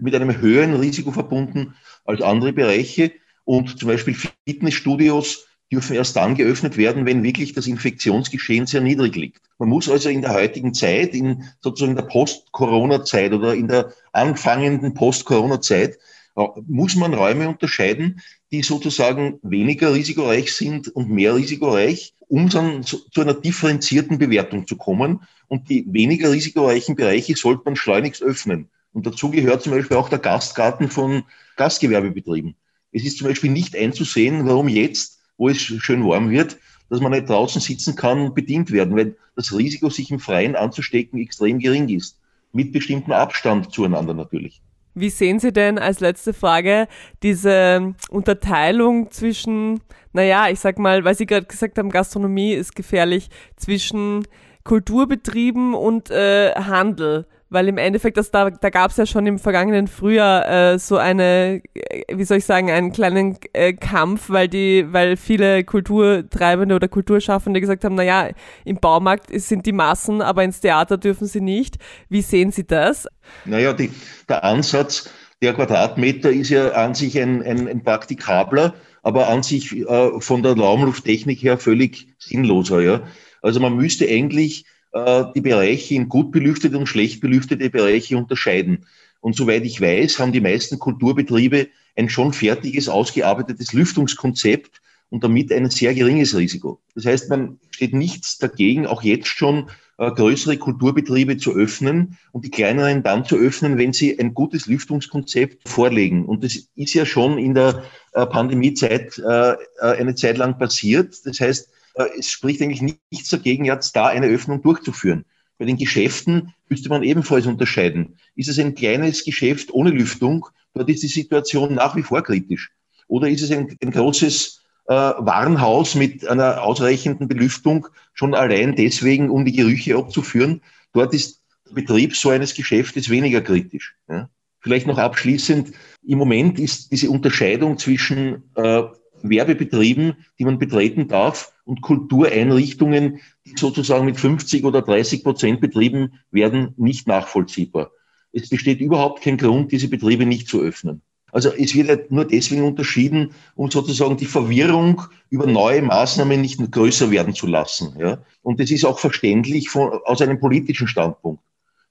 mit 0.00 0.14
einem 0.14 0.40
höheren 0.40 0.74
Risiko 0.74 1.12
verbunden 1.12 1.74
als 2.04 2.22
andere 2.22 2.52
Bereiche. 2.52 3.12
Und 3.44 3.78
zum 3.78 3.88
Beispiel 3.88 4.14
Fitnessstudios 4.46 5.46
dürfen 5.70 5.96
erst 5.96 6.16
dann 6.16 6.34
geöffnet 6.34 6.76
werden, 6.76 7.04
wenn 7.06 7.22
wirklich 7.22 7.52
das 7.52 7.66
Infektionsgeschehen 7.66 8.66
sehr 8.66 8.80
niedrig 8.80 9.14
liegt. 9.16 9.42
Man 9.58 9.68
muss 9.68 9.88
also 9.88 10.08
in 10.08 10.22
der 10.22 10.32
heutigen 10.32 10.72
Zeit, 10.72 11.14
in 11.14 11.44
sozusagen 11.60 11.96
der 11.96 12.02
Post-Corona-Zeit 12.02 13.32
oder 13.32 13.54
in 13.54 13.68
der 13.68 13.92
anfangenden 14.12 14.94
Post-Corona-Zeit, 14.94 15.98
äh, 16.36 16.46
muss 16.66 16.96
man 16.96 17.12
Räume 17.12 17.48
unterscheiden, 17.48 18.20
die 18.50 18.62
sozusagen 18.62 19.38
weniger 19.42 19.92
risikoreich 19.92 20.54
sind 20.54 20.88
und 20.88 21.10
mehr 21.10 21.34
risikoreich, 21.34 22.14
um 22.28 22.48
dann 22.48 22.82
zu, 22.82 22.98
zu 23.10 23.20
einer 23.20 23.34
differenzierten 23.34 24.18
Bewertung 24.18 24.66
zu 24.66 24.76
kommen. 24.76 25.22
Und 25.48 25.68
die 25.68 25.84
weniger 25.92 26.30
risikoreichen 26.30 26.96
Bereiche 26.96 27.36
sollte 27.36 27.62
man 27.64 27.76
schleunigst 27.76 28.22
öffnen. 28.22 28.70
Und 28.92 29.06
dazu 29.06 29.30
gehört 29.30 29.62
zum 29.62 29.72
Beispiel 29.72 29.96
auch 29.96 30.08
der 30.08 30.18
Gastgarten 30.18 30.88
von 30.88 31.24
Gastgewerbebetrieben. 31.56 32.56
Es 32.92 33.04
ist 33.04 33.18
zum 33.18 33.28
Beispiel 33.28 33.50
nicht 33.50 33.76
einzusehen, 33.76 34.46
warum 34.46 34.68
jetzt 34.68 35.18
wo 35.38 35.48
es 35.48 35.58
schön 35.58 36.04
warm 36.04 36.30
wird, 36.30 36.58
dass 36.90 37.00
man 37.00 37.12
nicht 37.12 37.28
draußen 37.28 37.60
sitzen 37.60 37.96
kann 37.96 38.20
und 38.20 38.34
bedient 38.34 38.70
werden, 38.70 38.96
weil 38.96 39.16
das 39.36 39.56
Risiko, 39.56 39.88
sich 39.88 40.10
im 40.10 40.18
Freien 40.18 40.56
anzustecken, 40.56 41.20
extrem 41.20 41.58
gering 41.58 41.88
ist. 41.88 42.18
Mit 42.52 42.72
bestimmtem 42.72 43.12
Abstand 43.12 43.72
zueinander 43.72 44.14
natürlich. 44.14 44.60
Wie 44.94 45.10
sehen 45.10 45.38
Sie 45.38 45.52
denn 45.52 45.78
als 45.78 46.00
letzte 46.00 46.32
Frage 46.32 46.88
diese 47.22 47.94
Unterteilung 48.10 49.10
zwischen, 49.12 49.80
naja, 50.12 50.48
ich 50.48 50.58
sag 50.58 50.78
mal, 50.78 51.04
weil 51.04 51.14
Sie 51.14 51.26
gerade 51.26 51.46
gesagt 51.46 51.78
haben, 51.78 51.90
Gastronomie 51.90 52.54
ist 52.54 52.74
gefährlich, 52.74 53.28
zwischen 53.56 54.26
Kulturbetrieben 54.64 55.74
und 55.74 56.10
äh, 56.10 56.52
Handel? 56.54 57.26
Weil 57.50 57.68
im 57.68 57.78
Endeffekt, 57.78 58.16
das, 58.16 58.30
da, 58.30 58.50
da 58.50 58.70
gab 58.70 58.90
es 58.90 58.96
ja 58.96 59.06
schon 59.06 59.26
im 59.26 59.38
vergangenen 59.38 59.88
Frühjahr 59.88 60.72
äh, 60.72 60.78
so 60.78 60.96
eine, 60.96 61.62
äh, 61.74 62.04
wie 62.12 62.24
soll 62.24 62.38
ich 62.38 62.44
sagen, 62.44 62.70
einen 62.70 62.92
kleinen 62.92 63.38
äh, 63.52 63.72
Kampf, 63.72 64.28
weil 64.28 64.48
die, 64.48 64.86
weil 64.90 65.16
viele 65.16 65.64
Kulturtreibende 65.64 66.74
oder 66.74 66.88
Kulturschaffende 66.88 67.60
gesagt 67.60 67.84
haben, 67.84 67.94
naja, 67.94 68.30
im 68.64 68.76
Baumarkt 68.76 69.28
sind 69.40 69.66
die 69.66 69.72
Massen, 69.72 70.20
aber 70.20 70.44
ins 70.44 70.60
Theater 70.60 70.98
dürfen 70.98 71.26
sie 71.26 71.40
nicht. 71.40 71.76
Wie 72.08 72.22
sehen 72.22 72.52
Sie 72.52 72.66
das? 72.66 73.08
Naja, 73.44 73.72
die, 73.72 73.90
der 74.28 74.44
Ansatz 74.44 75.10
Der 75.40 75.54
Quadratmeter 75.54 76.30
ist 76.30 76.50
ja 76.50 76.72
an 76.72 76.94
sich 76.94 77.18
ein, 77.20 77.42
ein, 77.42 77.68
ein 77.68 77.84
praktikabler, 77.84 78.74
aber 79.02 79.28
an 79.28 79.42
sich 79.44 79.76
äh, 79.76 80.20
von 80.20 80.42
der 80.42 80.56
Raumlufttechnik 80.56 81.42
her 81.42 81.58
völlig 81.58 82.08
sinnloser. 82.18 82.80
Ja? 82.80 83.02
Also 83.40 83.60
man 83.60 83.76
müsste 83.76 84.08
eigentlich 84.08 84.64
die 84.94 85.40
Bereiche 85.42 85.94
in 85.94 86.08
gut 86.08 86.32
belüftete 86.32 86.78
und 86.78 86.86
schlecht 86.86 87.20
belüftete 87.20 87.68
Bereiche 87.68 88.16
unterscheiden. 88.16 88.86
Und 89.20 89.36
soweit 89.36 89.64
ich 89.64 89.80
weiß, 89.80 90.18
haben 90.18 90.32
die 90.32 90.40
meisten 90.40 90.78
Kulturbetriebe 90.78 91.68
ein 91.96 92.08
schon 92.08 92.32
fertiges, 92.32 92.88
ausgearbeitetes 92.88 93.72
Lüftungskonzept 93.72 94.80
und 95.10 95.24
damit 95.24 95.52
ein 95.52 95.70
sehr 95.70 95.94
geringes 95.94 96.36
Risiko. 96.36 96.80
Das 96.94 97.06
heißt, 97.06 97.30
man 97.30 97.58
steht 97.70 97.94
nichts 97.94 98.38
dagegen, 98.38 98.86
auch 98.86 99.02
jetzt 99.02 99.28
schon 99.28 99.68
äh, 99.96 100.10
größere 100.10 100.58
Kulturbetriebe 100.58 101.38
zu 101.38 101.54
öffnen 101.54 102.18
und 102.32 102.44
die 102.44 102.50
kleineren 102.50 103.02
dann 103.02 103.24
zu 103.24 103.36
öffnen, 103.36 103.78
wenn 103.78 103.92
sie 103.92 104.18
ein 104.18 104.34
gutes 104.34 104.66
Lüftungskonzept 104.66 105.68
vorlegen. 105.68 106.24
Und 106.24 106.44
das 106.44 106.68
ist 106.76 106.94
ja 106.94 107.04
schon 107.04 107.38
in 107.38 107.54
der 107.54 107.82
äh, 108.12 108.26
Pandemiezeit 108.26 109.18
äh, 109.18 109.56
eine 109.80 110.14
Zeit 110.14 110.38
lang 110.38 110.58
passiert. 110.58 111.16
Das 111.24 111.40
heißt, 111.40 111.70
es 112.06 112.30
spricht 112.30 112.62
eigentlich 112.62 112.82
nichts 112.82 113.28
dagegen, 113.28 113.64
jetzt 113.64 113.94
da 113.96 114.06
eine 114.06 114.26
Öffnung 114.26 114.62
durchzuführen. 114.62 115.24
Bei 115.58 115.64
den 115.64 115.76
Geschäften 115.76 116.54
müsste 116.68 116.88
man 116.88 117.02
ebenfalls 117.02 117.46
unterscheiden. 117.46 118.16
Ist 118.36 118.48
es 118.48 118.58
ein 118.58 118.74
kleines 118.74 119.24
Geschäft 119.24 119.72
ohne 119.72 119.90
Lüftung? 119.90 120.46
Dort 120.74 120.88
ist 120.88 121.02
die 121.02 121.08
Situation 121.08 121.74
nach 121.74 121.96
wie 121.96 122.02
vor 122.02 122.22
kritisch. 122.22 122.70
Oder 123.08 123.28
ist 123.28 123.42
es 123.42 123.50
ein, 123.50 123.76
ein 123.82 123.90
großes 123.90 124.62
äh, 124.88 124.94
Warenhaus 124.94 125.94
mit 125.94 126.26
einer 126.26 126.62
ausreichenden 126.62 127.28
Belüftung 127.28 127.88
schon 128.14 128.34
allein 128.34 128.76
deswegen, 128.76 129.30
um 129.30 129.44
die 129.44 129.52
Gerüche 129.52 129.96
abzuführen. 129.96 130.62
Dort 130.92 131.12
ist 131.14 131.42
der 131.68 131.74
Betrieb 131.74 132.16
so 132.16 132.30
eines 132.30 132.54
Geschäftes 132.54 133.10
weniger 133.10 133.40
kritisch. 133.40 133.96
Ja. 134.08 134.30
Vielleicht 134.60 134.86
noch 134.86 134.98
abschließend, 134.98 135.72
im 136.06 136.18
Moment 136.18 136.58
ist 136.58 136.90
diese 136.90 137.10
Unterscheidung 137.10 137.78
zwischen 137.78 138.50
äh, 138.54 138.82
Werbebetrieben, 139.22 140.16
die 140.38 140.44
man 140.44 140.58
betreten 140.58 141.08
darf, 141.08 141.52
und 141.68 141.82
Kultureinrichtungen, 141.82 143.20
die 143.46 143.52
sozusagen 143.54 144.06
mit 144.06 144.16
50 144.16 144.64
oder 144.64 144.80
30 144.80 145.22
Prozent 145.22 145.60
betrieben 145.60 146.14
werden, 146.30 146.72
nicht 146.78 147.06
nachvollziehbar. 147.06 147.90
Es 148.32 148.48
besteht 148.48 148.80
überhaupt 148.80 149.22
kein 149.22 149.36
Grund, 149.36 149.70
diese 149.70 149.88
Betriebe 149.88 150.24
nicht 150.24 150.48
zu 150.48 150.62
öffnen. 150.62 151.02
Also 151.30 151.50
es 151.52 151.74
wird 151.74 152.10
nur 152.10 152.24
deswegen 152.24 152.62
unterschieden, 152.62 153.32
um 153.54 153.70
sozusagen 153.70 154.16
die 154.16 154.24
Verwirrung 154.24 155.02
über 155.28 155.46
neue 155.46 155.82
Maßnahmen 155.82 156.40
nicht 156.40 156.58
größer 156.72 157.10
werden 157.10 157.34
zu 157.34 157.46
lassen. 157.46 157.94
Ja? 157.98 158.22
Und 158.40 158.60
das 158.60 158.70
ist 158.70 158.86
auch 158.86 158.98
verständlich 158.98 159.68
von, 159.68 159.92
aus 160.06 160.22
einem 160.22 160.40
politischen 160.40 160.88
Standpunkt. 160.88 161.42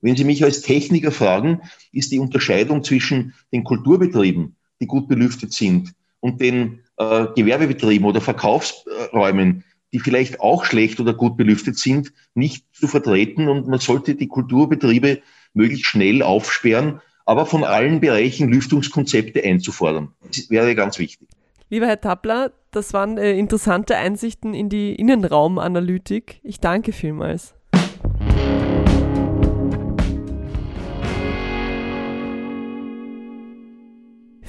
Wenn 0.01 0.15
Sie 0.15 0.23
mich 0.23 0.43
als 0.43 0.61
Techniker 0.61 1.11
fragen, 1.11 1.61
ist 1.91 2.11
die 2.11 2.19
Unterscheidung 2.19 2.84
zwischen 2.84 3.36
den 3.53 3.63
Kulturbetrieben, 3.63 4.55
die 4.82 4.88
gut 4.88 5.07
belüftet 5.07 5.53
sind, 5.53 5.93
und 6.19 6.41
den 6.41 6.80
äh, 6.98 7.28
Gewerbebetrieben 7.36 8.08
oder 8.08 8.22
Verkaufsräumen, 8.22 9.64
die 9.93 10.00
vielleicht 10.00 10.39
auch 10.39 10.66
schlecht 10.66 11.00
oder 11.00 11.14
gut 11.14 11.38
belüftet 11.38 11.78
sind, 11.78 12.12
nicht 12.34 12.66
zu 12.74 12.88
vertreten. 12.88 13.48
Und 13.48 13.68
man 13.68 13.80
sollte 13.80 14.16
die 14.16 14.28
Kulturbetriebe 14.28 15.22
möglichst 15.54 15.86
schnell 15.86 16.22
aufsperren, 16.22 17.02
aber 17.26 17.45
von 17.45 17.64
allen 17.64 18.00
Bereichen 18.00 18.50
Lüftungskonzepte 18.50 19.43
einzufordern. 19.43 20.14
Das 20.34 20.50
wäre 20.50 20.76
ganz 20.76 21.00
wichtig. 21.00 21.28
Lieber 21.70 21.88
Herr 21.88 22.00
Tappler, 22.00 22.54
das 22.72 22.93
waren 22.93 23.18
äh, 23.18 23.38
interessante 23.38 23.98
Einsichten 23.98 24.54
in 24.54 24.70
die 24.70 24.95
Innenraumanalytik. 24.95 26.39
Ich 26.43 26.60
danke 26.60 26.93
vielmals. 26.93 27.57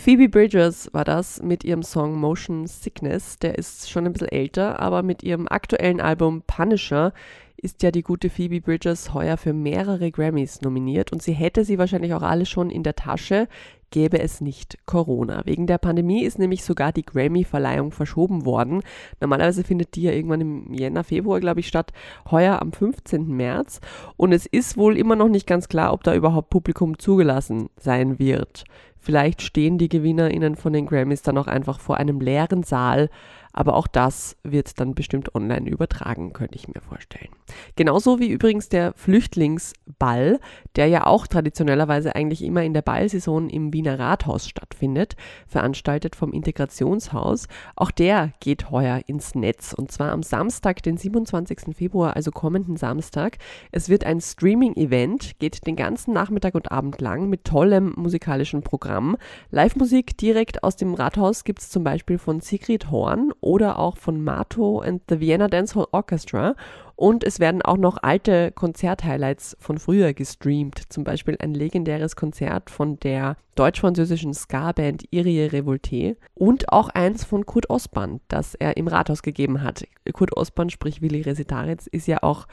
Phoebe 0.09 0.31
Bridgers 0.31 0.89
war 0.95 1.05
das 1.05 1.43
mit 1.43 1.65
ihrem 1.65 1.83
Song 1.83 2.19
Motion 2.19 2.67
Sickness. 2.67 3.39
Der 3.41 3.59
ist 3.59 3.91
schon 3.91 4.07
ein 4.07 4.15
bisschen 4.15 4.33
älter, 4.33 4.81
aber 4.81 5.03
mit 5.03 5.23
ihrem 5.23 5.47
aktuellen 5.47 6.01
Album 6.01 6.41
Punisher 6.47 7.13
ist 7.59 7.83
ja 7.83 7.91
die 7.91 8.01
gute 8.01 8.31
Phoebe 8.31 8.63
Bridgers 8.63 9.13
heuer 9.13 9.37
für 9.37 9.53
mehrere 9.53 10.11
Grammys 10.11 10.63
nominiert 10.63 11.13
und 11.13 11.23
sie 11.23 11.35
hätte 11.35 11.63
sie 11.63 11.77
wahrscheinlich 11.77 12.15
auch 12.15 12.23
alle 12.23 12.47
schon 12.47 12.71
in 12.71 12.85
der 12.85 12.95
Tasche, 12.95 13.49
gäbe 13.91 14.21
es 14.21 14.41
nicht 14.41 14.79
Corona. 14.87 15.43
Wegen 15.45 15.67
der 15.67 15.79
Pandemie 15.79 16.25
ist 16.25 16.39
nämlich 16.39 16.65
sogar 16.65 16.93
die 16.93 17.05
Grammy-Verleihung 17.05 17.93
verschoben 17.93 18.45
worden. 18.45 18.83
Normalerweise 19.21 19.65
findet 19.65 19.95
die 19.95 20.03
ja 20.03 20.13
irgendwann 20.13 20.41
im 20.41 20.75
Jänner, 20.75 21.05
Februar, 21.05 21.41
glaube 21.41 21.61
ich, 21.61 21.69
statt. 21.69 21.93
Heuer 22.31 22.61
am 22.61 22.73
15. 22.73 23.29
März. 23.29 23.81
Und 24.17 24.33
es 24.33 24.47
ist 24.47 24.77
wohl 24.77 24.97
immer 24.97 25.17
noch 25.17 25.29
nicht 25.29 25.47
ganz 25.47 25.69
klar, 25.69 25.93
ob 25.93 26.05
da 26.05 26.15
überhaupt 26.15 26.51
Publikum 26.51 26.99
zugelassen 26.99 27.71
sein 27.77 28.19
wird. 28.19 28.65
Vielleicht 29.01 29.43
stehen 29.43 29.79
die 29.79 29.89
GewinnerInnen 29.89 30.57
von 30.57 30.73
den 30.73 30.87
Grammys 30.87 31.23
dann 31.23 31.39
auch 31.39 31.47
einfach 31.47 31.81
vor 31.81 31.97
einem 31.97 32.21
leeren 32.21 32.63
Saal 32.63 33.09
aber 33.53 33.75
auch 33.75 33.87
das 33.87 34.37
wird 34.43 34.79
dann 34.81 34.95
bestimmt 34.95 35.35
online 35.35 35.69
übertragen, 35.69 36.33
könnte 36.33 36.57
ich 36.57 36.69
mir 36.69 36.81
vorstellen. 36.81 37.31
Genauso 37.77 38.19
wie 38.19 38.29
übrigens 38.29 38.69
der 38.69 38.93
Flüchtlingsball, 38.95 40.39
der 40.77 40.87
ja 40.89 41.07
auch 41.07 41.27
traditionellerweise 41.27 42.15
eigentlich 42.15 42.43
immer 42.43 42.63
in 42.63 42.75
der 42.75 42.83
Ballsaison 42.83 43.49
im 43.49 43.73
Wiener 43.73 43.99
Rathaus 43.99 44.49
stattfindet, 44.49 45.17
veranstaltet 45.47 46.15
vom 46.15 46.33
Integrationshaus. 46.33 47.49
Auch 47.77 47.91
der 47.91 48.33
geht 48.41 48.71
heuer 48.71 49.03
ins 49.07 49.35
Netz 49.35 49.73
und 49.73 49.91
zwar 49.91 50.13
am 50.13 50.23
Samstag, 50.23 50.83
den 50.83 50.97
27. 50.97 51.75
Februar, 51.77 52.17
also 52.17 52.31
kommenden 52.31 52.77
Samstag. 52.77 53.39
Es 53.73 53.89
wird 53.89 54.05
ein 54.05 54.21
Streaming-Event, 54.21 55.39
geht 55.39 55.67
den 55.67 55.77
ganzen 55.77 56.13
Nachmittag 56.13 56.55
und 56.55 56.71
Abend 56.71 57.01
lang 57.01 57.29
mit 57.29 57.45
tollem 57.45 57.95
musikalischen 57.97 58.63
Programm. 58.63 59.17
Live-Musik 59.51 60.17
direkt 60.19 60.63
aus 60.63 60.77
dem 60.77 60.95
Rathaus 60.95 61.45
gibt 61.45 61.61
es 61.61 61.71
zum 61.71 61.85
Beispiel 61.85 62.19
von 62.19 62.41
Sigrid 62.41 62.91
Horn 62.91 63.33
oder 63.41 63.79
auch 63.79 63.97
von 63.97 64.23
Mato 64.23 64.81
and 64.81 65.03
the 65.09 65.21
Vienna 65.21 65.49
Dancehall 65.49 65.87
Orchestra. 65.93 66.55
Und 66.97 67.23
es 67.23 67.39
werden 67.39 67.63
auch 67.63 67.77
noch 67.77 67.99
alte 68.03 68.51
Konzerthighlights 68.51 69.57
von 69.61 69.79
früher 69.79 70.15
gestreamt. 70.15 70.83
Zum 70.89 71.05
Beispiel 71.05 71.37
ein 71.41 71.55
legendäres 71.55 72.17
Konzert 72.17 72.71
von 72.71 72.99
der 73.01 73.37
deutsch-französischen 73.55 74.35
Ska-Band 74.35 75.05
Irie 75.11 75.47
Revolte 75.47 76.17
und 76.35 76.73
auch 76.73 76.89
eins 76.89 77.25
von 77.25 77.47
Kurt 77.47 77.71
Osband, 77.71 78.23
das 78.29 78.55
er 78.55 78.77
im 78.77 78.89
Rathaus 78.89 79.23
gegeben 79.23 79.63
hat. 79.63 79.85
Kurt 80.13 80.37
Osband, 80.37 80.73
sprich 80.73 81.01
Willi 81.01 81.21
Resitaritz, 81.21 81.87
ist 81.87 82.09
ja 82.09 82.23
auch 82.23 82.47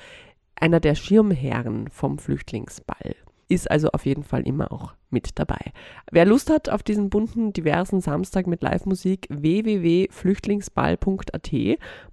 einer 0.56 0.80
der 0.80 0.96
Schirmherren 0.96 1.88
vom 1.90 2.18
Flüchtlingsball 2.18 3.16
ist 3.48 3.70
also 3.70 3.90
auf 3.90 4.06
jeden 4.06 4.24
Fall 4.24 4.42
immer 4.42 4.72
auch 4.72 4.94
mit 5.10 5.38
dabei. 5.40 5.72
Wer 6.12 6.26
Lust 6.26 6.50
hat 6.50 6.70
auf 6.70 6.84
diesen 6.84 7.10
bunten, 7.10 7.54
diversen 7.54 8.02
Samstag 8.02 8.48
mit 8.48 8.64
Live-Musik, 8.64 9.28
www.flüchtlingsball.at. 9.30 11.52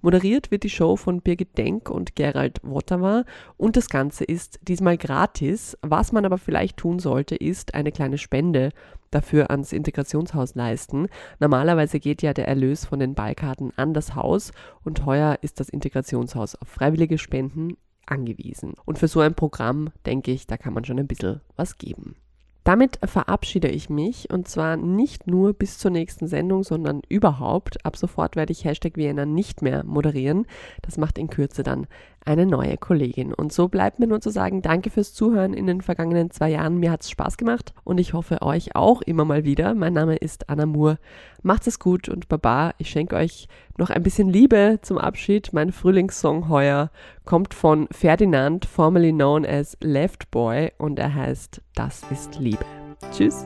Moderiert 0.01 0.51
wird 0.51 0.63
die 0.63 0.69
Show 0.69 0.95
von 0.95 1.21
Birgit 1.21 1.57
Denk 1.57 1.89
und 1.89 2.15
Gerald 2.15 2.61
Wottemer 2.63 3.25
und 3.57 3.75
das 3.75 3.89
Ganze 3.89 4.23
ist 4.23 4.59
diesmal 4.61 4.97
gratis. 4.97 5.77
Was 5.81 6.11
man 6.11 6.25
aber 6.25 6.37
vielleicht 6.37 6.77
tun 6.77 6.99
sollte, 6.99 7.35
ist 7.35 7.73
eine 7.73 7.91
kleine 7.91 8.17
Spende 8.17 8.69
dafür 9.11 9.51
ans 9.51 9.73
Integrationshaus 9.73 10.55
leisten. 10.55 11.07
Normalerweise 11.39 11.99
geht 11.99 12.21
ja 12.21 12.33
der 12.33 12.47
Erlös 12.47 12.85
von 12.85 12.99
den 12.99 13.15
Ballkarten 13.15 13.71
an 13.75 13.93
das 13.93 14.15
Haus 14.15 14.51
und 14.83 15.05
heuer 15.05 15.39
ist 15.41 15.59
das 15.59 15.69
Integrationshaus 15.69 16.55
auf 16.55 16.67
freiwillige 16.67 17.17
Spenden 17.17 17.77
angewiesen. 18.05 18.73
Und 18.85 18.99
für 18.99 19.07
so 19.07 19.19
ein 19.19 19.35
Programm, 19.35 19.89
denke 20.05 20.31
ich, 20.31 20.47
da 20.47 20.57
kann 20.57 20.73
man 20.73 20.85
schon 20.85 20.99
ein 20.99 21.07
bisschen 21.07 21.41
was 21.55 21.77
geben. 21.77 22.15
Damit 22.63 22.97
verabschiede 23.03 23.67
ich 23.67 23.89
mich 23.89 24.29
und 24.29 24.47
zwar 24.47 24.77
nicht 24.77 25.27
nur 25.27 25.53
bis 25.53 25.77
zur 25.77 25.91
nächsten 25.91 26.27
Sendung, 26.27 26.63
sondern 26.63 27.01
überhaupt. 27.09 27.85
Ab 27.85 27.97
sofort 27.97 28.37
werde 28.37 28.53
ich 28.53 28.63
Hashtag 28.63 28.95
Vienna 28.95 29.25
nicht 29.25 29.61
mehr 29.61 29.83
moderieren. 29.83 30.45
Das 30.81 30.97
macht 30.97 31.17
in 31.17 31.29
Kürze 31.29 31.63
dann 31.63 31.87
eine 32.25 32.45
neue 32.45 32.77
Kollegin. 32.77 33.33
Und 33.33 33.53
so 33.53 33.67
bleibt 33.67 33.99
mir 33.99 34.07
nur 34.07 34.21
zu 34.21 34.29
sagen, 34.29 34.61
danke 34.61 34.89
fürs 34.89 35.13
Zuhören 35.13 35.53
in 35.53 35.67
den 35.67 35.81
vergangenen 35.81 36.31
zwei 36.31 36.51
Jahren. 36.51 36.77
Mir 36.77 36.91
hat 36.91 37.01
es 37.01 37.09
Spaß 37.09 37.37
gemacht 37.37 37.73
und 37.83 37.99
ich 37.99 38.13
hoffe 38.13 38.41
euch 38.41 38.75
auch 38.75 39.01
immer 39.01 39.25
mal 39.25 39.43
wieder. 39.43 39.73
Mein 39.73 39.93
Name 39.93 40.15
ist 40.15 40.49
Anna 40.49 40.65
Moore. 40.65 40.97
Macht 41.41 41.67
es 41.67 41.79
gut 41.79 42.09
und 42.09 42.27
Baba. 42.29 42.73
Ich 42.77 42.89
schenke 42.89 43.15
euch 43.15 43.47
noch 43.77 43.89
ein 43.89 44.03
bisschen 44.03 44.29
Liebe 44.29 44.79
zum 44.81 44.97
Abschied. 44.97 45.51
Mein 45.53 45.71
Frühlingssong 45.71 46.49
heuer 46.49 46.89
kommt 47.25 47.53
von 47.53 47.87
Ferdinand, 47.91 48.65
formerly 48.65 49.11
known 49.11 49.45
as 49.45 49.77
Left 49.81 50.31
Boy 50.31 50.71
und 50.77 50.99
er 50.99 51.13
heißt 51.13 51.61
Das 51.75 52.03
ist 52.11 52.39
Liebe. 52.39 52.65
Tschüss. 53.11 53.45